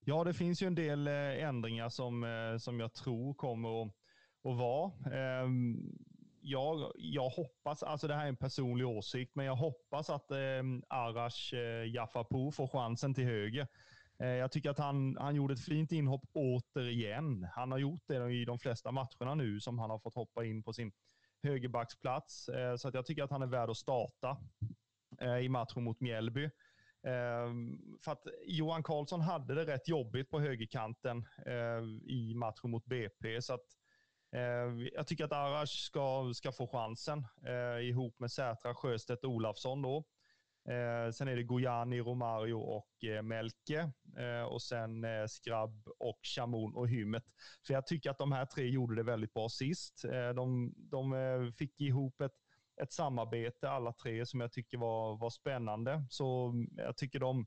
Ja, 0.05 0.23
det 0.23 0.33
finns 0.33 0.61
ju 0.61 0.67
en 0.67 0.75
del 0.75 1.07
eh, 1.07 1.43
ändringar 1.43 1.89
som, 1.89 2.57
som 2.61 2.79
jag 2.79 2.93
tror 2.93 3.33
kommer 3.33 3.81
att, 3.81 3.93
att 4.43 4.57
vara. 4.57 4.91
Ehm, 5.13 5.97
jag, 6.49 6.91
jag 6.95 7.29
hoppas, 7.29 7.83
alltså 7.83 8.07
det 8.07 8.13
här 8.15 8.23
är 8.23 8.29
en 8.29 8.35
personlig 8.35 8.87
åsikt, 8.87 9.35
men 9.35 9.45
jag 9.45 9.55
hoppas 9.55 10.09
att 10.09 10.31
eh, 10.31 10.63
Arash 10.87 11.53
eh, 11.53 11.93
Jaffarpour 11.93 12.51
får 12.51 12.67
chansen 12.67 13.13
till 13.13 13.23
höger. 13.23 13.67
Eh, 14.19 14.27
jag 14.27 14.51
tycker 14.51 14.69
att 14.69 14.77
han, 14.77 15.17
han 15.17 15.35
gjorde 15.35 15.53
ett 15.53 15.65
fint 15.65 15.91
inhopp 15.91 16.23
återigen. 16.33 17.47
Han 17.55 17.71
har 17.71 17.79
gjort 17.79 18.01
det 18.07 18.31
i 18.31 18.45
de 18.45 18.59
flesta 18.59 18.91
matcherna 18.91 19.35
nu 19.35 19.59
som 19.59 19.79
han 19.79 19.89
har 19.89 19.99
fått 19.99 20.15
hoppa 20.15 20.45
in 20.45 20.63
på 20.63 20.73
sin 20.73 20.91
högerbacksplats. 21.43 22.49
Eh, 22.49 22.75
så 22.75 22.87
att 22.87 22.93
jag 22.93 23.05
tycker 23.05 23.23
att 23.23 23.31
han 23.31 23.41
är 23.41 23.47
värd 23.47 23.69
att 23.69 23.77
starta 23.77 24.37
eh, 25.21 25.37
i 25.37 25.49
matchen 25.49 25.83
mot 25.83 25.99
Mjällby. 25.99 26.43
Eh, 27.03 27.51
för 28.03 28.11
att 28.11 28.27
Johan 28.45 28.83
Karlsson 28.83 29.21
hade 29.21 29.55
det 29.55 29.65
rätt 29.65 29.87
jobbigt 29.87 30.29
på 30.29 30.39
högerkanten 30.39 31.25
eh, 31.45 32.11
i 32.13 32.33
matchen 32.35 32.71
mot 32.71 32.85
BP. 32.85 33.41
Så 33.41 33.53
att 33.53 33.63
Eh, 33.63 33.86
Eh, 34.31 34.87
jag 34.93 35.07
tycker 35.07 35.25
att 35.25 35.31
Arash 35.31 35.85
ska, 35.85 36.31
ska 36.33 36.51
få 36.51 36.67
chansen 36.67 37.27
eh, 37.45 37.87
ihop 37.87 38.19
med 38.19 38.31
Sätra, 38.31 38.75
Sjöstedt 38.75 39.23
och 39.23 39.31
Olafsson. 39.31 39.81
Då. 39.81 40.03
Eh, 40.67 41.11
sen 41.11 41.27
är 41.27 41.35
det 41.35 41.43
Gojani, 41.43 42.01
Romario 42.01 42.53
och 42.53 43.03
eh, 43.03 43.21
Melke. 43.23 43.91
Eh, 44.17 44.43
och 44.43 44.61
sen 44.61 45.03
eh, 45.03 45.25
Skrabb 45.27 45.87
och 45.99 46.19
Chamon 46.23 46.75
och 46.75 46.89
Hymmet. 46.89 47.23
För 47.67 47.73
jag 47.73 47.87
tycker 47.87 48.09
att 48.09 48.17
de 48.17 48.31
här 48.31 48.45
tre 48.45 48.69
gjorde 48.69 48.95
det 48.95 49.03
väldigt 49.03 49.33
bra 49.33 49.49
sist. 49.49 50.05
Eh, 50.05 50.29
de 50.29 50.73
de 50.77 51.13
eh, 51.13 51.51
fick 51.51 51.81
ihop 51.81 52.21
ett, 52.21 52.35
ett 52.81 52.93
samarbete 52.93 53.69
alla 53.69 53.93
tre 53.93 54.25
som 54.25 54.39
jag 54.39 54.51
tycker 54.51 54.77
var, 54.77 55.17
var 55.17 55.29
spännande. 55.29 56.05
Så 56.09 56.47
mm, 56.47 56.69
jag 56.75 56.97
tycker 56.97 57.19
de, 57.19 57.45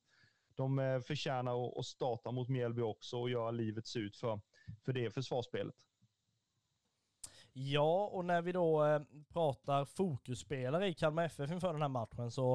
de 0.54 0.78
eh, 0.78 1.00
förtjänar 1.00 1.78
att 1.78 1.86
starta 1.86 2.30
mot 2.32 2.48
Mjällby 2.48 2.82
också 2.82 3.16
och 3.16 3.30
göra 3.30 3.50
livet 3.50 3.84
ut 3.96 4.16
för, 4.16 4.40
för 4.84 4.92
det 4.92 5.10
försvarsspelet. 5.10 5.76
Ja, 7.52 8.10
och 8.12 8.24
när 8.24 8.42
vi 8.42 8.52
då 8.52 8.84
eh, 8.84 9.00
pratar 9.32 9.84
fokusspelare 9.84 10.88
i 10.88 10.94
Kalmar 10.94 11.24
FF 11.24 11.50
inför 11.50 11.72
den 11.72 11.82
här 11.82 11.88
matchen 11.88 12.30
så 12.30 12.52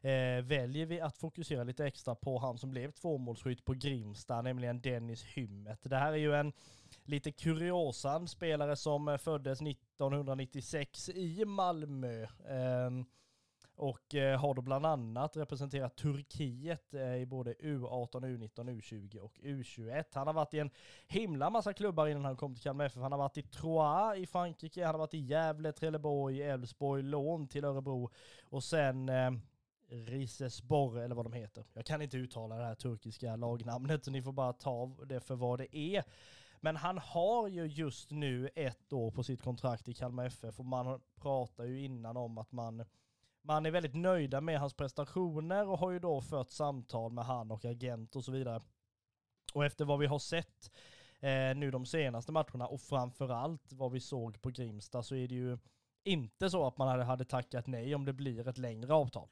eh, 0.00 0.42
väljer 0.42 0.86
vi 0.86 1.00
att 1.00 1.18
fokusera 1.18 1.64
lite 1.64 1.86
extra 1.86 2.14
på 2.14 2.38
han 2.38 2.58
som 2.58 2.70
blev 2.70 2.90
tvåmålsskytt 2.90 3.64
på 3.64 3.74
Grimsta, 3.74 4.42
nämligen 4.42 4.80
Dennis 4.80 5.24
Hymmet. 5.24 5.78
Det 5.82 5.96
här 5.96 6.12
är 6.12 6.16
ju 6.16 6.34
en 6.34 6.52
lite 7.04 7.32
kuriosan 7.32 8.28
spelare 8.28 8.76
som 8.76 9.08
eh, 9.08 9.16
föddes 9.16 9.62
1996 9.62 11.08
i 11.08 11.44
Malmö. 11.44 12.22
Eh, 12.22 12.90
och 13.78 14.14
eh, 14.14 14.40
har 14.40 14.54
då 14.54 14.62
bland 14.62 14.86
annat 14.86 15.36
representerat 15.36 15.96
Turkiet 15.96 16.94
eh, 16.94 17.14
i 17.14 17.26
både 17.26 17.54
U18, 17.54 18.10
U19, 18.10 18.80
U20 18.80 19.18
och 19.18 19.38
U21. 19.42 20.04
Han 20.12 20.26
har 20.26 20.34
varit 20.34 20.54
i 20.54 20.58
en 20.58 20.70
himla 21.06 21.50
massa 21.50 21.72
klubbar 21.72 22.06
innan 22.06 22.24
han 22.24 22.36
kom 22.36 22.54
till 22.54 22.62
Kalmar 22.62 22.84
FF. 22.84 23.02
Han 23.02 23.12
har 23.12 23.18
varit 23.18 23.38
i 23.38 23.42
Troyes 23.42 24.18
i 24.18 24.26
Frankrike, 24.26 24.84
han 24.84 24.94
har 24.94 24.98
varit 24.98 25.14
i 25.14 25.18
Gävle, 25.18 25.72
Trelleborg, 25.72 26.42
Elfsborg, 26.42 27.02
lån 27.02 27.48
till 27.48 27.64
Örebro 27.64 28.10
och 28.44 28.64
sen 28.64 29.08
eh, 29.08 29.30
eller 29.90 31.14
vad 31.14 31.24
de 31.24 31.32
heter. 31.32 31.64
Jag 31.72 31.86
kan 31.86 32.02
inte 32.02 32.16
uttala 32.16 32.56
det 32.56 32.64
här 32.64 32.74
turkiska 32.74 33.36
lagnamnet 33.36 34.04
så 34.04 34.10
ni 34.10 34.22
får 34.22 34.32
bara 34.32 34.52
ta 34.52 34.96
det 35.06 35.20
för 35.20 35.34
vad 35.34 35.58
det 35.58 35.76
är. 35.76 36.04
Men 36.60 36.76
han 36.76 36.98
har 36.98 37.48
ju 37.48 37.66
just 37.66 38.10
nu 38.10 38.48
ett 38.54 38.92
år 38.92 39.10
på 39.10 39.22
sitt 39.22 39.42
kontrakt 39.42 39.88
i 39.88 39.94
Kalmar 39.94 40.26
FF 40.26 40.58
och 40.58 40.66
man 40.66 41.00
pratar 41.20 41.64
ju 41.64 41.84
innan 41.84 42.16
om 42.16 42.38
att 42.38 42.52
man 42.52 42.84
man 43.48 43.66
är 43.66 43.70
väldigt 43.70 43.94
nöjda 43.94 44.40
med 44.40 44.60
hans 44.60 44.74
prestationer 44.74 45.68
och 45.68 45.78
har 45.78 45.90
ju 45.90 45.98
då 45.98 46.20
fört 46.20 46.50
samtal 46.50 47.12
med 47.12 47.24
han 47.24 47.50
och 47.50 47.64
agent 47.64 48.16
och 48.16 48.24
så 48.24 48.32
vidare. 48.32 48.62
Och 49.54 49.64
efter 49.64 49.84
vad 49.84 49.98
vi 49.98 50.06
har 50.06 50.18
sett 50.18 50.70
eh, 51.20 51.56
nu 51.56 51.70
de 51.70 51.86
senaste 51.86 52.32
matcherna 52.32 52.66
och 52.66 52.80
framförallt 52.80 53.72
vad 53.72 53.92
vi 53.92 54.00
såg 54.00 54.42
på 54.42 54.50
Grimsta 54.50 55.02
så 55.02 55.14
är 55.14 55.28
det 55.28 55.34
ju 55.34 55.58
inte 56.04 56.50
så 56.50 56.66
att 56.66 56.78
man 56.78 56.88
hade, 56.88 57.04
hade 57.04 57.24
tackat 57.24 57.66
nej 57.66 57.94
om 57.94 58.04
det 58.04 58.12
blir 58.12 58.48
ett 58.48 58.58
längre 58.58 58.94
avtal. 58.94 59.28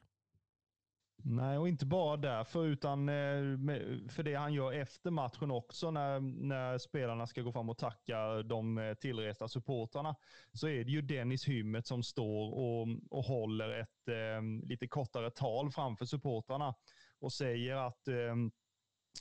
Nej, 1.29 1.57
och 1.57 1.67
inte 1.67 1.85
bara 1.85 2.17
därför, 2.17 2.65
utan 2.65 3.09
eh, 3.09 4.09
för 4.09 4.23
det 4.23 4.35
han 4.35 4.53
gör 4.53 4.73
efter 4.73 5.11
matchen 5.11 5.51
också 5.51 5.91
när, 5.91 6.19
när 6.19 6.77
spelarna 6.77 7.27
ska 7.27 7.41
gå 7.41 7.51
fram 7.51 7.69
och 7.69 7.77
tacka 7.77 8.43
de 8.43 8.77
eh, 8.77 8.93
tillresta 8.93 9.47
supportrarna. 9.47 10.15
Så 10.53 10.67
är 10.67 10.83
det 10.83 10.91
ju 10.91 11.01
Dennis 11.01 11.47
Hymmet 11.47 11.87
som 11.87 12.03
står 12.03 12.53
och, 12.53 12.87
och 13.09 13.23
håller 13.23 13.69
ett 13.79 14.07
eh, 14.07 14.67
lite 14.67 14.87
kortare 14.87 15.29
tal 15.29 15.71
framför 15.71 16.05
supportrarna 16.05 16.75
och 17.19 17.33
säger 17.33 17.75
att 17.75 18.07
eh, 18.07 18.35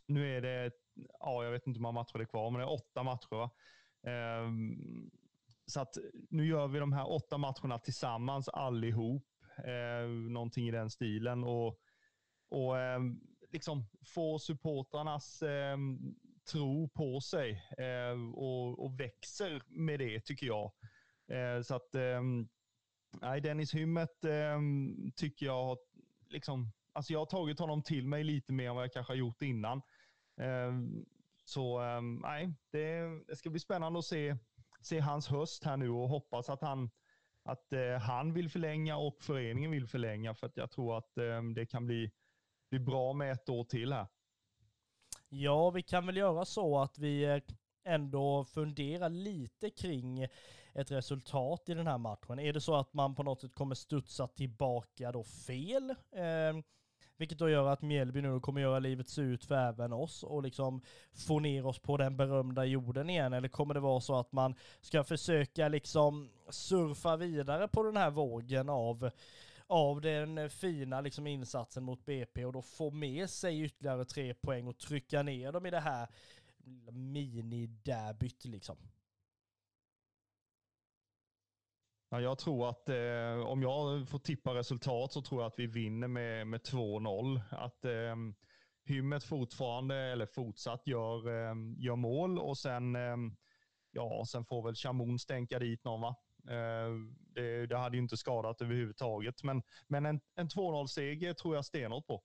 nu 0.06 0.36
är 0.36 0.40
det, 0.40 0.70
ja, 1.20 1.44
jag 1.44 1.50
vet 1.50 1.66
inte 1.66 1.78
hur 1.78 1.82
många 1.82 1.92
matcher 1.92 2.18
det 2.18 2.24
är 2.24 2.26
kvar, 2.26 2.50
men 2.50 2.60
det 2.60 2.66
är 2.66 2.72
åtta 2.72 3.02
matcher. 3.02 3.42
Eh, 4.06 4.50
så 5.66 5.80
att 5.80 5.96
nu 6.30 6.46
gör 6.46 6.66
vi 6.66 6.78
de 6.78 6.92
här 6.92 7.10
åtta 7.10 7.38
matcherna 7.38 7.78
tillsammans 7.78 8.48
allihop. 8.48 9.26
Eh, 9.58 10.08
någonting 10.08 10.68
i 10.68 10.70
den 10.70 10.90
stilen. 10.90 11.44
Och 11.44 11.80
och 12.48 12.78
eh, 12.78 13.00
liksom 13.52 13.84
få 14.04 14.38
supportrarnas 14.38 15.42
eh, 15.42 15.76
tro 16.50 16.88
på 16.88 17.20
sig 17.20 17.62
eh, 17.78 18.34
och, 18.34 18.84
och, 18.84 19.00
växer 19.00 19.62
med 19.66 19.98
det 19.98 20.20
tycker 20.20 20.46
jag. 20.46 20.72
Eh, 21.28 21.62
så 21.62 21.74
att 21.74 21.94
eh, 21.94 22.22
nej, 23.20 23.40
Dennis 23.40 23.74
Hymmet 23.74 24.24
tycker 25.16 25.46
jag 25.46 25.78
liksom, 26.28 26.72
alltså 26.92 27.12
jag 27.12 27.20
har 27.20 27.26
tagit 27.26 27.58
honom 27.58 27.82
till 27.82 28.08
mig 28.08 28.24
lite 28.24 28.52
mer 28.52 28.68
än 28.68 28.74
vad 28.74 28.84
jag 28.84 28.92
kanske 28.92 29.12
har 29.12 29.18
gjort 29.18 29.42
innan. 29.42 29.82
Så 31.44 31.80
nej, 32.22 32.52
det, 32.70 33.02
det, 33.26 33.36
ska 33.36 33.50
bli 33.50 33.60
spännande 33.60 33.98
att 33.98 34.04
se, 34.04 34.36
se 34.82 34.98
hans 34.98 35.28
höst 35.28 35.64
här 35.64 35.76
nu 35.76 35.90
och 35.90 36.08
hoppas 36.08 36.48
att 36.50 36.62
han 36.62 36.90
att 37.46 37.72
eh, 37.72 37.98
han 38.00 38.32
vill 38.32 38.50
förlänga 38.50 38.96
och 38.96 39.22
föreningen 39.22 39.70
vill 39.70 39.86
förlänga 39.86 40.34
för 40.34 40.46
att 40.46 40.56
jag 40.56 40.70
tror 40.70 40.98
att 40.98 41.18
eh, 41.18 41.42
det 41.42 41.66
kan 41.66 41.86
bli 41.86 42.10
blir 42.78 42.86
bra 42.86 43.12
med 43.12 43.32
ett 43.32 43.48
år 43.48 43.64
till 43.64 43.92
här. 43.92 44.06
Ja, 45.28 45.70
vi 45.70 45.82
kan 45.82 46.06
väl 46.06 46.16
göra 46.16 46.44
så 46.44 46.78
att 46.78 46.98
vi 46.98 47.24
eh, 47.24 47.38
ändå 47.84 48.44
funderar 48.44 49.08
lite 49.08 49.70
kring 49.70 50.26
ett 50.74 50.90
resultat 50.90 51.68
i 51.68 51.74
den 51.74 51.86
här 51.86 51.98
matchen. 51.98 52.38
Är 52.38 52.52
det 52.52 52.60
så 52.60 52.76
att 52.76 52.94
man 52.94 53.14
på 53.14 53.22
något 53.22 53.40
sätt 53.40 53.54
kommer 53.54 53.74
studsa 53.74 54.26
tillbaka 54.26 55.12
då 55.12 55.24
fel? 55.24 55.90
Eh, 55.90 56.62
vilket 57.16 57.38
då 57.38 57.48
gör 57.48 57.66
att 57.68 57.82
Mjällby 57.82 58.22
nu 58.22 58.40
kommer 58.40 58.60
göra 58.60 58.78
livet 58.78 59.08
surt 59.08 59.44
för 59.44 59.54
även 59.54 59.92
oss 59.92 60.22
och 60.22 60.42
liksom 60.42 60.82
få 61.26 61.40
ner 61.40 61.66
oss 61.66 61.78
på 61.78 61.96
den 61.96 62.16
berömda 62.16 62.64
jorden 62.64 63.10
igen. 63.10 63.32
Eller 63.32 63.48
kommer 63.48 63.74
det 63.74 63.80
vara 63.80 64.00
så 64.00 64.18
att 64.18 64.32
man 64.32 64.54
ska 64.80 65.04
försöka 65.04 65.68
liksom 65.68 66.30
surfa 66.50 67.16
vidare 67.16 67.68
på 67.68 67.82
den 67.82 67.96
här 67.96 68.10
vågen 68.10 68.68
av 68.68 69.10
av 69.68 70.00
den 70.00 70.38
eh, 70.38 70.48
fina 70.48 71.00
liksom 71.00 71.26
insatsen 71.26 71.84
mot 71.84 72.04
BP 72.04 72.44
och 72.44 72.52
då 72.52 72.62
få 72.62 72.90
med 72.90 73.30
sig 73.30 73.62
ytterligare 73.62 74.04
tre 74.04 74.34
poäng 74.34 74.66
och 74.66 74.78
trycka 74.78 75.22
ner 75.22 75.52
dem 75.52 75.66
i 75.66 75.70
det 75.70 75.80
här 75.80 76.08
mini-derbyt 76.90 78.44
liksom. 78.44 78.76
Ja, 82.08 82.20
jag 82.20 82.38
tror 82.38 82.68
att 82.68 82.88
eh, 82.88 83.46
om 83.46 83.62
jag 83.62 84.08
får 84.08 84.18
tippa 84.18 84.54
resultat 84.54 85.12
så 85.12 85.22
tror 85.22 85.42
jag 85.42 85.46
att 85.46 85.58
vi 85.58 85.66
vinner 85.66 86.08
med, 86.08 86.46
med 86.46 86.60
2-0. 86.60 87.40
Att 87.50 87.84
eh, 87.84 88.16
Hymmet 88.84 89.24
fortfarande, 89.24 89.96
eller 89.96 90.26
fortsatt, 90.26 90.86
gör, 90.86 91.28
eh, 91.28 91.54
gör 91.78 91.96
mål 91.96 92.38
och 92.38 92.58
sen, 92.58 92.96
eh, 92.96 93.16
ja, 93.90 94.24
sen 94.28 94.44
får 94.44 94.62
väl 94.62 94.74
Chamoun 94.74 95.18
stänka 95.18 95.58
dit 95.58 95.84
någon 95.84 96.00
va? 96.00 96.16
Eh, 96.48 96.90
det, 97.34 97.66
det, 97.66 97.76
hade 97.76 97.96
ju 97.96 98.02
inte 98.02 98.16
skadat 98.16 98.62
överhuvudtaget. 98.62 99.42
Men, 99.42 99.62
men 99.86 100.06
en, 100.06 100.20
en 100.34 100.48
2-0-seger 100.48 101.34
tror 101.34 101.54
jag 101.54 101.64
stenhårt 101.64 102.06
på. 102.06 102.22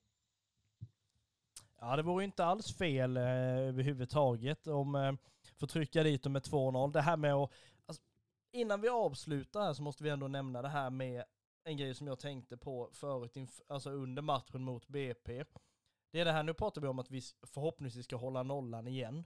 Ja, 1.80 1.96
det 1.96 2.04
vore 2.04 2.24
inte 2.24 2.46
alls 2.46 2.78
fel 2.78 3.18
eh, 3.18 3.24
överhuvudtaget 3.24 4.68
om 4.68 4.96
eh, 4.96 5.14
får 5.60 5.68
trycka 5.68 6.04
dit 6.04 6.24
dem 6.24 6.34
med 6.34 6.42
2-0. 6.42 6.92
Det 6.92 7.02
här 7.02 7.18
med 7.18 7.34
att, 7.34 7.52
alltså, 7.86 8.04
innan 8.52 8.82
vi 8.82 8.90
avslutar 8.90 9.62
här 9.62 9.74
så 9.74 9.84
måste 9.84 10.04
vi 10.04 10.10
ändå 10.10 10.28
nämna 10.28 10.62
det 10.62 10.70
här 10.70 10.90
med 10.90 11.24
en 11.64 11.78
grej 11.78 11.96
som 11.96 12.08
jag 12.08 12.20
tänkte 12.20 12.58
på 12.58 12.90
förut, 12.94 13.38
alltså 13.68 13.90
under 13.90 14.22
matchen 14.22 14.64
mot 14.64 14.88
BP. 14.88 15.44
Det 16.12 16.20
är 16.20 16.26
det 16.26 16.32
här, 16.32 16.44
nu 16.44 16.54
pratar 16.54 16.82
vi 16.82 16.88
om 16.88 17.00
att 17.00 17.12
vi 17.12 17.22
förhoppningsvis 17.48 18.06
ska 18.06 18.16
hålla 18.16 18.44
nollan 18.44 18.88
igen. 18.88 19.26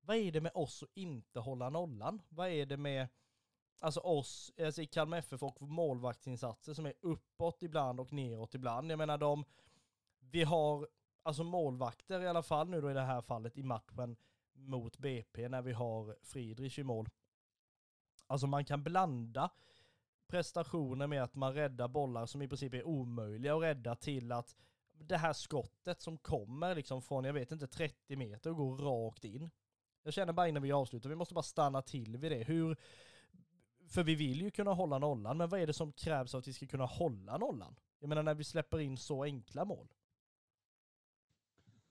Vad 0.00 0.16
är 0.16 0.32
det 0.32 0.40
med 0.40 0.52
oss 0.54 0.82
att 0.82 0.88
inte 0.94 1.40
hålla 1.40 1.70
nollan? 1.70 2.22
Vad 2.28 2.48
är 2.48 2.66
det 2.66 2.76
med 2.76 3.08
alltså 3.80 4.00
oss, 4.00 4.52
alltså 4.58 4.82
i 4.82 4.86
Kalmar 4.86 5.18
FF 5.18 5.42
och 5.42 5.62
målvaktsinsatser 5.62 6.74
som 6.74 6.86
är 6.86 6.94
uppåt 7.00 7.62
ibland 7.62 8.00
och 8.00 8.12
neråt 8.12 8.54
ibland. 8.54 8.90
Jag 8.90 8.98
menar 8.98 9.18
de, 9.18 9.44
vi 10.18 10.42
har 10.42 10.88
alltså 11.22 11.44
målvakter 11.44 12.20
i 12.20 12.28
alla 12.28 12.42
fall 12.42 12.68
nu 12.68 12.80
då 12.80 12.90
i 12.90 12.94
det 12.94 13.00
här 13.00 13.20
fallet 13.20 13.58
i 13.58 13.62
matchen 13.62 14.16
mot 14.52 14.98
BP 14.98 15.48
när 15.48 15.62
vi 15.62 15.72
har 15.72 16.16
Friedrich 16.22 16.78
i 16.78 16.82
mål. 16.82 17.08
Alltså 18.26 18.46
man 18.46 18.64
kan 18.64 18.82
blanda 18.82 19.50
prestationer 20.26 21.06
med 21.06 21.22
att 21.22 21.34
man 21.34 21.54
räddar 21.54 21.88
bollar 21.88 22.26
som 22.26 22.42
i 22.42 22.48
princip 22.48 22.74
är 22.74 22.86
omöjliga 22.86 23.54
att 23.54 23.62
rädda 23.62 23.96
till 23.96 24.32
att 24.32 24.56
det 24.92 25.16
här 25.16 25.32
skottet 25.32 26.00
som 26.00 26.18
kommer 26.18 26.74
liksom 26.74 27.02
från, 27.02 27.24
jag 27.24 27.32
vet 27.32 27.52
inte, 27.52 27.66
30 27.66 28.16
meter 28.16 28.50
och 28.50 28.56
går 28.56 28.76
rakt 28.76 29.24
in. 29.24 29.50
Jag 30.02 30.12
känner 30.12 30.32
bara 30.32 30.48
innan 30.48 30.62
vi 30.62 30.72
avslutar, 30.72 31.08
vi 31.08 31.16
måste 31.16 31.34
bara 31.34 31.42
stanna 31.42 31.82
till 31.82 32.16
vid 32.16 32.32
det. 32.32 32.44
Hur, 32.44 32.76
för 33.90 34.02
vi 34.02 34.14
vill 34.14 34.42
ju 34.42 34.50
kunna 34.50 34.72
hålla 34.72 34.98
nollan, 34.98 35.36
men 35.36 35.48
vad 35.48 35.60
är 35.60 35.66
det 35.66 35.72
som 35.72 35.92
krävs 35.92 36.30
för 36.30 36.38
att 36.38 36.48
vi 36.48 36.52
ska 36.52 36.66
kunna 36.66 36.86
hålla 36.86 37.38
nollan? 37.38 37.76
Jag 37.98 38.08
menar 38.08 38.22
när 38.22 38.34
vi 38.34 38.44
släpper 38.44 38.80
in 38.80 38.96
så 38.96 39.24
enkla 39.24 39.64
mål. 39.64 39.88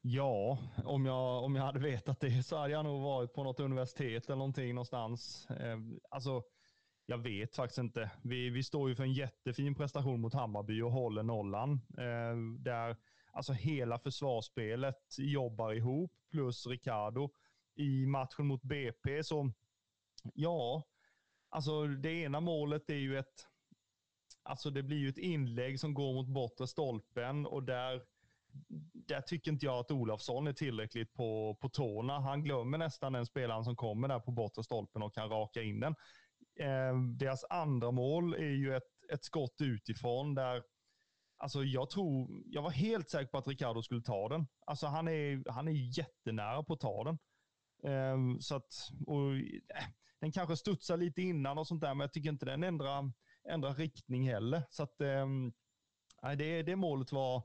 Ja, 0.02 0.58
om 0.86 1.06
jag, 1.06 1.44
om 1.44 1.56
jag 1.56 1.64
hade 1.64 1.80
vetat 1.80 2.20
det 2.20 2.44
så 2.44 2.58
hade 2.58 2.74
jag 2.74 2.86
nog 2.86 3.02
varit 3.02 3.34
på 3.34 3.44
något 3.44 3.60
universitet 3.60 4.26
eller 4.26 4.36
någonting 4.36 4.76
någonstans. 4.76 5.48
Eh, 5.50 5.78
alltså, 6.10 6.44
jag 7.06 7.18
vet 7.18 7.56
faktiskt 7.56 7.78
inte. 7.78 8.12
Vi, 8.22 8.50
vi 8.50 8.64
står 8.64 8.90
ju 8.90 8.96
för 8.96 9.04
en 9.04 9.14
jättefin 9.14 9.76
prestation 9.76 10.22
mot 10.22 10.34
Hammarby 10.34 10.82
och 10.82 10.92
håller 10.92 11.24
nollan. 11.24 11.82
Eh, 11.98 12.60
där 12.60 12.98
alltså 13.32 13.54
hela 13.54 14.00
försvarsspelet 14.00 15.16
jobbar 15.18 15.74
ihop, 15.74 16.12
plus 16.32 16.68
Ricardo. 16.68 17.30
I 17.76 18.06
matchen 18.06 18.48
mot 18.48 18.64
BP 18.64 19.24
så, 19.24 19.52
ja, 20.34 20.84
alltså 21.50 21.88
det 21.88 22.12
ena 22.12 22.40
målet 22.40 22.90
är 22.90 22.96
ju 22.96 23.18
ett, 23.18 23.48
alltså 24.44 24.70
det 24.70 24.84
blir 24.84 24.98
ju 24.98 25.10
ett 25.10 25.18
inlägg 25.18 25.80
som 25.80 25.94
går 25.94 26.14
mot 26.14 26.28
bortre 26.28 26.68
stolpen 26.68 27.46
och 27.46 27.64
där 27.64 28.02
där 28.94 29.22
tycker 29.22 29.52
inte 29.52 29.66
jag 29.66 29.80
att 29.80 29.92
Olofsson 29.92 30.48
är 30.48 30.54
tillräckligt 30.54 31.14
på, 31.14 31.58
på 31.62 31.70
tårna. 31.70 32.20
Han 32.20 32.44
glömmer 32.44 32.78
nästan 32.78 33.14
den 33.14 33.26
spelaren 33.26 33.64
som 33.64 33.76
kommer 33.76 34.08
där 34.08 34.20
på 34.20 34.32
bortre 34.32 34.64
stolpen 34.64 35.04
och 35.04 35.14
kan 35.14 35.30
raka 35.30 35.62
in 35.62 35.80
den. 35.80 35.96
Eh, 36.60 37.02
deras 37.18 37.46
andra 37.50 37.92
mål 37.92 38.34
är 38.34 38.56
ju 38.56 38.76
ett, 38.76 39.12
ett 39.14 39.24
skott 39.24 39.56
utifrån 39.62 40.36
där 40.36 40.64
Alltså 41.42 41.64
jag 41.64 41.90
tror, 41.90 42.30
jag 42.46 42.62
var 42.62 42.70
helt 42.70 43.10
säker 43.10 43.32
på 43.32 43.38
att 43.38 43.48
Ricardo 43.48 43.82
skulle 43.82 44.02
ta 44.02 44.30
den. 44.30 44.48
Alltså 44.66 44.88
han 44.88 45.08
är, 45.08 45.52
han 45.52 45.68
är 45.68 45.98
jättenära 45.98 46.64
på 46.64 46.74
att 46.74 46.80
ta 46.80 47.04
den. 47.04 47.18
Um, 47.84 48.42
så 48.42 48.56
att, 48.56 48.74
och, 49.08 49.36
äh, 49.36 49.86
den 50.20 50.32
kanske 50.32 50.58
studsar 50.58 50.98
lite 50.98 51.22
innan 51.22 51.58
och 51.58 51.68
sånt 51.68 51.82
där, 51.82 51.94
men 51.94 52.00
jag 52.00 52.14
tycker 52.14 52.30
inte 52.30 52.46
den 52.46 52.64
ändrar, 52.64 53.12
ändrar 53.50 53.74
riktning 53.74 54.30
heller. 54.30 54.64
Så 54.70 54.84
att, 54.84 55.02
eh, 55.02 55.28
det, 56.38 56.64
det 56.64 56.76
målet 56.76 57.12
var, 57.12 57.44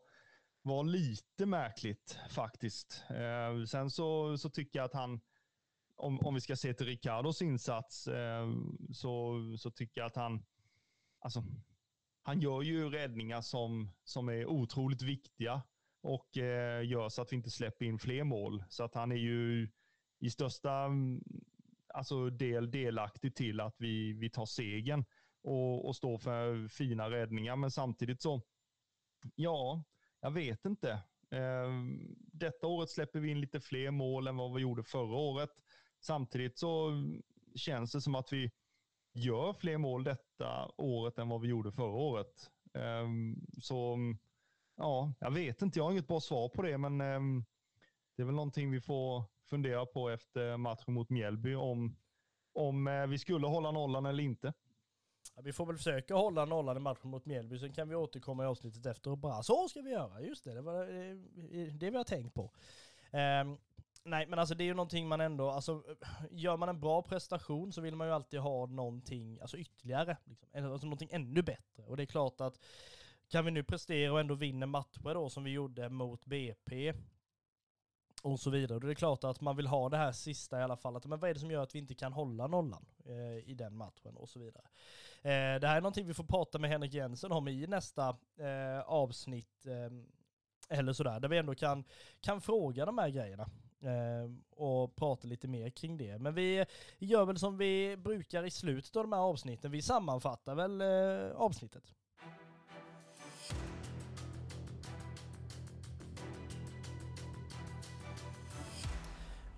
var 0.63 0.85
lite 0.85 1.47
märkligt 1.47 2.19
faktiskt. 2.31 3.05
Eh, 3.11 3.65
sen 3.65 3.91
så, 3.91 4.39
så 4.39 4.51
tycker 4.51 4.79
jag 4.79 4.87
att 4.87 4.95
han, 4.95 5.21
om, 5.97 6.21
om 6.21 6.35
vi 6.35 6.41
ska 6.41 6.57
se 6.57 6.75
till 6.75 6.87
Ricardos 6.87 7.43
insats, 7.43 8.07
eh, 8.09 8.49
så, 8.93 9.39
så 9.59 9.71
tycker 9.71 10.01
jag 10.01 10.07
att 10.07 10.17
han, 10.17 10.45
alltså, 11.19 11.45
han 12.23 12.41
gör 12.41 12.63
ju 12.63 12.91
räddningar 12.91 13.41
som, 13.41 13.91
som 14.05 14.29
är 14.29 14.47
otroligt 14.47 15.03
viktiga 15.03 15.63
och 16.03 16.39
eh, 16.39 16.87
gör 16.87 17.09
så 17.09 17.23
att 17.23 17.33
vi 17.33 17.37
inte 17.37 17.51
släpper 17.51 17.85
in 17.85 17.99
fler 17.99 18.25
mål. 18.25 18.65
Så 18.69 18.85
att 18.85 18.95
han 18.95 19.13
är 19.13 19.17
ju 19.17 19.69
i 20.19 20.31
största 20.31 20.89
alltså 21.95 22.31
del 22.31 22.71
delaktig 22.71 23.35
till 23.35 23.61
att 23.61 23.75
vi, 23.79 24.13
vi 24.13 24.31
tar 24.31 24.47
segern 24.47 25.05
och, 25.43 25.87
och 25.87 25.97
står 25.97 26.19
för 26.19 26.69
fina 26.69 27.11
räddningar. 27.11 27.57
Men 27.57 27.71
samtidigt 27.71 28.23
så, 28.23 28.43
ja, 29.35 29.85
jag 30.21 30.31
vet 30.31 30.65
inte. 30.65 30.91
Eh, 31.31 31.71
detta 32.17 32.67
året 32.67 32.91
släpper 32.91 33.21
vi 33.21 33.31
in 33.31 33.41
lite 33.41 33.61
fler 33.61 33.91
mål 33.91 34.27
än 34.27 34.37
vad 34.37 34.55
vi 34.55 34.63
gjorde 34.63 34.83
förra 34.83 35.17
året. 35.17 35.51
Samtidigt 36.01 36.59
så 36.59 36.91
känns 37.55 37.93
det 37.93 38.01
som 38.01 38.15
att 38.15 38.33
vi 38.33 38.51
gör 39.13 39.53
fler 39.53 39.79
mål 39.79 40.05
detta 40.05 40.71
året 40.77 41.19
än 41.19 41.29
vad 41.29 41.41
vi 41.41 41.49
gjorde 41.49 41.73
förra 41.73 41.97
året. 41.97 42.51
Eh, 42.75 43.09
så 43.63 43.99
ja, 44.77 45.15
jag 45.21 45.31
vet 45.31 45.63
inte. 45.63 45.79
Jag 45.79 45.85
har 45.85 45.93
inget 45.93 46.09
bra 46.09 46.21
svar 46.21 46.49
på 46.49 46.63
det, 46.63 46.79
men 46.79 47.01
eh, 47.01 47.45
det 48.17 48.23
är 48.23 48.27
väl 48.27 48.35
någonting 48.35 48.71
vi 48.71 48.81
får 48.81 49.34
fundera 49.47 49.87
på 49.87 50.11
efter 50.11 50.57
matchen 50.57 50.95
mot 50.95 51.11
Mjällby 51.11 51.55
om, 51.55 51.97
om 52.53 52.87
eh, 52.89 53.07
vi 53.07 53.19
skulle 53.19 53.47
hålla 53.47 53.71
nollan 53.71 54.07
eller 54.07 54.23
inte. 54.23 54.53
Ja, 55.37 55.43
vi 55.43 55.53
får 55.53 55.67
väl 55.67 55.77
försöka 55.77 56.15
hålla 56.15 56.45
nollan 56.45 56.77
i 56.77 56.81
matchen 56.81 57.11
mot 57.11 57.27
Mjällby, 57.27 57.59
sen 57.59 57.73
kan 57.73 57.89
vi 57.89 57.95
återkomma 57.95 58.45
i 58.45 58.47
avsnittet 58.47 58.87
efter 58.87 59.11
och 59.11 59.19
bara 59.19 59.43
så 59.43 59.69
ska 59.69 59.83
vi 59.83 59.91
göra. 59.91 60.21
Just 60.21 60.45
det, 60.45 60.55
det 60.55 60.61
var 60.61 60.89
eh, 60.89 61.11
eh, 61.61 61.75
det 61.75 61.91
vi 61.91 61.97
har 61.97 62.05
tänkt 62.05 62.35
på. 62.35 62.43
Um, 63.13 63.59
nej, 64.05 64.27
men 64.27 64.39
alltså 64.39 64.55
det 64.55 64.65
är 64.65 64.67
ju 64.67 64.75
någonting 64.75 65.09
man 65.09 65.21
ändå, 65.21 65.51
alltså 65.51 65.83
gör 66.31 66.57
man 66.57 66.69
en 66.69 66.81
bra 66.81 67.03
prestation 67.03 67.73
så 67.73 67.81
vill 67.81 67.97
man 67.97 68.07
ju 68.07 68.13
alltid 68.13 68.41
ha 68.41 68.67
någonting, 68.67 69.41
alltså 69.41 69.57
ytterligare, 69.57 70.17
liksom, 70.25 70.49
alltså 70.73 70.87
någonting 70.87 71.09
ännu 71.13 71.43
bättre. 71.43 71.83
Och 71.87 71.97
det 71.97 72.03
är 72.03 72.07
klart 72.07 72.41
att 72.41 72.59
kan 73.29 73.45
vi 73.45 73.51
nu 73.51 73.65
prestera 73.65 74.13
och 74.13 74.21
ändå 74.21 74.35
vinna 74.35 74.67
matcher 74.67 75.15
då 75.15 75.31
som 75.31 75.45
vi 75.45 75.51
gjorde 75.51 75.89
mot 75.89 76.25
BP, 76.25 76.95
och 78.25 78.41
så 78.41 78.51
vidare. 78.51 78.75
Och 78.75 78.81
det 78.81 78.93
är 78.93 78.95
klart 78.95 79.25
att 79.25 79.41
man 79.41 79.57
vill 79.57 79.67
ha 79.67 79.89
det 79.89 79.97
här 79.97 80.13
sista 80.13 80.61
i 80.61 80.63
alla 80.63 80.77
fall. 80.77 80.97
Att, 80.97 81.07
men 81.07 81.19
vad 81.19 81.31
är 81.31 81.35
det 81.35 81.41
som 81.41 81.51
gör 81.51 81.63
att 81.63 81.75
vi 81.75 81.79
inte 81.79 81.95
kan 81.95 82.13
hålla 82.13 82.47
nollan 82.47 82.87
eh, 83.05 83.51
i 83.51 83.55
den 83.55 83.77
matchen 83.77 84.17
och 84.17 84.29
så 84.29 84.39
vidare. 84.39 84.65
Eh, 85.23 85.61
det 85.61 85.69
här 85.69 85.77
är 85.77 85.81
någonting 85.81 86.07
vi 86.07 86.15
får 86.15 86.25
prata 86.25 86.59
med 86.59 86.71
Henrik 86.71 86.95
Jensen 86.95 87.33
om 87.33 87.49
i 87.49 87.67
nästa 87.67 88.17
eh, 88.39 88.81
avsnitt. 88.87 89.67
Eh, 89.67 90.79
eller 90.79 90.93
sådär, 90.93 91.21
där 91.21 91.29
vi 91.29 91.39
ändå 91.39 91.55
kan, 91.55 91.85
kan 92.21 92.41
fråga 92.41 92.87
de 92.87 92.99
här 92.99 93.09
grejerna. 93.09 93.47
Eh, 93.81 94.31
och 94.51 94.97
prata 94.97 95.29
lite 95.29 95.49
mer 95.49 95.71
kring 95.71 95.97
det. 95.97 96.19
Men 96.19 96.35
vi 96.35 96.65
gör 96.99 97.25
väl 97.25 97.39
som 97.39 97.59
vi 97.59 97.97
brukar 97.97 98.45
i 98.45 98.51
slutet 98.51 98.97
av 98.97 99.03
de 99.03 99.13
här 99.13 99.21
avsnitten. 99.21 99.71
Vi 99.71 99.83
sammanfattar 99.83 100.55
väl 100.55 100.81
eh, 100.81 101.37
avsnittet. 101.37 101.95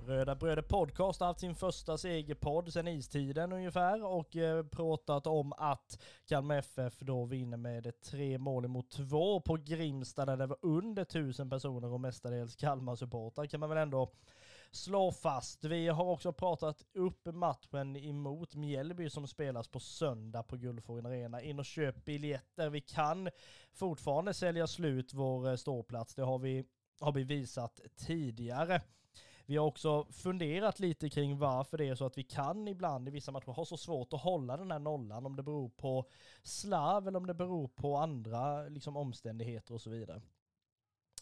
Röda 0.07 0.34
Bröder 0.34 0.62
Podcast 0.62 1.20
har 1.20 1.26
haft 1.26 1.40
sin 1.40 1.54
första 1.54 1.98
segerpodd 1.98 2.72
sedan 2.72 2.88
istiden 2.88 3.52
ungefär 3.52 4.04
och 4.04 4.36
eh, 4.36 4.66
pratat 4.66 5.26
om 5.26 5.52
att 5.52 6.02
Kalmar 6.28 6.57
FF 6.57 6.98
då 6.98 7.24
vinner 7.24 7.57
med 7.57 8.00
tre 8.00 8.38
mål 8.38 8.68
mot 8.68 8.90
två 8.90 9.40
på 9.40 9.57
Grimsta 9.57 10.24
där 10.26 10.36
det 10.36 10.46
var 10.46 10.59
under 10.62 11.04
tusen 11.04 11.50
personer 11.50 11.92
och 11.92 12.00
mestadels 12.00 12.57
Kalmar-supportrar 12.57 13.46
kan 13.46 13.61
man 13.61 13.68
väl 13.68 13.78
ändå 13.78 14.12
slå 14.70 15.12
fast. 15.12 15.64
Vi 15.64 15.88
har 15.88 16.04
också 16.04 16.32
pratat 16.32 16.84
upp 16.94 17.26
matchen 17.26 17.96
emot 17.96 18.54
Mjällby 18.54 19.11
som 19.11 19.26
spelas 19.26 19.68
på 19.68 19.80
söndag 19.80 20.42
på 20.42 20.57
Guldfågeln 20.57 21.07
Arena. 21.07 21.42
In 21.42 21.59
och 21.59 21.64
köp 21.64 22.04
biljetter. 22.04 22.70
Vi 22.70 22.80
kan 22.80 23.28
fortfarande 23.72 24.34
sälja 24.34 24.66
slut 24.66 25.14
vår 25.14 25.48
eh, 25.48 25.57
ståplats. 25.57 26.14
Det 26.14 26.22
har 26.22 26.38
vi, 26.38 26.64
har 27.00 27.12
vi 27.12 27.24
visat 27.24 27.80
tidigare. 27.96 28.80
Vi 29.47 29.57
har 29.57 29.66
också 29.66 30.05
funderat 30.05 30.80
lite 30.80 31.11
kring 31.11 31.38
varför 31.38 31.78
det 31.78 31.88
är 31.88 31.94
så 31.94 32.07
att 32.07 32.18
vi 32.18 32.22
kan 32.22 32.68
ibland 32.68 33.09
i 33.09 33.11
vissa 33.11 33.32
matcher 33.32 33.53
ha 33.53 33.64
så 33.64 33.76
svårt 33.76 34.12
att 34.12 34.20
hålla 34.20 34.57
den 34.57 34.70
här 34.70 34.78
nollan, 34.78 35.26
om 35.26 35.36
det 35.36 35.42
beror 35.42 35.68
på 35.68 36.05
slarv 36.42 37.09
eller 37.09 37.18
om 37.18 37.26
det 37.26 37.34
beror 37.34 37.68
på 37.68 37.97
andra 37.97 38.68
liksom, 38.68 38.97
omständigheter 38.97 39.74
och 39.74 39.80
så 39.80 39.90
vidare. 39.90 40.20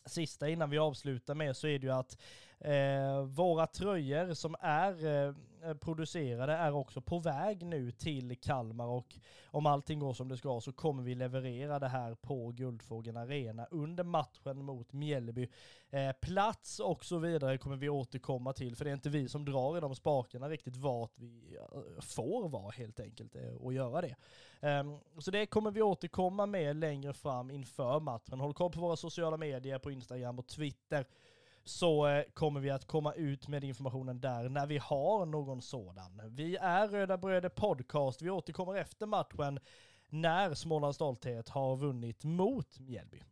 Sista 0.07 0.49
innan 0.49 0.71
vi 0.71 0.79
avslutar 0.79 1.35
med 1.35 1.57
så 1.57 1.67
är 1.67 1.79
det 1.79 1.87
ju 1.87 1.93
att 1.93 2.19
eh, 2.61 3.23
våra 3.23 3.67
tröjor 3.67 4.35
som 4.35 4.57
är 4.61 5.07
eh, 5.07 5.35
eh, 5.65 5.75
producerade 5.75 6.53
är 6.53 6.75
också 6.75 7.01
på 7.01 7.19
väg 7.19 7.67
nu 7.67 7.91
till 7.91 8.37
Kalmar 8.41 8.87
och 8.87 9.19
om 9.47 9.67
allting 9.67 9.99
går 9.99 10.13
som 10.13 10.29
det 10.29 10.37
ska 10.37 10.61
så 10.61 10.73
kommer 10.73 11.03
vi 11.03 11.15
leverera 11.15 11.79
det 11.79 11.89
här 11.89 12.15
på 12.15 12.51
Guldfågeln 12.51 13.17
Arena 13.17 13.67
under 13.71 14.05
matchen 14.05 14.65
mot 14.65 14.93
Mjällby. 14.93 15.49
Eh, 15.91 16.13
plats 16.21 16.81
och 16.81 17.05
så 17.05 17.19
vidare 17.19 17.59
kommer 17.59 17.77
vi 17.77 17.89
återkomma 17.89 18.53
till 18.53 18.77
för 18.77 18.85
det 18.85 18.91
är 18.91 18.95
inte 18.95 19.11
vi 19.11 19.29
som 19.29 19.45
drar 19.45 19.77
i 19.77 19.81
de 19.81 19.95
spakarna 19.95 20.49
riktigt 20.49 20.77
vart 20.77 21.13
vi 21.19 21.57
eh, 21.57 22.01
får 22.01 22.49
vara 22.49 22.71
helt 22.71 23.01
enkelt 23.01 23.37
eh, 23.37 23.55
och 23.55 23.73
göra 23.73 24.01
det. 24.01 24.17
Ehm, 24.61 24.99
så 25.19 25.31
det 25.31 25.47
kommer 25.47 25.71
vi 25.71 25.83
återkomma 25.83 26.47
med 26.47 26.77
längre 26.77 27.13
fram 27.13 27.51
inför 27.51 28.01
matchen. 28.01 28.41
Håll 28.41 28.55
koll 28.55 28.73
på 28.73 28.81
våra 28.81 28.97
sociala 28.97 29.37
medier 29.37 29.79
på 29.79 29.91
Instagram 29.91 30.39
och 30.39 30.47
Twitter 30.47 31.07
så 31.65 32.07
eh, 32.07 32.25
kommer 32.35 32.61
vi 32.61 32.71
att 32.71 32.87
komma 32.87 33.13
ut 33.13 33.49
med 33.49 33.65
informationen 33.65 34.21
där 34.21 34.49
när 34.49 34.67
vi 34.67 34.79
har 34.79 35.27
någon 35.27 35.63
sådan. 35.63 36.21
Vi 36.25 36.57
är 36.57 36.89
Röda 36.89 37.19
Bröder 37.19 37.49
Podcast. 37.49 38.23
Vi 38.23 38.31
återkommer 38.31 38.75
efter 38.75 39.07
matchen 39.07 39.59
när 40.09 40.55
Smålands 40.55 40.95
Stolthet 40.95 41.49
har 41.49 41.77
vunnit 41.77 42.25
mot 42.25 42.79
Mjällby. 42.81 43.23